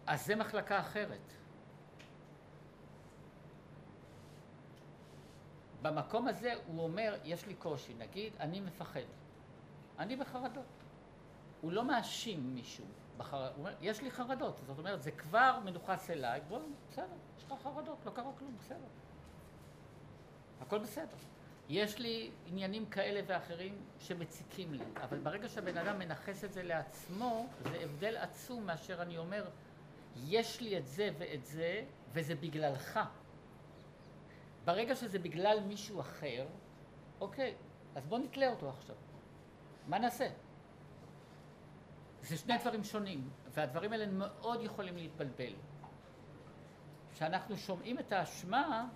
אז 0.07 0.25
זה 0.25 0.35
מחלקה 0.35 0.79
אחרת. 0.79 1.33
במקום 5.81 6.27
הזה 6.27 6.53
הוא 6.67 6.83
אומר, 6.83 7.15
יש 7.23 7.45
לי 7.45 7.53
קושי, 7.53 7.93
נגיד, 7.93 8.33
אני 8.39 8.59
מפחד. 8.59 8.99
אני 9.99 10.15
בחרדות. 10.15 10.65
הוא 11.61 11.71
לא 11.71 11.85
מאשים 11.85 12.55
מישהו, 12.55 12.85
בחר... 13.17 13.47
הוא 13.47 13.53
אומר, 13.57 13.73
יש 13.81 14.01
לי 14.01 14.11
חרדות, 14.11 14.59
זאת 14.67 14.79
אומרת, 14.79 15.03
זה 15.03 15.11
כבר 15.11 15.59
מנוכס 15.65 16.09
אליי, 16.09 16.41
בוא, 16.47 16.59
בסדר, 16.91 17.05
יש 17.37 17.43
לך 17.43 17.53
חרדות, 17.63 17.97
לא 18.05 18.11
קרה 18.11 18.31
כלום, 18.37 18.55
בסדר. 18.59 18.87
הכל 20.61 20.79
בסדר. 20.79 21.17
יש 21.69 21.99
לי 21.99 22.31
עניינים 22.47 22.85
כאלה 22.85 23.21
ואחרים 23.27 23.77
שמציקים 23.99 24.73
לי, 24.73 24.83
אבל 25.03 25.17
ברגע 25.17 25.49
שהבן 25.49 25.77
אדם 25.77 25.99
מנכס 25.99 26.43
את 26.43 26.53
זה 26.53 26.63
לעצמו, 26.63 27.47
זה 27.63 27.77
הבדל 27.83 28.17
עצום 28.17 28.65
מאשר 28.65 29.01
אני 29.01 29.17
אומר, 29.17 29.45
יש 30.15 30.61
לי 30.61 30.77
את 30.77 30.87
זה 30.87 31.09
ואת 31.17 31.45
זה, 31.45 31.83
וזה 32.13 32.35
בגללך. 32.35 32.99
ברגע 34.69 34.95
שזה 34.95 35.19
בגלל 35.19 35.59
מישהו 35.67 35.99
אחר, 36.01 36.45
אוקיי, 37.21 37.55
אז 37.95 38.05
בוא 38.05 38.19
נתלה 38.19 38.49
אותו 38.49 38.69
עכשיו. 38.69 38.95
מה 39.87 39.99
נעשה? 39.99 40.27
זה 42.21 42.37
שני 42.37 42.57
דברים 42.57 42.83
שונים, 42.83 43.29
והדברים 43.53 43.91
האלה 43.91 44.05
מאוד 44.05 44.61
יכולים 44.61 44.97
להתבלבל. 44.97 45.53
כשאנחנו 47.13 47.57
שומעים 47.57 47.99
את 47.99 48.11
האשמה, 48.11 48.87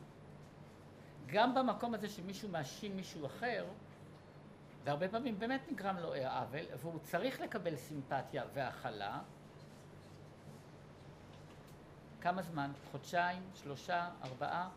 גם 1.28 1.56
במקום 1.56 1.94
הזה 1.94 2.10
שמישהו 2.10 2.50
מאשים 2.50 2.96
מישהו 2.96 3.26
אחר, 3.26 3.66
והרבה 4.84 5.10
פעמים 5.10 5.40
באמת 5.40 5.62
נגרם 5.72 5.98
לו 5.98 6.14
עוול, 6.14 6.66
והוא 6.78 7.00
צריך 7.00 7.42
לקבל 7.42 7.76
סימפתיה 7.76 8.44
והכלה. 8.54 9.22
כמה 12.22 12.42
זמן? 12.42 12.72
חודשיים? 12.92 13.44
שלושה? 13.56 14.10
ארבעה? 14.24 14.70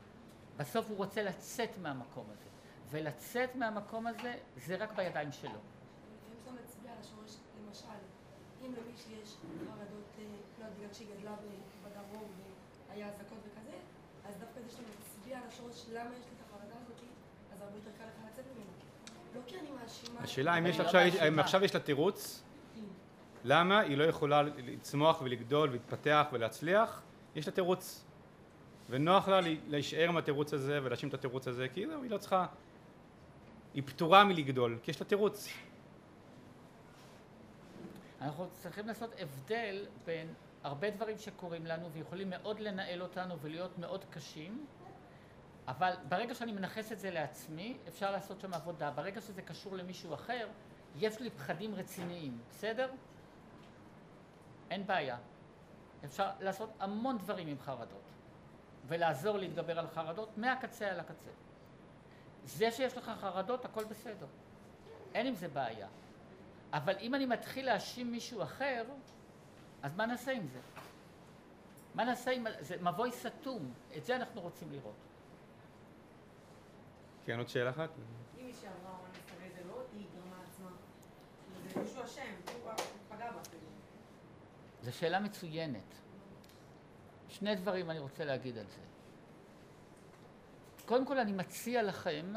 בסוף 0.56 0.86
הוא 0.88 0.96
רוצה 0.96 1.22
לצאת 1.22 1.70
מהמקום 1.82 2.24
הזה. 2.32 2.46
ולצאת 2.90 3.56
מהמקום 3.56 4.06
הזה 4.06 4.34
זה 4.56 4.76
רק 4.76 4.92
בידיים 4.96 5.32
שלו. 5.32 5.58
אם 8.66 8.72
למישהי 8.72 9.12
יש 9.22 9.36
חרדות, 9.68 10.04
אה, 10.18 10.24
לא 10.60 10.66
בגלל 10.76 10.92
שהיא 10.92 11.08
גדלה 11.18 11.32
בדרום 11.84 12.28
והיה 12.88 13.08
אזעקות 13.08 13.38
וכזה, 13.38 13.76
אז 14.28 14.34
דווקא 14.40 14.60
זה 14.60 14.70
שאתה 14.70 14.82
מצביע 15.00 15.38
על 15.38 15.44
השורש 15.48 15.84
למה 15.92 16.10
יש 16.18 16.24
לי 16.24 16.32
את 16.36 16.46
החרדה 16.46 16.74
הזאת, 16.82 17.00
אז 17.52 17.62
הרבה 17.62 17.76
יותר 17.76 17.90
קל 17.98 18.04
לך 18.04 18.32
לצאת 18.32 18.44
ממנה. 18.54 18.70
לא 19.34 19.40
כי 19.46 19.60
אני 19.60 19.70
מאשימה... 19.70 20.20
השאלה 20.20 20.58
אם 21.28 21.38
עכשיו 21.38 21.64
יש 21.64 21.74
לה 21.74 21.80
תירוץ, 21.80 22.42
כן. 22.74 22.80
למה 23.44 23.80
היא 23.80 23.96
לא 23.96 24.04
יכולה 24.04 24.42
לצמוח 24.42 25.22
ולגדול 25.22 25.68
ולהתפתח 25.68 26.26
ולהצליח, 26.32 27.02
יש 27.36 27.46
לה 27.46 27.52
תירוץ. 27.52 28.05
ונוח 28.90 29.28
לה 29.28 29.40
להישאר 29.66 30.08
עם 30.08 30.16
התירוץ 30.16 30.52
הזה 30.52 30.80
ולהאשים 30.82 31.08
את 31.08 31.14
התירוץ 31.14 31.48
הזה, 31.48 31.68
כי 31.68 31.80
היא 31.80 32.10
לא 32.10 32.18
צריכה, 32.18 32.46
היא 33.74 33.82
פטורה 33.86 34.24
מלגדול, 34.24 34.78
כי 34.82 34.90
יש 34.90 35.00
לה 35.00 35.06
תירוץ. 35.06 35.48
אנחנו 38.20 38.48
צריכים 38.54 38.86
לעשות 38.86 39.10
הבדל 39.18 39.86
בין 40.04 40.34
הרבה 40.62 40.90
דברים 40.90 41.18
שקורים 41.18 41.66
לנו 41.66 41.90
ויכולים 41.92 42.30
מאוד 42.30 42.60
לנהל 42.60 43.02
אותנו 43.02 43.38
ולהיות 43.38 43.78
מאוד 43.78 44.04
קשים, 44.10 44.66
אבל 45.68 45.92
ברגע 46.08 46.34
שאני 46.34 46.52
מנכס 46.52 46.92
את 46.92 46.98
זה 46.98 47.10
לעצמי, 47.10 47.76
אפשר 47.88 48.10
לעשות 48.10 48.40
שם 48.40 48.54
עבודה. 48.54 48.90
ברגע 48.90 49.20
שזה 49.20 49.42
קשור 49.42 49.76
למישהו 49.76 50.14
אחר, 50.14 50.48
יש 50.96 51.20
לי 51.20 51.30
פחדים 51.30 51.74
רציניים, 51.74 52.38
בסדר? 52.50 52.90
אין 54.70 54.86
בעיה. 54.86 55.16
אפשר 56.04 56.30
לעשות 56.40 56.70
המון 56.80 57.18
דברים 57.18 57.48
עם 57.48 57.58
חרדות, 57.60 58.05
ולעזור 58.88 59.38
להתגבר 59.38 59.78
על 59.78 59.86
חרדות 59.86 60.38
מהקצה 60.38 60.90
אל 60.90 61.00
הקצה. 61.00 61.30
זה 62.44 62.70
שיש 62.70 62.96
לך 62.96 63.10
חרדות, 63.20 63.64
הכל 63.64 63.84
בסדר. 63.84 64.26
אין 65.14 65.26
עם 65.26 65.34
זה 65.34 65.48
בעיה. 65.48 65.88
אבל 66.72 66.94
אם 67.00 67.14
אני 67.14 67.26
מתחיל 67.26 67.66
להאשים 67.66 68.12
מישהו 68.12 68.42
אחר, 68.42 68.84
אז 69.82 69.96
מה 69.96 70.06
נעשה 70.06 70.32
עם 70.32 70.46
זה? 70.46 70.60
מה 71.94 72.04
נעשה 72.04 72.30
עם... 72.30 72.46
זה 72.60 72.76
מבוי 72.82 73.12
סתום, 73.12 73.72
את 73.96 74.04
זה 74.04 74.16
אנחנו 74.16 74.40
רוצים 74.40 74.72
לראות. 74.72 74.94
כן, 77.24 77.38
עוד 77.38 77.48
שאלה 77.48 77.70
אחת? 77.70 77.90
אם 78.38 78.46
היא 78.46 78.54
שעברה 78.54 78.90
אונס, 78.90 79.16
הרי 79.38 79.50
זה 79.50 79.68
לא 79.68 79.82
היא 79.92 80.06
גרמה 80.14 80.36
לעצמה 80.42 80.70
מישהו 81.82 82.04
אשם, 82.04 82.62
הוא 82.64 82.72
פגע 83.08 83.30
בה. 83.30 83.40
זו 84.82 84.92
שאלה 84.92 85.20
מצוינת. 85.20 86.05
שני 87.28 87.54
דברים 87.54 87.90
אני 87.90 87.98
רוצה 87.98 88.24
להגיד 88.24 88.58
על 88.58 88.66
זה. 88.66 88.80
קודם 90.86 91.06
כל 91.06 91.18
אני 91.18 91.32
מציע 91.32 91.82
לכם 91.82 92.32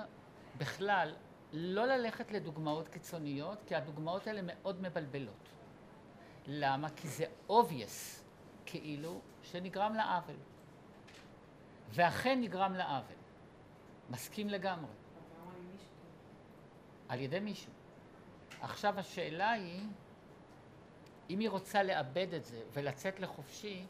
בכלל 0.57 1.15
לא 1.53 1.85
ללכת 1.85 2.31
לדוגמאות 2.31 2.87
קיצוניות, 2.87 3.63
כי 3.65 3.75
הדוגמאות 3.75 4.27
האלה 4.27 4.41
מאוד 4.43 4.81
מבלבלות. 4.81 5.49
למה? 6.47 6.89
כי 6.89 7.07
זה 7.07 7.25
obvious, 7.49 8.23
כאילו, 8.65 9.21
שנגרם 9.43 9.93
לה 9.93 10.15
עוול. 10.15 10.35
ואכן 11.89 12.41
נגרם 12.41 12.73
לה 12.73 12.97
עוול. 12.97 13.15
מסכים 14.09 14.49
לגמרי. 14.49 14.91
על 17.09 17.19
ידי 17.19 17.39
מישהו. 17.39 17.71
עכשיו 18.61 18.99
השאלה 18.99 19.51
היא, 19.51 19.81
אם 21.29 21.39
היא 21.39 21.49
רוצה 21.49 21.83
לאבד 21.83 22.33
את 22.33 22.45
זה 22.45 22.61
ולצאת 22.73 23.19
לחופשי, 23.19 23.85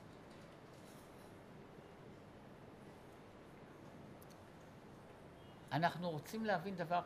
אנחנו 5.71 6.09
רוצים 6.09 6.45
להבין 6.45 6.75
דבר 6.75 7.01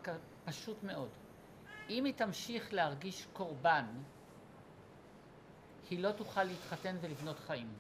פשוט 0.46 0.84
מאוד. 0.84 1.10
אם 1.90 2.06
היא 2.06 2.14
תמשיך 2.14 2.74
להרגיש 2.74 3.28
קורבן, 3.34 3.86
היא 5.90 6.00
לא 6.00 6.12
תוכל 6.12 6.44
להתחתן 6.44 6.98
ולבנות 7.02 7.40
חיים. 7.40 7.74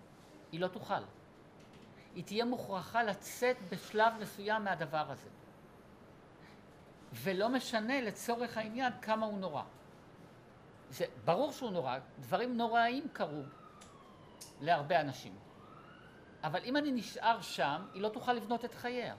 היא 0.51 0.59
לא 0.59 0.67
תוכל. 0.67 1.03
היא 2.15 2.23
תהיה 2.23 2.45
מוכרחה 2.45 3.03
לצאת 3.03 3.57
בשלב 3.71 4.13
מסוים 4.19 4.63
מהדבר 4.63 5.11
הזה. 5.11 5.29
ולא 7.13 7.49
משנה 7.49 8.01
לצורך 8.01 8.57
העניין 8.57 8.93
כמה 9.01 9.25
הוא 9.25 9.37
נורא. 9.37 9.63
זה 10.89 11.05
ברור 11.25 11.51
שהוא 11.51 11.71
נורא, 11.71 11.97
דברים 12.19 12.57
נוראים 12.57 13.07
קרו 13.13 13.41
להרבה 14.61 15.01
אנשים. 15.01 15.35
אבל 16.43 16.63
אם 16.63 16.77
אני 16.77 16.91
נשאר 16.91 17.41
שם, 17.41 17.85
היא 17.93 18.01
לא 18.01 18.09
תוכל 18.09 18.33
לבנות 18.33 18.65
את 18.65 18.73
חייה. 18.73 19.15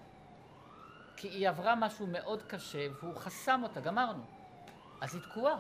כי 1.16 1.28
היא 1.28 1.48
עברה 1.48 1.74
משהו 1.74 2.06
מאוד 2.06 2.42
קשה 2.42 2.86
והוא 3.00 3.16
חסם 3.16 3.60
אותה, 3.62 3.80
גמרנו. 3.80 4.24
אז 5.00 5.14
היא 5.14 5.22
תקועה. 5.22 5.56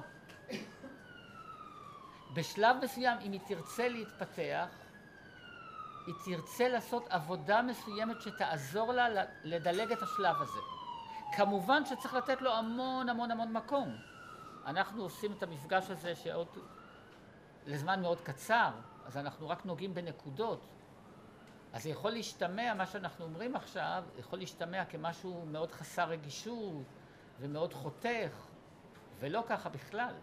בשלב 2.34 2.76
מסוים, 2.82 3.18
אם 3.20 3.32
היא 3.32 3.40
תרצה 3.46 3.88
להתפתח, 3.88 4.68
היא 6.06 6.14
תרצה 6.24 6.68
לעשות 6.68 7.06
עבודה 7.08 7.62
מסוימת 7.62 8.20
שתעזור 8.20 8.92
לה 8.92 9.24
לדלג 9.44 9.92
את 9.92 10.02
השלב 10.02 10.42
הזה. 10.42 10.60
כמובן 11.36 11.84
שצריך 11.86 12.14
לתת 12.14 12.42
לו 12.42 12.52
המון 12.52 13.08
המון 13.08 13.30
המון 13.30 13.52
מקום. 13.52 13.96
אנחנו 14.66 15.02
עושים 15.02 15.32
את 15.32 15.42
המפגש 15.42 15.90
הזה 15.90 16.14
שעוד 16.16 16.48
לזמן 17.66 18.02
מאוד 18.02 18.20
קצר, 18.20 18.70
אז 19.06 19.16
אנחנו 19.16 19.48
רק 19.48 19.66
נוגעים 19.66 19.94
בנקודות. 19.94 20.73
אז 21.74 21.86
יכול 21.86 22.10
להשתמע, 22.10 22.74
מה 22.74 22.86
שאנחנו 22.86 23.24
אומרים 23.24 23.56
עכשיו, 23.56 24.04
יכול 24.18 24.38
להשתמע 24.38 24.84
כמשהו 24.84 25.46
מאוד 25.46 25.72
חסר 25.72 26.08
רגישות 26.08 26.84
ומאוד 27.40 27.74
חותך, 27.74 28.46
ולא 29.20 29.44
ככה 29.48 29.68
בכלל. 29.68 30.14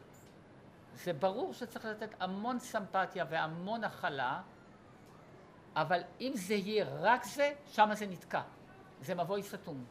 זה 0.95 1.13
ברור 1.13 1.53
שצריך 1.53 1.85
לתת 1.85 2.09
המון 2.19 2.59
סמפתיה 2.59 3.25
והמון 3.29 3.83
הכלה, 3.83 4.41
אבל 5.75 6.01
אם 6.21 6.31
זה 6.35 6.53
יהיה 6.53 6.85
רק 6.89 7.23
זה, 7.23 7.53
שם 7.67 7.89
זה 7.93 8.05
נתקע. 8.05 8.41
זה 9.01 9.15
מבוי 9.15 9.43
סתום. 9.43 9.85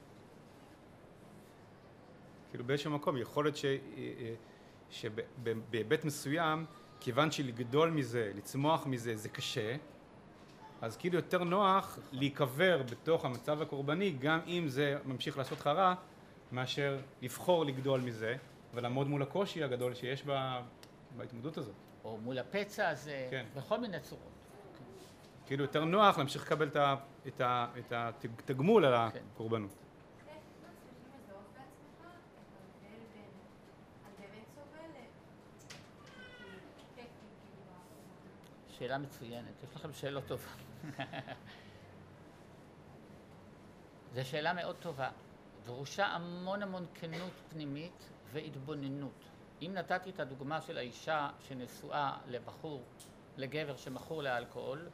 כאילו 2.50 2.64
באיזשהו 2.64 2.90
מקום, 2.90 3.16
יכול 3.16 3.44
להיות. 3.44 3.56
שבהיבט 4.90 6.04
מסוים, 6.04 6.66
כיוון 7.00 7.30
שלגדול 7.30 7.90
מזה, 7.90 8.32
לצמוח 8.34 8.86
מזה, 8.86 9.16
זה 9.16 9.28
קשה, 9.28 9.76
אז 10.82 10.96
כאילו 10.96 11.16
יותר 11.16 11.44
נוח 11.44 11.98
להיקבר 12.12 12.82
בתוך 12.82 13.24
המצב 13.24 13.62
הקורבני, 13.62 14.10
גם 14.10 14.40
אם 14.46 14.68
זה 14.68 14.98
ממשיך 15.04 15.38
לעשות 15.38 15.58
לך 15.58 15.66
רע, 15.66 15.94
מאשר 16.52 16.98
לבחור 17.22 17.64
לגדול 17.64 18.00
מזה, 18.00 18.36
ולעמוד 18.74 19.06
מול 19.06 19.22
הקושי 19.22 19.64
הגדול 19.64 19.94
שיש 19.94 20.24
בה, 20.24 20.62
בהתמודדות 21.16 21.58
הזאת. 21.58 21.74
או 22.04 22.18
מול 22.18 22.38
הפצע 22.38 22.88
הזה, 22.88 23.28
כן. 23.30 23.44
בכל 23.56 23.80
מיני 23.80 24.00
צורות. 24.00 24.24
כאילו 25.46 25.64
יותר 25.64 25.84
נוח 25.84 26.18
להמשיך 26.18 26.42
לקבל 26.42 26.68
את 27.28 27.92
התגמול 27.92 28.84
על 28.84 29.10
כן. 29.10 29.20
הקורבנות. 29.34 29.70
שאלה 38.78 38.98
מצוינת, 38.98 39.62
יש 39.68 39.76
לכם 39.76 39.92
שאלות 39.92 40.24
טובות. 40.26 40.69
זו 44.14 44.24
שאלה 44.24 44.52
מאוד 44.52 44.76
טובה. 44.80 45.10
דרושה 45.64 46.06
המון 46.06 46.62
המון 46.62 46.86
כנות 46.94 47.32
פנימית 47.48 48.10
והתבוננות. 48.32 49.24
אם 49.62 49.70
נתתי 49.74 50.10
את 50.10 50.20
הדוגמה 50.20 50.60
של 50.60 50.78
האישה 50.78 51.30
שנשואה 51.40 52.18
לבחור, 52.26 52.82
לגבר 53.36 53.76
שמכור 53.76 54.22
לאלכוהול, 54.22 54.88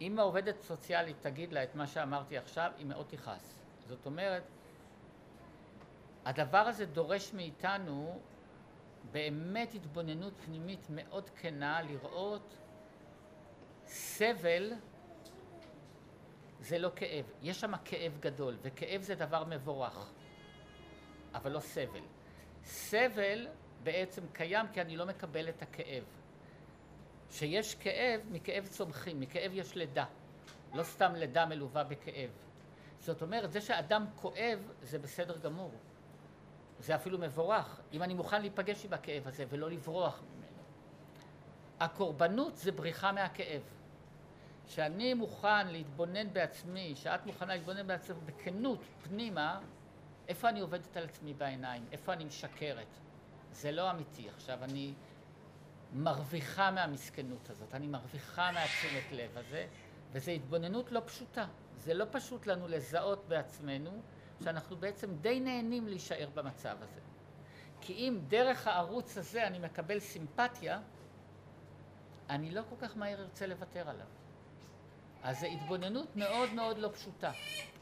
אם 0.00 0.18
העובדת 0.18 0.60
סוציאלית 0.60 1.16
תגיד 1.20 1.52
לה 1.52 1.62
את 1.62 1.74
מה 1.74 1.86
שאמרתי 1.86 2.38
עכשיו, 2.38 2.72
היא 2.78 2.86
מאוד 2.86 3.06
תכעס. 3.08 3.54
זאת 3.88 4.06
אומרת, 4.06 4.42
הדבר 6.24 6.58
הזה 6.58 6.86
דורש 6.86 7.32
מאיתנו 7.32 8.20
באמת 9.12 9.74
התבוננות 9.74 10.32
פנימית 10.44 10.86
מאוד 10.90 11.30
כנה 11.30 11.82
לראות 11.82 12.56
סבל 13.90 14.72
זה 16.60 16.78
לא 16.78 16.90
כאב, 16.96 17.24
יש 17.42 17.60
שם 17.60 17.72
כאב 17.84 18.18
גדול, 18.20 18.56
וכאב 18.62 19.02
זה 19.02 19.14
דבר 19.14 19.44
מבורך, 19.44 20.10
אבל 21.34 21.52
לא 21.52 21.60
סבל. 21.60 22.00
סבל 22.64 23.48
בעצם 23.82 24.22
קיים 24.32 24.66
כי 24.72 24.80
אני 24.80 24.96
לא 24.96 25.06
מקבל 25.06 25.48
את 25.48 25.62
הכאב. 25.62 26.04
שיש 27.30 27.74
כאב, 27.74 28.20
מכאב 28.30 28.66
צומחים, 28.66 29.20
מכאב 29.20 29.50
יש 29.54 29.74
לידה. 29.74 30.04
לא 30.74 30.82
סתם 30.82 31.14
לידה 31.14 31.46
מלווה 31.46 31.84
בכאב. 31.84 32.30
זאת 32.98 33.22
אומרת, 33.22 33.52
זה 33.52 33.60
שאדם 33.60 34.06
כואב 34.16 34.58
זה 34.82 34.98
בסדר 34.98 35.38
גמור. 35.38 35.72
זה 36.78 36.94
אפילו 36.94 37.18
מבורך, 37.18 37.80
אם 37.92 38.02
אני 38.02 38.14
מוכן 38.14 38.40
להיפגש 38.40 38.84
עם 38.84 38.92
הכאב 38.92 39.28
הזה 39.28 39.44
ולא 39.48 39.70
לברוח 39.70 40.22
ממנו. 40.22 40.62
הקורבנות 41.80 42.56
זה 42.56 42.72
בריחה 42.72 43.12
מהכאב. 43.12 43.79
שאני 44.70 45.14
מוכן 45.14 45.68
להתבונן 45.68 46.32
בעצמי, 46.32 46.92
שאת 46.96 47.26
מוכנה 47.26 47.54
להתבונן 47.54 47.86
בעצמך 47.86 48.16
בכנות 48.26 48.78
פנימה, 49.02 49.60
איפה 50.28 50.48
אני 50.48 50.60
עובדת 50.60 50.96
על 50.96 51.04
עצמי 51.04 51.34
בעיניים, 51.34 51.86
איפה 51.92 52.12
אני 52.12 52.24
משקרת. 52.24 52.86
זה 53.52 53.72
לא 53.72 53.90
אמיתי. 53.90 54.28
עכשיו, 54.28 54.64
אני 54.64 54.94
מרוויחה 55.92 56.70
מהמסכנות 56.70 57.50
הזאת, 57.50 57.74
אני 57.74 57.86
מרוויחה 57.86 58.52
מהתשומת 58.52 59.12
לב 59.12 59.38
הזה, 59.38 59.66
וזו 60.12 60.30
התבוננות 60.30 60.92
לא 60.92 61.02
פשוטה. 61.06 61.46
זה 61.76 61.94
לא 61.94 62.04
פשוט 62.10 62.46
לנו 62.46 62.68
לזהות 62.68 63.24
בעצמנו 63.28 63.90
שאנחנו 64.44 64.76
בעצם 64.76 65.14
די 65.20 65.40
נהנים 65.40 65.88
להישאר 65.88 66.28
במצב 66.34 66.76
הזה. 66.80 67.00
כי 67.80 67.92
אם 67.92 68.20
דרך 68.28 68.66
הערוץ 68.66 69.18
הזה 69.18 69.46
אני 69.46 69.58
מקבל 69.58 70.00
סימפתיה, 70.00 70.80
אני 72.30 72.50
לא 72.50 72.62
כל 72.68 72.76
כך 72.86 72.96
מהר 72.96 73.20
ארצה 73.20 73.46
לוותר 73.46 73.88
עליו. 73.88 74.19
אז 75.22 75.40
זו 75.40 75.46
התבוננות 75.46 76.16
מאוד 76.16 76.52
מאוד 76.52 76.78
לא 76.78 76.90
פשוטה, 76.94 77.32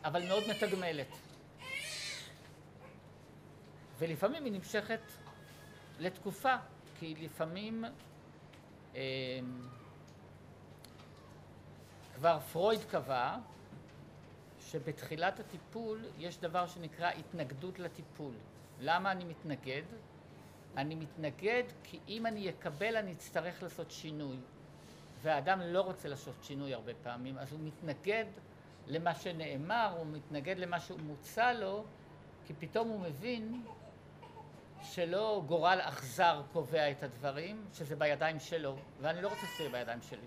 אבל 0.04 0.28
מאוד 0.28 0.42
מתגמלת. 0.48 1.06
ולפעמים 3.98 4.44
היא 4.44 4.52
נמשכת 4.52 5.00
לתקופה, 5.98 6.54
כי 6.98 7.14
לפעמים 7.20 7.84
אה, 8.94 9.00
כבר 12.14 12.40
פרויד 12.52 12.80
קבע 12.90 13.36
שבתחילת 14.60 15.40
הטיפול 15.40 16.04
יש 16.18 16.38
דבר 16.38 16.66
שנקרא 16.66 17.10
התנגדות 17.10 17.78
לטיפול. 17.78 18.34
למה 18.80 19.12
אני 19.12 19.24
מתנגד? 19.24 19.82
אני 20.76 20.94
מתנגד 20.94 21.62
כי 21.84 22.00
אם 22.08 22.26
אני 22.26 22.50
אקבל 22.50 22.96
אני 22.96 23.12
אצטרך 23.12 23.62
לעשות 23.62 23.90
שינוי. 23.90 24.36
והאדם 25.22 25.60
לא 25.60 25.80
רוצה 25.80 26.08
לעשות 26.08 26.34
שינוי 26.42 26.74
הרבה 26.74 26.92
פעמים, 27.02 27.38
אז 27.38 27.52
הוא 27.52 27.60
מתנגד 27.62 28.24
למה 28.86 29.14
שנאמר, 29.14 29.94
הוא 29.96 30.06
מתנגד 30.06 30.58
למה 30.58 30.80
שהוא 30.80 31.00
מוצע 31.00 31.52
לו, 31.52 31.84
כי 32.46 32.54
פתאום 32.58 32.88
הוא 32.88 33.00
מבין 33.00 33.62
שלא 34.82 35.42
גורל 35.46 35.78
אכזר 35.82 36.42
קובע 36.52 36.90
את 36.90 37.02
הדברים, 37.02 37.64
שזה 37.72 37.96
בידיים 37.96 38.40
שלו, 38.40 38.76
ואני 39.00 39.22
לא 39.22 39.28
רוצה 39.28 39.46
שזה 39.46 39.62
יהיה 39.62 39.72
בידיים 39.72 40.02
שלי. 40.02 40.26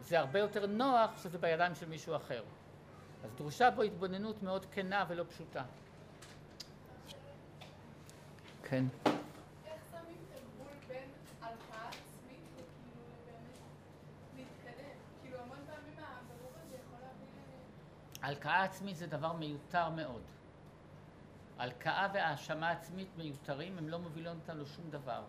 זה 0.00 0.18
הרבה 0.18 0.38
יותר 0.38 0.66
נוח 0.66 1.22
שזה 1.22 1.38
בידיים 1.38 1.74
של 1.74 1.88
מישהו 1.88 2.16
אחר. 2.16 2.42
אז 3.24 3.30
דרושה 3.36 3.70
בו 3.70 3.82
התבוננות 3.82 4.42
מאוד 4.42 4.66
כנה 4.72 5.04
ולא 5.08 5.24
פשוטה. 5.28 5.62
כן. 8.62 8.84
הלקאה 18.22 18.62
עצמית 18.62 18.96
זה 18.96 19.06
דבר 19.06 19.32
מיותר 19.32 19.90
מאוד. 19.90 20.22
הלקאה 21.58 22.08
והאשמה 22.14 22.70
עצמית 22.70 23.08
מיותרים, 23.16 23.78
הם 23.78 23.88
לא 23.88 23.98
מובילים 23.98 24.38
אותנו 24.40 24.62
לשום 24.62 24.90
דבר. 24.90 25.24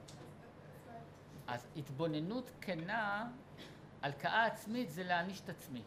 אז 1.47 1.67
התבוננות 1.75 2.51
כנה, 2.61 3.29
הלקאה 4.01 4.45
עצמית 4.45 4.89
זה 4.89 5.03
להעניש 5.03 5.41
את 5.41 5.49
עצמי. 5.49 5.81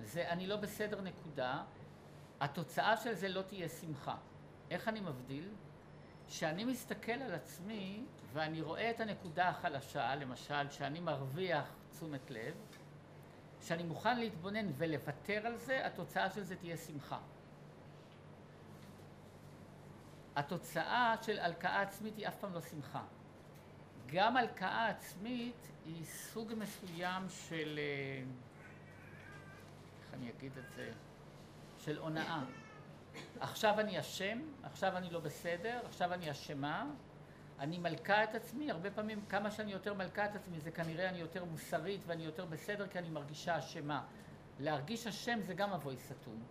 זה 0.00 0.28
אני 0.28 0.46
לא 0.46 0.56
בסדר 0.56 1.00
נקודה, 1.00 1.62
התוצאה 2.40 2.96
של 2.96 3.14
זה 3.14 3.28
לא 3.28 3.42
תהיה 3.42 3.68
שמחה. 3.68 4.16
איך 4.70 4.88
אני 4.88 5.00
מבדיל? 5.00 5.48
כשאני 6.28 6.64
מסתכל 6.64 7.12
על 7.12 7.34
עצמי 7.34 8.04
ואני 8.32 8.62
רואה 8.62 8.90
את 8.90 9.00
הנקודה 9.00 9.48
החלשה, 9.48 10.14
למשל, 10.14 10.70
שאני 10.70 11.00
מרוויח 11.00 11.64
תשומת 11.90 12.30
לב, 12.30 12.54
כשאני 13.64 13.82
מוכן 13.82 14.18
להתבונן 14.18 14.66
ולוותר 14.76 15.46
על 15.46 15.56
זה, 15.56 15.86
התוצאה 15.86 16.30
של 16.30 16.42
זה 16.42 16.56
תהיה 16.56 16.76
שמחה. 16.76 17.18
התוצאה 20.36 21.14
של 21.22 21.38
הלקאה 21.38 21.80
עצמית 21.80 22.16
היא 22.16 22.28
אף 22.28 22.36
פעם 22.40 22.54
לא 22.54 22.60
שמחה. 22.60 23.02
גם 24.06 24.36
הלקאה 24.36 24.88
עצמית 24.88 25.68
היא 25.84 26.04
סוג 26.04 26.52
מסוים 26.56 27.22
של, 27.28 27.78
אה, 27.78 28.24
איך 30.00 30.14
אני 30.14 30.30
אגיד 30.30 30.58
את 30.58 30.72
זה, 30.76 30.92
של 31.78 31.98
הונאה. 31.98 32.42
עכשיו 33.40 33.80
אני 33.80 34.00
אשם, 34.00 34.38
עכשיו 34.62 34.96
אני 34.96 35.10
לא 35.10 35.20
בסדר, 35.20 35.80
עכשיו 35.86 36.12
אני 36.12 36.30
אשמה, 36.30 36.86
אני 37.58 37.78
מלכה 37.78 38.24
את 38.24 38.34
עצמי, 38.34 38.70
הרבה 38.70 38.90
פעמים 38.90 39.20
כמה 39.28 39.50
שאני 39.50 39.72
יותר 39.72 39.94
מלכה 39.94 40.24
את 40.24 40.36
עצמי 40.36 40.60
זה 40.60 40.70
כנראה 40.70 41.08
אני 41.08 41.18
יותר 41.18 41.44
מוסרית 41.44 42.00
ואני 42.06 42.24
יותר 42.24 42.44
בסדר 42.44 42.86
כי 42.86 42.98
אני 42.98 43.08
מרגישה 43.08 43.58
אשמה. 43.58 44.02
להרגיש 44.60 45.06
אשם 45.06 45.38
זה 45.42 45.54
גם 45.54 45.72
אבוי 45.72 45.96
סתום. 45.96 46.42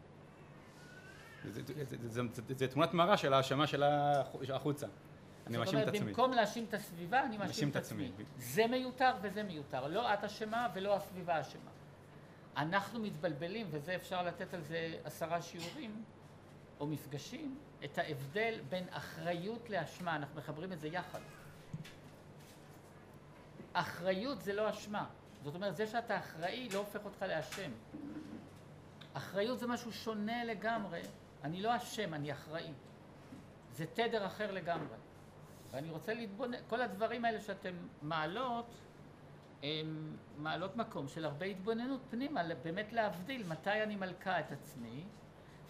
זה, 2.55 2.67
תמונת 2.67 2.93
מראה 2.93 3.17
של 3.17 3.33
האשמה 3.33 3.67
של 3.67 3.83
החוצה. 4.53 4.87
אני 5.47 5.57
מאשים 5.57 5.79
את 5.79 5.87
עצמי. 5.87 5.97
זאת 5.97 6.01
אומרת, 6.01 6.17
במקום 6.17 6.31
להאשים 6.31 6.65
את 6.69 6.73
הסביבה, 6.73 7.23
אני 7.23 7.37
מאשים 7.37 7.69
את 7.69 7.75
עצמי. 7.75 8.11
זה 8.37 8.67
מיותר 8.67 9.11
וזה 9.21 9.43
מיותר. 9.43 9.87
לא 9.87 10.13
את 10.13 10.23
אשמה 10.23 10.67
ולא 10.73 10.95
הסביבה 10.95 11.41
אשמה. 11.41 11.71
אנחנו 12.57 12.99
מתבלבלים, 12.99 13.67
וזה 13.71 13.95
אפשר 13.95 14.23
לתת 14.23 14.53
על 14.53 14.61
זה 14.61 14.97
עשרה 15.03 15.41
שיעורים 15.41 16.03
או 16.79 16.87
מפגשים, 16.87 17.57
את 17.83 17.97
ההבדל 17.97 18.59
בין 18.69 18.83
אחריות 18.89 19.69
לאשמה. 19.69 20.15
אנחנו 20.15 20.37
מחברים 20.37 20.73
את 20.73 20.79
זה 20.79 20.87
יחד. 20.87 21.19
אחריות 23.73 24.41
זה 24.41 24.53
לא 24.53 24.69
אשמה. 24.69 25.05
זאת 25.43 25.55
אומרת, 25.55 25.75
זה 25.75 25.87
שאתה 25.87 26.17
אחראי 26.17 26.69
לא 26.73 26.79
הופך 26.79 27.05
אותך 27.05 27.21
לאשם. 27.21 27.71
אחריות 29.13 29.59
זה 29.59 29.67
משהו 29.67 29.93
שונה 29.93 30.43
לגמרי. 30.45 31.01
אני 31.43 31.61
לא 31.61 31.75
אשם, 31.75 32.13
אני 32.13 32.31
אחראי. 32.31 32.71
זה 33.71 33.85
תדר 33.85 34.25
אחר 34.25 34.51
לגמרי. 34.51 34.97
ואני 35.71 35.89
רוצה 35.89 36.13
להתבונן, 36.13 36.57
כל 36.67 36.81
הדברים 36.81 37.25
האלה 37.25 37.39
שאתם 37.41 37.73
מעלות, 38.01 38.73
הם 39.63 40.17
מעלות 40.37 40.75
מקום 40.75 41.07
של 41.07 41.25
הרבה 41.25 41.45
התבוננות 41.45 42.01
פנימה, 42.09 42.41
באמת 42.63 42.93
להבדיל 42.93 43.47
מתי 43.47 43.83
אני 43.83 43.95
מלכה 43.95 44.39
את 44.39 44.51
עצמי 44.51 45.03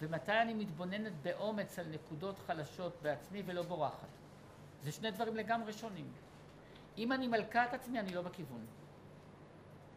ומתי 0.03 0.31
אני 0.31 0.53
מתבוננת 0.53 1.13
באומץ 1.21 1.79
על 1.79 1.85
נקודות 1.87 2.39
חלשות 2.39 2.97
בעצמי 3.01 3.43
ולא 3.45 3.63
בורחת. 3.63 4.07
זה 4.83 4.91
שני 4.91 5.11
דברים 5.11 5.35
לגמרי 5.35 5.73
שונים. 5.73 6.11
אם 6.97 7.11
אני 7.11 7.27
מלכה 7.27 7.65
את 7.65 7.73
עצמי, 7.73 7.99
אני 7.99 8.13
לא 8.13 8.21
בכיוון. 8.21 8.65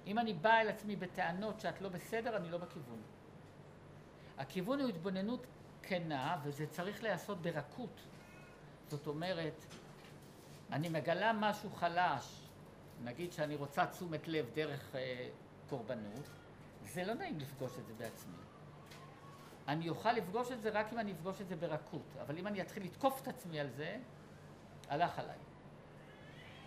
אם 0.06 0.18
אני 0.18 0.32
באה 0.34 0.60
אל 0.60 0.68
עצמי 0.68 0.96
בטענות 0.96 1.60
שאת 1.60 1.80
לא 1.80 1.88
בסדר, 1.88 2.36
אני 2.36 2.50
לא 2.50 2.58
בכיוון. 2.58 3.02
הכיוון 4.38 4.80
הוא 4.80 4.88
התבוננות 4.88 5.46
כנה, 5.82 6.36
וזה 6.42 6.66
צריך 6.66 7.02
להיעשות 7.02 7.42
ברכות. 7.42 8.00
זאת 8.88 9.06
אומרת, 9.06 9.64
אני 10.72 10.88
מגלה 10.88 11.32
משהו 11.32 11.70
חלש, 11.70 12.48
נגיד 13.04 13.32
שאני 13.32 13.56
רוצה 13.56 13.86
תשומת 13.86 14.28
לב 14.28 14.46
דרך 14.54 14.94
אה, 14.94 15.28
קורבנות, 15.68 16.24
זה 16.84 17.04
לא 17.04 17.14
נעים 17.14 17.38
לפגוש 17.38 17.72
את 17.78 17.86
זה 17.86 17.94
בעצמי. 17.94 18.45
אני 19.68 19.88
אוכל 19.88 20.12
לפגוש 20.12 20.52
את 20.52 20.62
זה 20.62 20.70
רק 20.70 20.92
אם 20.92 20.98
אני 20.98 21.12
אפגוש 21.12 21.40
את 21.40 21.48
זה 21.48 21.56
ברכות, 21.56 22.16
אבל 22.22 22.38
אם 22.38 22.46
אני 22.46 22.60
אתחיל 22.60 22.84
לתקוף 22.84 23.22
את 23.22 23.28
עצמי 23.28 23.60
על 23.60 23.70
זה, 23.70 23.96
הלך 24.88 25.18
עליי. 25.18 25.36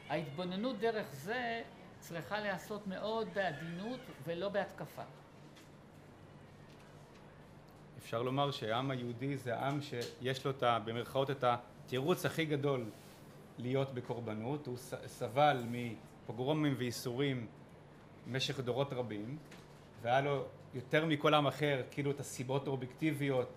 ההתבוננות 0.09 0.79
דרך 0.79 1.07
זה 1.11 1.63
צריכה 1.99 2.39
להיעשות 2.39 2.87
מאוד 2.87 3.27
בעדינות 3.33 3.99
ולא 4.23 4.49
בהתקפה. 4.49 5.03
אפשר 7.97 8.21
לומר 8.21 8.51
שהעם 8.51 8.91
היהודי 8.91 9.37
זה 9.37 9.59
עם 9.59 9.81
שיש 9.81 10.45
לו 10.45 10.51
את 10.51 10.63
ה, 10.63 10.79
במרכאות 10.79 11.29
את 11.29 11.43
התירוץ 11.43 12.25
הכי 12.25 12.45
גדול 12.45 12.89
להיות 13.57 13.93
בקורבנות, 13.93 14.67
הוא 14.67 14.77
סבל 15.05 15.63
מפוגרומים 15.71 16.75
וייסורים 16.77 17.47
במשך 18.27 18.59
דורות 18.59 18.93
רבים, 18.93 19.37
והיה 20.01 20.21
לו 20.21 20.45
יותר 20.74 21.05
מכל 21.05 21.34
עם 21.34 21.47
אחר 21.47 21.82
כאילו 21.91 22.11
את 22.11 22.20
הסיבות 22.20 22.67
האובייקטיביות 22.67 23.49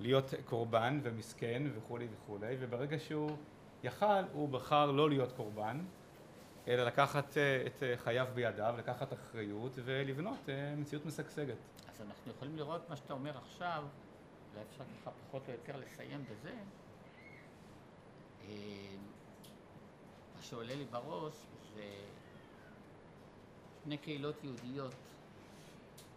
להיות 0.00 0.34
קורבן 0.44 1.00
ומסכן 1.02 1.62
וכולי 1.74 2.08
וכולי, 2.12 2.56
וברגע 2.60 2.98
שהוא 2.98 3.30
יכל, 3.82 4.22
הוא 4.32 4.48
בחר 4.48 4.90
לא 4.90 5.08
להיות 5.08 5.32
קורבן, 5.32 5.80
אלא 6.68 6.84
לקחת 6.84 7.36
אה, 7.36 7.66
את 7.66 7.82
חייו 7.96 8.26
בידיו, 8.34 8.74
לקחת 8.78 9.12
אחריות 9.12 9.72
ולבנות 9.84 10.48
אה, 10.48 10.74
מציאות 10.76 11.06
משגשגת. 11.06 11.56
אז 11.88 12.00
אנחנו 12.00 12.32
יכולים 12.32 12.56
לראות 12.56 12.90
מה 12.90 12.96
שאתה 12.96 13.12
אומר 13.12 13.38
עכשיו, 13.38 13.84
אולי 14.52 14.64
אפשר 14.70 14.84
ככה 15.00 15.10
פחות 15.26 15.48
או 15.48 15.52
יותר 15.52 15.76
לסיים 15.76 16.24
בזה. 16.30 16.54
אה, 18.42 18.48
מה 20.36 20.42
שעולה 20.42 20.74
לי 20.74 20.84
בראש 20.84 21.34
זה 21.74 21.82
שני 23.84 23.98
קהילות 23.98 24.44
יהודיות, 24.44 24.94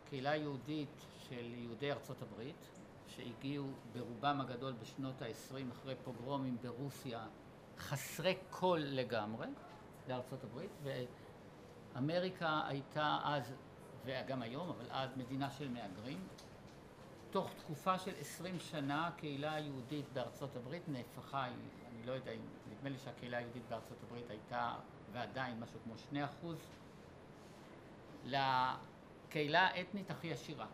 קהילה 0.09 0.35
יהודית 0.35 1.05
של 1.29 1.53
יהודי 1.53 1.91
ארצות 1.91 2.21
הברית, 2.21 2.69
שהגיעו 3.07 3.67
ברובם 3.93 4.41
הגדול 4.41 4.73
בשנות 4.73 5.21
ה-20 5.21 5.71
אחרי 5.71 5.95
פוגרומים 6.03 6.57
ברוסיה, 6.61 7.27
חסרי 7.77 8.37
כל 8.49 8.79
לגמרי, 8.83 9.47
לארצות 10.07 10.43
הברית, 10.43 10.71
ואמריקה 11.93 12.61
הייתה 12.67 13.17
אז, 13.23 13.53
וגם 14.05 14.41
היום, 14.41 14.69
אבל 14.69 14.85
אז 14.89 15.17
מדינה 15.17 15.51
של 15.51 15.69
מהגרים. 15.69 16.27
תוך 17.31 17.51
תקופה 17.57 17.99
של 17.99 18.13
20 18.19 18.59
שנה 18.59 19.07
הקהילה 19.07 19.53
היהודית 19.53 20.05
בארצות 20.13 20.55
הברית 20.55 20.83
נהפכה, 20.87 21.47
אני 21.47 22.05
לא 22.05 22.11
יודע, 22.11 22.31
נדמה 22.71 22.89
לי 22.89 22.97
שהקהילה 22.97 23.37
היהודית 23.37 23.63
בארצות 23.69 23.97
הברית 24.03 24.29
הייתה 24.29 24.75
ועדיין 25.13 25.59
משהו 25.59 25.79
כמו 25.83 25.93
2% 26.43 26.45
הקהילה 29.29 29.67
האתנית 29.67 30.11
הכי 30.11 30.31
עשירה. 30.31 30.65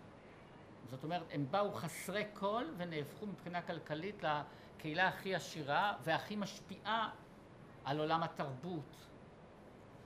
זאת 0.90 1.04
אומרת, 1.04 1.24
הם 1.32 1.46
באו 1.52 1.74
חסרי 1.74 2.24
כל 2.34 2.66
ונהפכו 2.78 3.26
מבחינה 3.26 3.62
כלכלית 3.62 4.24
לקהילה 4.24 5.08
הכי 5.08 5.36
עשירה 5.36 5.94
והכי 6.04 6.36
משפיעה 6.36 7.10
על 7.86 8.00
עולם 8.00 8.24
התרבות, 8.24 8.96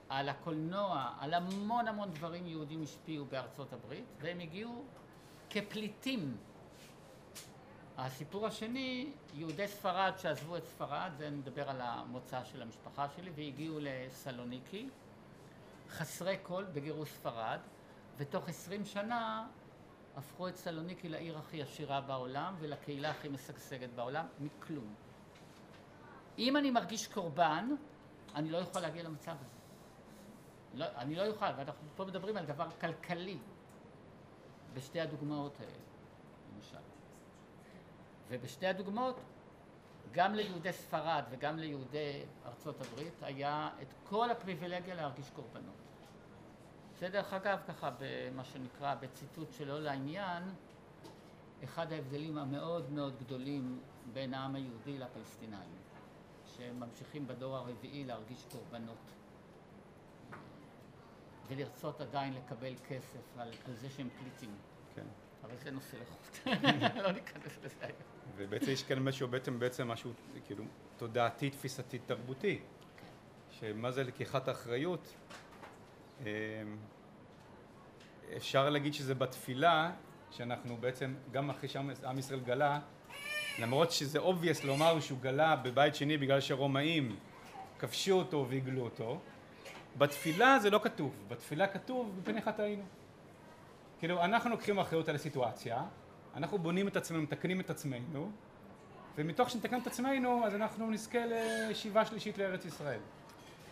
על 0.08 0.28
הקולנוע, 0.28 1.12
על 1.20 1.34
המון 1.34 1.88
המון 1.88 2.10
דברים 2.10 2.46
יהודים 2.46 2.82
השפיעו 2.82 3.24
בארצות 3.24 3.72
הברית, 3.72 4.04
והם 4.20 4.40
הגיעו 4.40 4.84
כפליטים. 5.50 6.36
הסיפור 7.96 8.46
השני, 8.46 9.12
יהודי 9.34 9.68
ספרד 9.68 10.12
שעזבו 10.18 10.56
את 10.56 10.64
ספרד, 10.64 11.10
זה 11.18 11.30
נדבר 11.30 11.70
על 11.70 11.80
המוצא 11.80 12.44
של 12.44 12.62
המשפחה 12.62 13.06
שלי, 13.16 13.30
והגיעו 13.34 13.78
לסלוניקי, 13.80 14.88
חסרי 15.90 16.36
כל 16.42 16.64
בגירוש 16.64 17.10
ספרד, 17.10 17.58
ותוך 18.20 18.48
עשרים 18.48 18.84
שנה 18.84 19.46
הפכו 20.16 20.48
את 20.48 20.56
סלוניקי 20.56 21.08
לעיר 21.08 21.38
הכי 21.38 21.62
עשירה 21.62 22.00
בעולם 22.00 22.54
ולקהילה 22.58 23.10
הכי 23.10 23.28
משגשגת 23.28 23.90
בעולם, 23.94 24.26
מכלום. 24.40 24.94
אם 26.38 26.56
אני 26.56 26.70
מרגיש 26.70 27.06
קורבן, 27.06 27.68
אני 28.34 28.50
לא 28.50 28.58
יכול 28.58 28.82
להגיע 28.82 29.02
למצב 29.02 29.36
הזה. 29.40 29.58
לא, 30.74 30.86
אני 30.96 31.14
לא 31.14 31.26
אוכל, 31.26 31.46
ואנחנו 31.56 31.88
פה 31.96 32.04
מדברים 32.04 32.36
על 32.36 32.46
דבר 32.46 32.70
כלכלי 32.80 33.38
בשתי 34.74 35.00
הדוגמאות 35.00 35.60
האלה, 35.60 35.78
למשל. 36.54 36.76
ובשתי 38.28 38.66
הדוגמאות, 38.66 39.20
גם 40.12 40.34
ליהודי 40.34 40.72
ספרד 40.72 41.24
וגם 41.30 41.58
ליהודי 41.58 42.24
ארצות 42.46 42.80
הברית 42.80 43.22
היה 43.22 43.70
את 43.82 43.94
כל 44.04 44.30
הפריבילגיה 44.30 44.94
להרגיש 44.94 45.30
קורבנות. 45.30 45.89
זה 47.00 47.08
דרך 47.08 47.32
אגב 47.32 47.58
ככה 47.68 47.90
במה 47.98 48.44
שנקרא 48.44 48.94
בציטוט 48.94 49.52
שלא 49.52 49.80
לעניין, 49.80 50.42
אחד 51.64 51.92
ההבדלים 51.92 52.38
המאוד 52.38 52.90
מאוד 52.90 53.14
גדולים 53.20 53.80
בין 54.12 54.34
העם 54.34 54.54
היהודי 54.54 54.98
לפלסטינאים, 54.98 55.76
שממשיכים 56.46 57.26
בדור 57.26 57.56
הרביעי 57.56 58.04
להרגיש 58.04 58.44
קורבנות. 58.52 59.12
ולרצות 61.48 62.00
עדיין 62.00 62.34
לקבל 62.34 62.74
כסף 62.88 63.38
על, 63.38 63.52
על 63.66 63.74
זה 63.74 63.90
שהם 63.90 64.08
פליטים. 64.18 64.54
כן. 64.94 65.06
אבל 65.44 65.56
זה 65.56 65.70
נושא 65.70 65.96
לחוט. 65.96 66.46
לא 67.04 67.12
ניכנס 67.12 67.58
לזה 67.64 67.74
היום. 67.80 67.98
ובעצם 68.36 68.70
יש 68.70 68.82
כאן 68.82 68.98
משהו, 68.98 69.28
בעצם, 69.28 69.58
בעצם 69.58 69.88
משהו 69.88 70.12
כאילו 70.46 70.64
תודעתי, 70.96 71.50
תפיסתי, 71.50 71.98
תרבותי. 71.98 72.60
שמה 73.50 73.90
זה 73.90 74.04
לקיחת 74.04 74.48
אחריות? 74.48 75.14
אמ, 76.20 76.26
אפשר 78.36 78.70
להגיד 78.70 78.94
שזה 78.94 79.14
בתפילה, 79.14 79.90
שאנחנו 80.30 80.76
בעצם, 80.76 81.14
גם 81.32 81.50
אחרי 81.50 81.68
שעם 81.68 82.18
ישראל 82.18 82.40
גלה, 82.40 82.78
למרות 83.58 83.90
שזה 83.90 84.18
obvious 84.18 84.66
לומר 84.66 85.00
שהוא 85.00 85.18
גלה 85.20 85.56
בבית 85.56 85.94
שני 85.94 86.16
בגלל 86.16 86.40
שהרומאים 86.40 87.16
כבשו 87.78 88.12
אותו 88.12 88.46
והגלו 88.48 88.82
אותו, 88.82 89.20
בתפילה 89.98 90.58
זה 90.58 90.70
לא 90.70 90.80
כתוב, 90.82 91.14
בתפילה 91.28 91.66
כתוב 91.66 92.18
מפני 92.18 92.42
חטאינו. 92.42 92.82
כאילו 93.98 94.24
אנחנו 94.24 94.50
לוקחים 94.50 94.78
אחריות 94.78 95.08
על 95.08 95.14
הסיטואציה, 95.14 95.82
אנחנו 96.34 96.58
בונים 96.58 96.88
את 96.88 96.96
עצמנו, 96.96 97.22
מתקנים 97.22 97.60
את 97.60 97.70
עצמנו, 97.70 98.30
ומתוך 99.16 99.50
שנתקן 99.50 99.80
את 99.80 99.86
עצמנו 99.86 100.46
אז 100.46 100.54
אנחנו 100.54 100.90
נזכה 100.90 101.18
לשיבה 101.26 102.04
שלישית 102.04 102.38
לארץ 102.38 102.64
ישראל. 102.64 103.00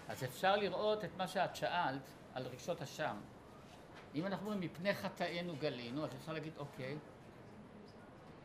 אז 0.08 0.24
אפשר 0.24 0.56
לראות 0.56 1.04
את 1.04 1.10
מה 1.18 1.28
שאת 1.28 1.56
שאלת 1.56 2.10
על 2.34 2.46
רגשות 2.46 2.82
אשם. 2.82 3.16
אם 4.14 4.26
אנחנו 4.26 4.46
אומרים 4.50 4.60
מפני 4.70 4.94
חטאינו 4.94 5.56
גלינו, 5.56 6.04
אז 6.04 6.10
אפשר 6.14 6.32
להגיד 6.32 6.52
אוקיי. 6.56 6.98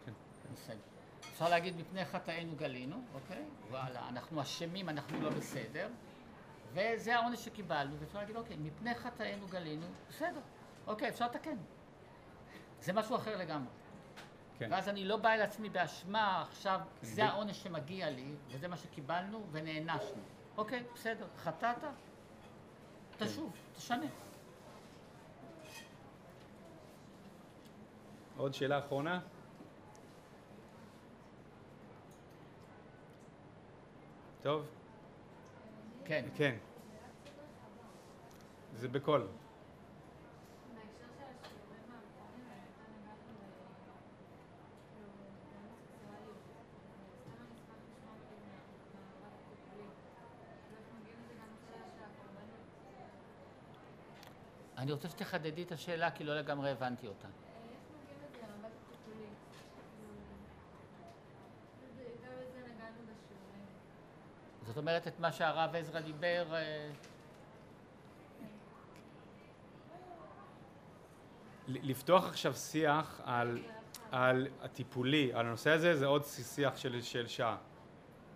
כן. 0.06 0.12
בסדר. 0.54 0.78
אפשר 1.20 1.50
להגיד 1.50 1.78
מפני 1.78 2.06
חטאינו 2.06 2.56
גלינו, 2.56 3.02
אוקיי? 3.14 3.44
וואלה, 3.70 4.10
אנחנו 4.10 4.42
אשמים, 4.42 4.90
אנחנו 4.90 5.22
לא 5.22 5.30
בסדר. 5.30 5.90
וזה 6.74 7.16
העונש 7.16 7.46
שקיבלנו, 7.46 8.00
ואפשר 8.00 8.20
להגיד 8.20 8.36
אוקיי, 8.36 8.58
מפני 8.58 8.96
חטאינו 8.96 9.48
גלינו, 9.48 9.86
בסדר. 10.10 10.40
אוקיי, 10.88 11.10
אפשר 11.10 11.26
לתקן. 11.26 11.58
זה 12.82 12.94
משהו 12.94 13.16
אחר 13.16 13.38
לגמרי. 13.38 13.70
כן. 14.60 14.68
ואז 14.72 14.90
אני 14.90 15.06
לא 15.06 15.18
בא 15.18 15.30
אל 15.34 15.42
עצמי 15.42 15.70
באשמה, 15.70 16.42
עכשיו 16.42 16.80
כן, 17.02 17.08
זה 17.08 17.22
ב- 17.22 17.26
העונש 17.26 17.64
שמגיע 17.64 18.10
לי, 18.10 18.36
וזה 18.48 18.68
מה 18.68 18.78
שקיבלנו, 18.78 19.44
ונענשנו. 19.52 20.22
אוקיי, 20.58 20.84
בסדר, 20.94 21.28
חטאת. 21.38 21.84
תשוב, 23.26 23.52
תשנה. 23.76 24.06
עוד 28.38 28.54
שאלה 28.54 28.80
אחרונה? 28.80 29.20
טוב, 34.44 34.66
כן. 36.06 36.26
כן. 36.36 36.56
זה 38.76 38.88
בקול. 38.88 39.28
בהקשר 40.76 41.08
של 41.18 41.24
השיעורים 41.24 41.92
האחרונים, 41.92 42.46
אתה 42.50 42.84
נגעת 42.94 43.20
ב- 43.28 43.44
כאילו, 44.94 45.08
בהומוסקסואליות. 45.52 46.42
סתם 47.22 47.42
אני 47.42 47.56
אשמח 47.56 47.80
לשמוע 47.88 48.16
כאילו 48.28 48.46
מהמאבק 48.94 49.34
הטיפולי. 49.40 49.88
איך 50.74 50.86
מגיעים 51.00 51.18
לזה 51.24 51.34
גם 51.42 51.48
לשאלה 51.56 51.86
של 51.96 52.04
הקורבנות. 52.10 52.64
אני 54.84 54.92
רוצה 54.92 55.10
שתחדדי 55.10 55.64
את 55.64 55.72
השאלה, 55.72 56.12
כי 56.12 56.24
לא 56.24 56.36
לגמרי 56.40 56.72
הבנתי 56.72 57.08
אותה. 57.08 57.28
אה? 57.28 57.32
כאילו. 57.32 59.28
זאת 64.68 64.78
אומרת, 64.78 65.08
את 65.08 65.20
מה 65.20 65.32
שהרב 65.32 65.76
עזרא 65.76 66.00
דיבר, 66.00 66.46
אה, 66.54 66.90
ל- 71.68 71.90
לפתוח 71.92 72.28
עכשיו 72.28 72.54
שיח 72.54 73.22
על, 73.24 73.64
על 74.12 74.48
הטיפולי, 74.62 75.34
על 75.34 75.46
הנושא 75.46 75.70
הזה, 75.70 75.96
זה 75.96 76.06
עוד 76.06 76.24
שיח 76.26 76.78
של, 76.78 77.02
של 77.02 77.28
שעה. 77.28 77.58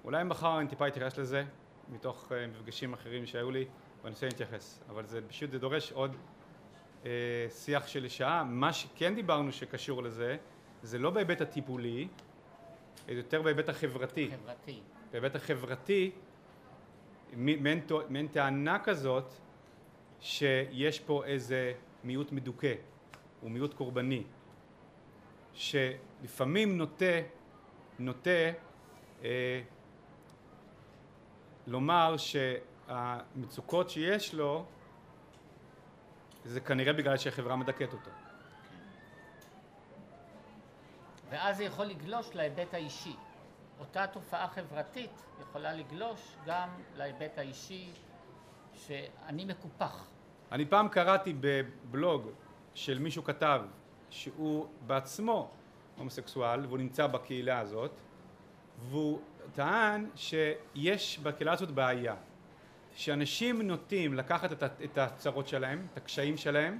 אולי 0.03 0.23
מחר 0.23 0.59
אני 0.59 0.67
טיפה 0.67 0.87
אתייחס 0.87 1.17
לזה, 1.17 1.43
מתוך 1.89 2.31
uh, 2.31 2.33
מפגשים 2.47 2.93
אחרים 2.93 3.25
שהיו 3.25 3.51
לי, 3.51 3.65
ואני 4.01 4.13
רוצה 4.13 4.25
להתייחס. 4.25 4.79
אבל 4.89 5.05
זה 5.05 5.21
פשוט, 5.27 5.51
זה 5.51 5.59
דורש 5.59 5.91
עוד 5.91 6.15
שיח 7.49 7.87
של 7.87 8.07
שעה. 8.07 8.43
מה 8.43 8.73
שכן 8.73 9.15
דיברנו 9.15 9.51
שקשור 9.51 10.03
לזה, 10.03 10.37
זה 10.83 10.99
לא 10.99 11.09
בהיבט 11.09 11.41
הטיפולי, 11.41 12.07
אלא 13.09 13.17
יותר 13.17 13.41
בהיבט 13.41 13.69
החברתי. 13.69 14.29
חברתי. 14.31 14.79
בהיבט 15.11 15.35
החברתי, 15.35 16.11
מעין 18.09 18.27
טענה 18.31 18.79
כזאת 18.79 19.33
שיש 20.19 20.99
פה 20.99 21.25
איזה 21.25 21.73
מיעוט 22.03 22.31
מדוכא, 22.31 22.73
הוא 23.41 23.51
מיעוט 23.51 23.73
קורבני, 23.73 24.23
שלפעמים 25.53 26.77
נוטה, 26.77 27.05
נוטה 27.99 28.29
אה, 29.23 29.61
לומר 31.67 32.15
שהמצוקות 32.17 33.89
שיש 33.89 34.33
לו 34.33 34.65
זה 36.47 36.59
כנראה 36.59 36.93
בגלל 36.93 37.17
שהחברה 37.17 37.55
מדכאת 37.55 37.93
אותו. 37.93 38.11
ואז 41.29 41.57
זה 41.57 41.63
יכול 41.63 41.85
לגלוש 41.85 42.35
להיבט 42.35 42.73
האישי. 42.73 43.15
אותה 43.79 44.07
תופעה 44.07 44.47
חברתית 44.47 45.23
יכולה 45.41 45.73
לגלוש 45.73 46.35
גם 46.45 46.69
להיבט 46.95 47.37
האישי, 47.37 47.91
שאני 48.73 49.45
מקופח. 49.45 50.07
אני 50.51 50.65
פעם 50.65 50.89
קראתי 50.89 51.33
בבלוג 51.39 52.29
של 52.73 52.99
מישהו 52.99 53.23
כתב 53.23 53.61
שהוא 54.09 54.67
בעצמו 54.87 55.49
הומוסקסואל 55.97 56.65
והוא 56.65 56.77
נמצא 56.77 57.07
בקהילה 57.07 57.59
הזאת 57.59 57.91
והוא 58.89 59.19
טען 59.53 60.09
שיש 60.15 61.19
בקהילה 61.19 61.53
הזאת 61.53 61.71
בעיה 61.71 62.15
שאנשים 62.97 63.61
נוטים 63.61 64.13
לקחת 64.13 64.51
את, 64.51 64.63
את 64.83 64.97
הצרות 64.97 65.47
שלהם, 65.47 65.87
את 65.93 65.97
הקשיים 65.97 66.37
שלהם 66.37 66.79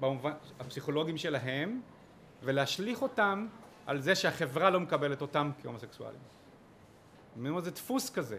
במובן 0.00 0.32
הפסיכולוגיים 0.60 1.16
שלהם 1.16 1.80
ולהשליך 2.42 3.02
אותם 3.02 3.46
על 3.86 4.00
זה 4.00 4.14
שהחברה 4.14 4.70
לא 4.70 4.80
מקבלת 4.80 5.20
אותם 5.20 5.50
כהומוסקסואלים. 5.62 6.20
אומר, 7.36 7.60
זה 7.60 7.70
דפוס 7.70 8.10
כזה. 8.10 8.38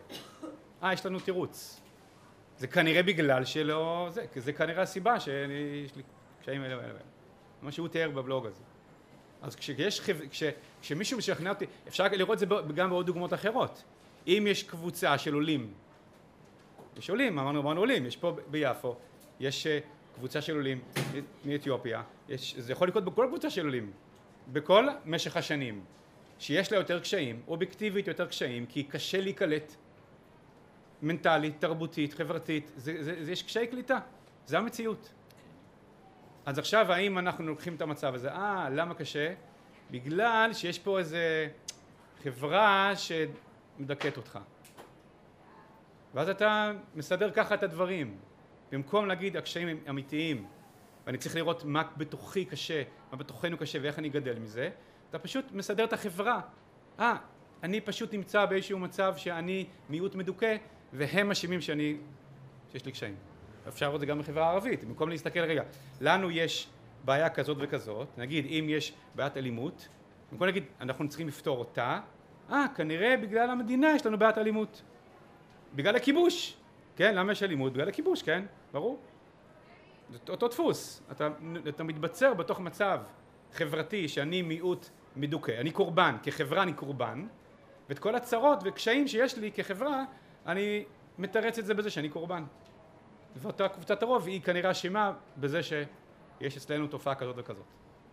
אה, 0.83 0.93
יש 0.93 1.05
לנו 1.05 1.19
תירוץ. 1.19 1.81
זה 2.57 2.67
כנראה 2.67 3.03
בגלל 3.03 3.45
שלא... 3.45 4.07
זה, 4.11 4.25
זה 4.35 4.53
כנראה 4.53 4.81
הסיבה 4.81 5.19
שיש 5.19 5.95
לי 5.95 6.03
קשיים 6.41 6.63
אלה 6.63 6.77
ואלה. 6.77 6.99
מה 7.61 7.71
שהוא 7.71 7.87
תיאר 7.87 8.09
בבלוג 8.09 8.45
הזה. 8.45 8.63
אז 9.41 9.55
כשיש, 9.55 10.01
כש, 10.31 10.43
כשמישהו 10.81 11.17
משכנע 11.17 11.49
אותי, 11.49 11.65
אפשר 11.87 12.07
לראות 12.07 12.33
את 12.33 12.39
זה 12.39 12.45
גם 12.75 12.89
בעוד 12.89 13.05
דוגמאות 13.05 13.33
אחרות. 13.33 13.83
אם 14.27 14.47
יש 14.49 14.63
קבוצה 14.63 15.17
של 15.17 15.33
עולים, 15.33 15.73
יש 16.97 17.09
עולים, 17.09 17.39
אמרנו, 17.39 17.61
אמרנו 17.61 17.79
עולים, 17.79 18.05
יש 18.05 18.17
פה 18.17 18.37
ביפו, 18.47 18.95
יש 19.39 19.67
אה, 19.67 19.79
קבוצה 20.15 20.41
של 20.41 20.55
עולים 20.55 20.81
מאתיופיה, 21.45 22.01
יש, 22.29 22.55
זה 22.57 22.71
יכול 22.71 22.87
לקרות 22.87 23.05
בכל 23.05 23.25
קבוצה 23.27 23.49
של 23.49 23.65
עולים, 23.65 23.91
בכל 24.51 24.87
משך 25.05 25.37
השנים, 25.37 25.83
שיש 26.39 26.71
לה 26.71 26.77
יותר 26.77 26.99
קשיים, 26.99 27.41
אובייקטיבית 27.47 28.07
יותר 28.07 28.27
קשיים, 28.27 28.65
כי 28.65 28.83
קשה 28.83 29.21
להיקלט 29.21 29.75
מנטלית, 31.01 31.55
תרבותית, 31.59 32.13
חברתית, 32.13 32.71
זה, 32.75 33.03
זה, 33.03 33.23
זה, 33.23 33.31
יש 33.31 33.43
קשיי 33.43 33.67
קליטה, 33.67 33.99
זה 34.45 34.57
המציאות. 34.57 35.09
אז 36.45 36.59
עכשיו 36.59 36.91
האם 36.91 37.17
אנחנו 37.17 37.47
לוקחים 37.47 37.75
את 37.75 37.81
המצב 37.81 38.15
הזה, 38.15 38.31
אה, 38.31 38.69
למה 38.71 38.93
קשה? 38.93 39.33
בגלל 39.91 40.49
שיש 40.53 40.79
פה 40.79 40.99
איזה 40.99 41.47
חברה 42.23 42.93
שמדכאת 42.95 44.17
אותך. 44.17 44.39
ואז 46.13 46.29
אתה 46.29 46.71
מסדר 46.95 47.31
ככה 47.31 47.55
את 47.55 47.63
הדברים. 47.63 48.17
במקום 48.71 49.05
להגיד 49.05 49.37
הקשיים 49.37 49.67
הם 49.67 49.77
אמיתיים, 49.89 50.45
ואני 51.05 51.17
צריך 51.17 51.35
לראות 51.35 51.65
מה 51.65 51.83
בתוכי 51.97 52.45
קשה, 52.45 52.83
מה 53.11 53.17
בתוכנו 53.17 53.57
קשה 53.57 53.79
ואיך 53.81 53.99
אני 53.99 54.09
גדל 54.09 54.39
מזה, 54.39 54.69
אתה 55.09 55.19
פשוט 55.19 55.51
מסדר 55.51 55.83
את 55.83 55.93
החברה. 55.93 56.41
אה, 56.99 57.15
אני 57.63 57.81
פשוט 57.81 58.13
נמצא 58.13 58.45
באיזשהו 58.45 58.79
מצב 58.79 59.13
שאני 59.17 59.65
מיעוט 59.89 60.15
מדוכא, 60.15 60.55
והם 60.93 61.31
אשמים 61.31 61.61
שאני, 61.61 61.97
שיש 62.71 62.85
לי 62.85 62.91
קשיים. 62.91 63.15
אפשר 63.67 63.85
לראות 63.85 63.95
את 63.95 63.99
זה 63.99 64.05
גם 64.05 64.19
בחברה 64.19 64.47
הערבית, 64.47 64.83
במקום 64.83 65.09
להסתכל 65.09 65.39
רגע, 65.39 65.63
לנו 66.01 66.31
יש 66.31 66.67
בעיה 67.05 67.29
כזאת 67.29 67.57
וכזאת, 67.59 68.07
נגיד 68.17 68.45
אם 68.45 68.65
יש 68.69 68.93
בעיית 69.15 69.37
אלימות, 69.37 69.87
במקום 70.31 70.47
להגיד 70.47 70.63
אנחנו 70.81 71.09
צריכים 71.09 71.27
לפתור 71.27 71.57
אותה, 71.57 71.99
אה 72.51 72.65
כנראה 72.75 73.17
בגלל 73.17 73.49
המדינה 73.49 73.87
יש 73.95 74.05
לנו 74.05 74.19
בעיית 74.19 74.37
אלימות, 74.37 74.81
בגלל 75.75 75.95
הכיבוש, 75.95 76.57
כן 76.95 77.15
למה 77.15 77.31
יש 77.31 77.43
אלימות? 77.43 77.73
בגלל 77.73 77.89
הכיבוש, 77.89 78.23
כן, 78.23 78.45
ברור, 78.71 78.99
זה 80.09 80.17
אותו 80.29 80.47
דפוס, 80.47 81.03
אתה, 81.11 81.29
אתה 81.69 81.83
מתבצר 81.83 82.33
בתוך 82.33 82.59
מצב 82.59 82.99
חברתי 83.53 84.07
שאני 84.07 84.41
מיעוט 84.41 84.89
מדוכא, 85.15 85.51
אני 85.59 85.71
קורבן, 85.71 86.15
כחברה 86.23 86.63
אני 86.63 86.73
קורבן, 86.73 87.27
ואת 87.89 87.99
כל 87.99 88.15
הצרות 88.15 88.59
וקשיים 88.63 89.07
שיש 89.07 89.37
לי 89.37 89.51
כחברה, 89.51 90.03
אני 90.45 90.85
מתרץ 91.17 91.59
את 91.59 91.65
זה 91.65 91.73
בזה 91.73 91.89
שאני 91.89 92.09
קורבן. 92.09 92.43
ואותה 93.35 93.67
קבוצת 93.69 94.03
הרוב 94.03 94.27
היא 94.27 94.41
כנראה 94.41 94.71
אשמה 94.71 95.13
בזה 95.37 95.63
שיש 95.63 96.57
אצלנו 96.57 96.87
תופעה 96.87 97.15
כזאת 97.15 97.35
וכזאת. 97.37 97.65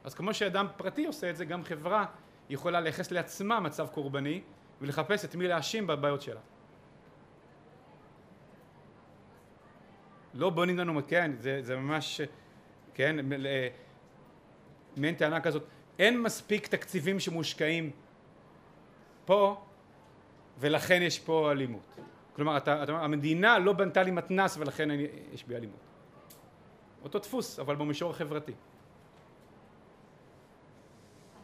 אז 0.04 0.14
כמו 0.14 0.34
שאדם 0.34 0.66
פרטי 0.76 1.06
עושה 1.06 1.30
את 1.30 1.36
זה, 1.36 1.44
גם 1.44 1.64
חברה 1.64 2.06
יכולה 2.50 2.80
לייחס 2.80 3.10
לעצמה 3.10 3.60
מצב 3.60 3.86
קורבני 3.86 4.40
ולחפש 4.80 5.24
את 5.24 5.34
מי 5.34 5.48
להאשים 5.48 5.86
בבעיות 5.86 6.22
שלה. 6.22 6.40
לא 10.34 10.50
בונים 10.50 10.78
לנו, 10.78 11.00
כן, 11.08 11.32
זה, 11.38 11.62
זה 11.62 11.76
ממש, 11.76 12.20
כן, 12.94 13.16
מעין 14.96 15.14
טענה 15.14 15.40
כזאת, 15.40 15.62
אין 15.98 16.22
מספיק 16.22 16.66
תקציבים 16.66 17.20
שמושקעים 17.20 17.90
פה 19.24 19.64
ולכן 20.58 21.02
יש 21.02 21.18
פה 21.18 21.50
אלימות. 21.52 21.94
כלומר, 22.36 22.56
אתה, 22.56 22.82
אתה 22.82 22.92
המדינה 22.92 23.58
לא 23.58 23.72
בנתה 23.72 24.02
לי 24.02 24.10
מתנ"ס 24.10 24.56
ולכן 24.56 24.90
אני, 24.90 25.06
יש 25.32 25.44
בי 25.44 25.56
אלימות. 25.56 25.80
אותו 27.02 27.18
דפוס, 27.18 27.58
אבל 27.58 27.76
במישור 27.76 28.10
החברתי. 28.10 28.52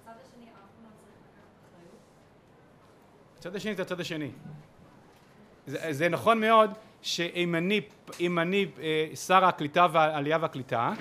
הצד 0.03 0.13
השני 0.21 0.47
לא. 0.47 0.89
הצד 3.39 3.57
השני 3.57 3.75
זה 3.75 3.83
הצד 3.83 4.01
השני. 4.01 4.31
זה, 5.67 5.93
זה 5.93 6.09
נכון 6.09 6.41
מאוד 6.41 6.71
שאם 7.07 7.55
אני, 7.55 7.81
אני 8.39 8.67
אה, 8.81 9.17
שר 9.17 9.45
הקליטה 9.45 9.87
והעלייה 9.93 10.39
והקליטה, 10.41 10.93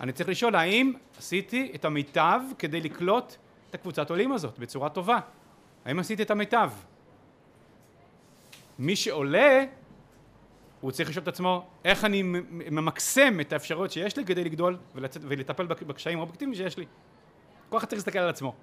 אני 0.00 0.12
צריך 0.12 0.28
לשאול 0.28 0.54
האם 0.56 0.92
עשיתי 1.18 1.72
את 1.74 1.84
המיטב 1.84 2.40
כדי 2.58 2.80
לקלוט 2.80 3.36
את 3.70 3.74
הקבוצת 3.74 4.10
עולים 4.10 4.32
הזאת 4.32 4.58
בצורה 4.58 4.88
טובה? 4.88 5.18
האם 5.84 5.98
עשיתי 5.98 6.22
את 6.22 6.30
המיטב? 6.30 6.70
מי 8.78 8.96
שעולה, 8.96 9.64
הוא 10.80 10.90
צריך 10.90 11.08
לשאול 11.10 11.22
את 11.22 11.28
עצמו 11.28 11.66
איך 11.84 12.04
אני 12.04 12.22
ממקסם 12.50 13.40
את 13.40 13.52
האפשרויות 13.52 13.90
שיש 13.90 14.16
לי 14.16 14.24
כדי 14.24 14.44
לגדול 14.44 14.76
ולצאת, 14.94 15.22
ולטפל 15.28 15.66
בק- 15.66 15.82
בקשיים 15.82 16.18
האובייקטיביים 16.18 16.54
שיש 16.54 16.78
לי. 16.78 16.86
כל 17.68 17.78
אחד 17.78 17.86
צריך 17.86 17.98
להסתכל 17.98 18.18
על 18.18 18.28
עצמו. 18.28 18.54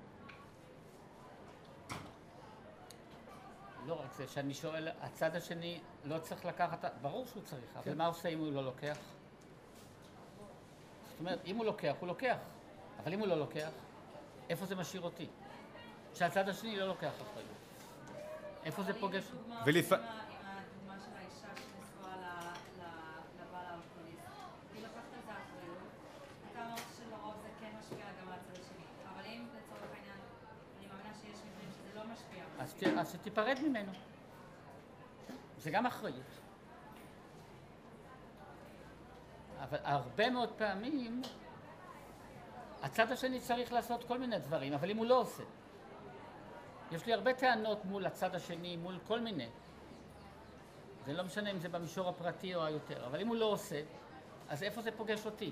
לא 3.89 4.01
רק 4.01 4.13
זה, 4.17 4.27
שאני 4.27 4.53
שואל, 4.53 4.87
הצד 5.01 5.35
השני 5.35 5.79
לא 6.05 6.19
צריך 6.19 6.45
לקחת, 6.45 6.85
ברור 7.01 7.25
שהוא 7.25 7.43
צריך, 7.43 7.77
אבל 7.77 7.95
מה 7.95 8.05
עושה 8.05 8.29
אם 8.29 8.39
הוא 8.39 8.53
לא 8.53 8.63
לוקח? 8.65 8.97
זאת 11.09 11.19
אומרת, 11.19 11.39
אם 11.45 11.55
הוא 11.57 11.65
לוקח, 11.65 11.95
הוא 11.99 12.07
לוקח, 12.07 12.37
אבל 13.03 13.13
אם 13.13 13.19
הוא 13.19 13.27
לא 13.27 13.35
לוקח, 13.39 13.69
איפה 14.49 14.65
זה 14.65 14.75
משאיר 14.75 15.01
אותי? 15.01 15.27
שהצד 16.15 16.49
השני 16.49 16.75
לא 16.79 16.87
לוקח 16.87 17.11
אחריות. 17.21 17.47
איפה 18.65 18.83
זה 18.83 18.93
פוגש? 18.99 19.23
ולפ- 19.65 19.93
עם 19.93 19.99
הדוגמה 20.45 20.95
של 21.05 21.11
האישה 21.17 21.47
שנשואה 21.55 22.15
ל- 22.15 22.49
ל- 22.81 23.41
לבעל 23.41 23.65
האלכוהוליסט. 23.65 24.27
היא 24.73 24.81
לוקחת 24.83 25.13
על 25.13 25.21
זה 25.25 25.31
אחריות. 25.31 25.83
אתה 26.51 26.65
אמרת 26.65 26.79
שלרוב 26.97 27.33
זה 27.43 27.49
כן 27.59 27.71
משפיע 27.79 28.05
גם 28.21 28.27
על 28.27 28.33
הצד 28.33 28.53
השני. 28.61 28.85
אבל 29.13 29.25
אם 29.25 29.45
לצורך 29.57 29.91
העניין, 29.95 30.19
אני 30.77 30.87
מאמינה 30.87 31.13
שיש 31.21 31.37
מקרים 31.47 31.69
שזה 31.71 31.99
לא 31.99 32.03
אז 32.87 33.11
שתיפרד 33.11 33.57
ממנו. 33.63 33.91
זה 35.57 35.71
גם 35.71 35.85
אחריות. 35.85 36.39
אבל 39.59 39.77
הרבה 39.83 40.29
מאוד 40.29 40.49
פעמים 40.57 41.21
הצד 42.81 43.11
השני 43.11 43.39
צריך 43.39 43.73
לעשות 43.73 44.03
כל 44.03 44.17
מיני 44.17 44.39
דברים, 44.39 44.73
אבל 44.73 44.89
אם 44.89 44.97
הוא 44.97 45.05
לא 45.05 45.19
עושה. 45.19 45.43
יש 46.91 47.05
לי 47.05 47.13
הרבה 47.13 47.33
טענות 47.33 47.85
מול 47.85 48.05
הצד 48.05 48.35
השני, 48.35 48.77
מול 48.77 48.99
כל 49.07 49.19
מיני. 49.19 49.49
זה 51.05 51.13
לא 51.13 51.23
משנה 51.23 51.51
אם 51.51 51.57
זה 51.57 51.69
במישור 51.69 52.09
הפרטי 52.09 52.55
או 52.55 52.65
היותר, 52.65 53.05
אבל 53.05 53.21
אם 53.21 53.27
הוא 53.27 53.35
לא 53.35 53.45
עושה, 53.45 53.81
אז 54.49 54.63
איפה 54.63 54.81
זה 54.81 54.91
פוגש 54.91 55.25
אותי? 55.25 55.51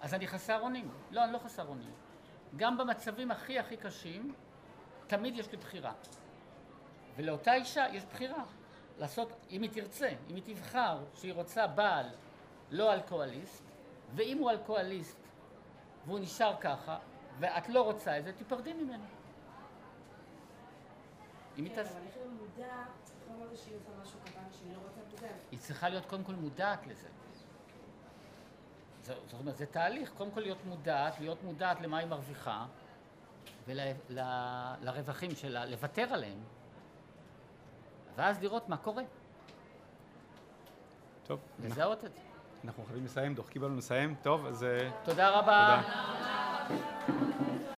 אז 0.00 0.14
אני 0.14 0.26
חסר 0.26 0.60
אונים. 0.60 0.90
לא, 1.10 1.24
אני 1.24 1.32
לא 1.32 1.38
חסר 1.38 1.66
אונים. 1.68 1.90
גם 2.56 2.78
במצבים 2.78 3.30
הכי 3.30 3.58
הכי 3.58 3.76
קשים, 3.76 4.34
תמיד 5.16 5.36
יש 5.38 5.52
לי 5.52 5.56
בחירה. 5.58 5.92
ולאותה 7.16 7.54
אישה 7.54 7.86
יש 7.92 8.04
בחירה. 8.04 8.44
לעשות, 8.98 9.32
אם 9.50 9.62
היא 9.62 9.70
תרצה, 9.70 10.08
אם 10.30 10.34
היא 10.34 10.42
תבחר 10.54 10.98
שהיא 11.14 11.32
רוצה 11.32 11.66
בעל 11.66 12.06
לא 12.70 12.92
אלכוהוליסט, 12.92 13.62
ואם 14.14 14.38
הוא 14.38 14.50
אלכוהוליסט 14.50 15.16
והוא 16.06 16.18
נשאר 16.18 16.56
ככה, 16.60 16.98
ואת 17.38 17.68
לא 17.68 17.82
רוצה 17.82 18.18
את 18.18 18.24
זה, 18.24 18.32
תיפרדי 18.32 18.72
ממנו. 18.72 19.04
אם 21.58 21.64
היא 21.64 21.74
כן, 21.74 21.82
תעשה... 21.82 21.90
אבל 21.98 22.06
איך 22.06 22.16
היא 22.16 22.26
מודעת, 22.40 22.88
יכול 23.24 23.36
להיות 23.46 23.58
שהיא 23.58 23.76
עושה 23.76 23.90
משהו 24.02 24.18
קטן 24.24 24.40
שהיא 24.58 24.72
לא 24.76 24.80
רוצה 24.88 25.00
בזה. 25.16 25.28
היא 25.50 25.58
צריכה 25.58 25.88
להיות 25.88 26.06
קודם 26.06 26.24
כל 26.24 26.32
מודעת 26.34 26.86
לזה. 26.86 27.08
זה- 29.02 29.14
זאת 29.26 29.40
אומרת, 29.40 29.56
זה 29.56 29.66
תהליך, 29.66 30.12
קודם 30.16 30.30
כל 30.30 30.40
להיות 30.40 30.64
מודעת, 30.64 31.20
להיות 31.20 31.42
מודעת 31.42 31.80
למה 31.80 31.98
היא 31.98 32.06
מרוויחה, 32.08 32.66
ולרווחים 33.66 35.30
שלה, 35.34 35.64
לוותר 35.64 36.06
עליהם, 36.10 36.38
ואז 38.16 38.42
לראות 38.42 38.68
מה 38.68 38.76
קורה, 38.76 39.02
טוב, 41.26 41.40
לזהות 41.64 42.04
את 42.04 42.12
זה. 42.14 42.20
אנחנו 42.64 42.84
חייבים 42.84 43.04
לסיים, 43.04 43.34
דוח 43.34 43.48
קיבלנו 43.48 43.76
לסיים, 43.76 44.14
טוב, 44.22 44.46
אז... 44.46 44.64
אה, 44.64 44.90
תודה 45.04 45.30
רבה. 45.30 45.82
תודה. 47.08 47.31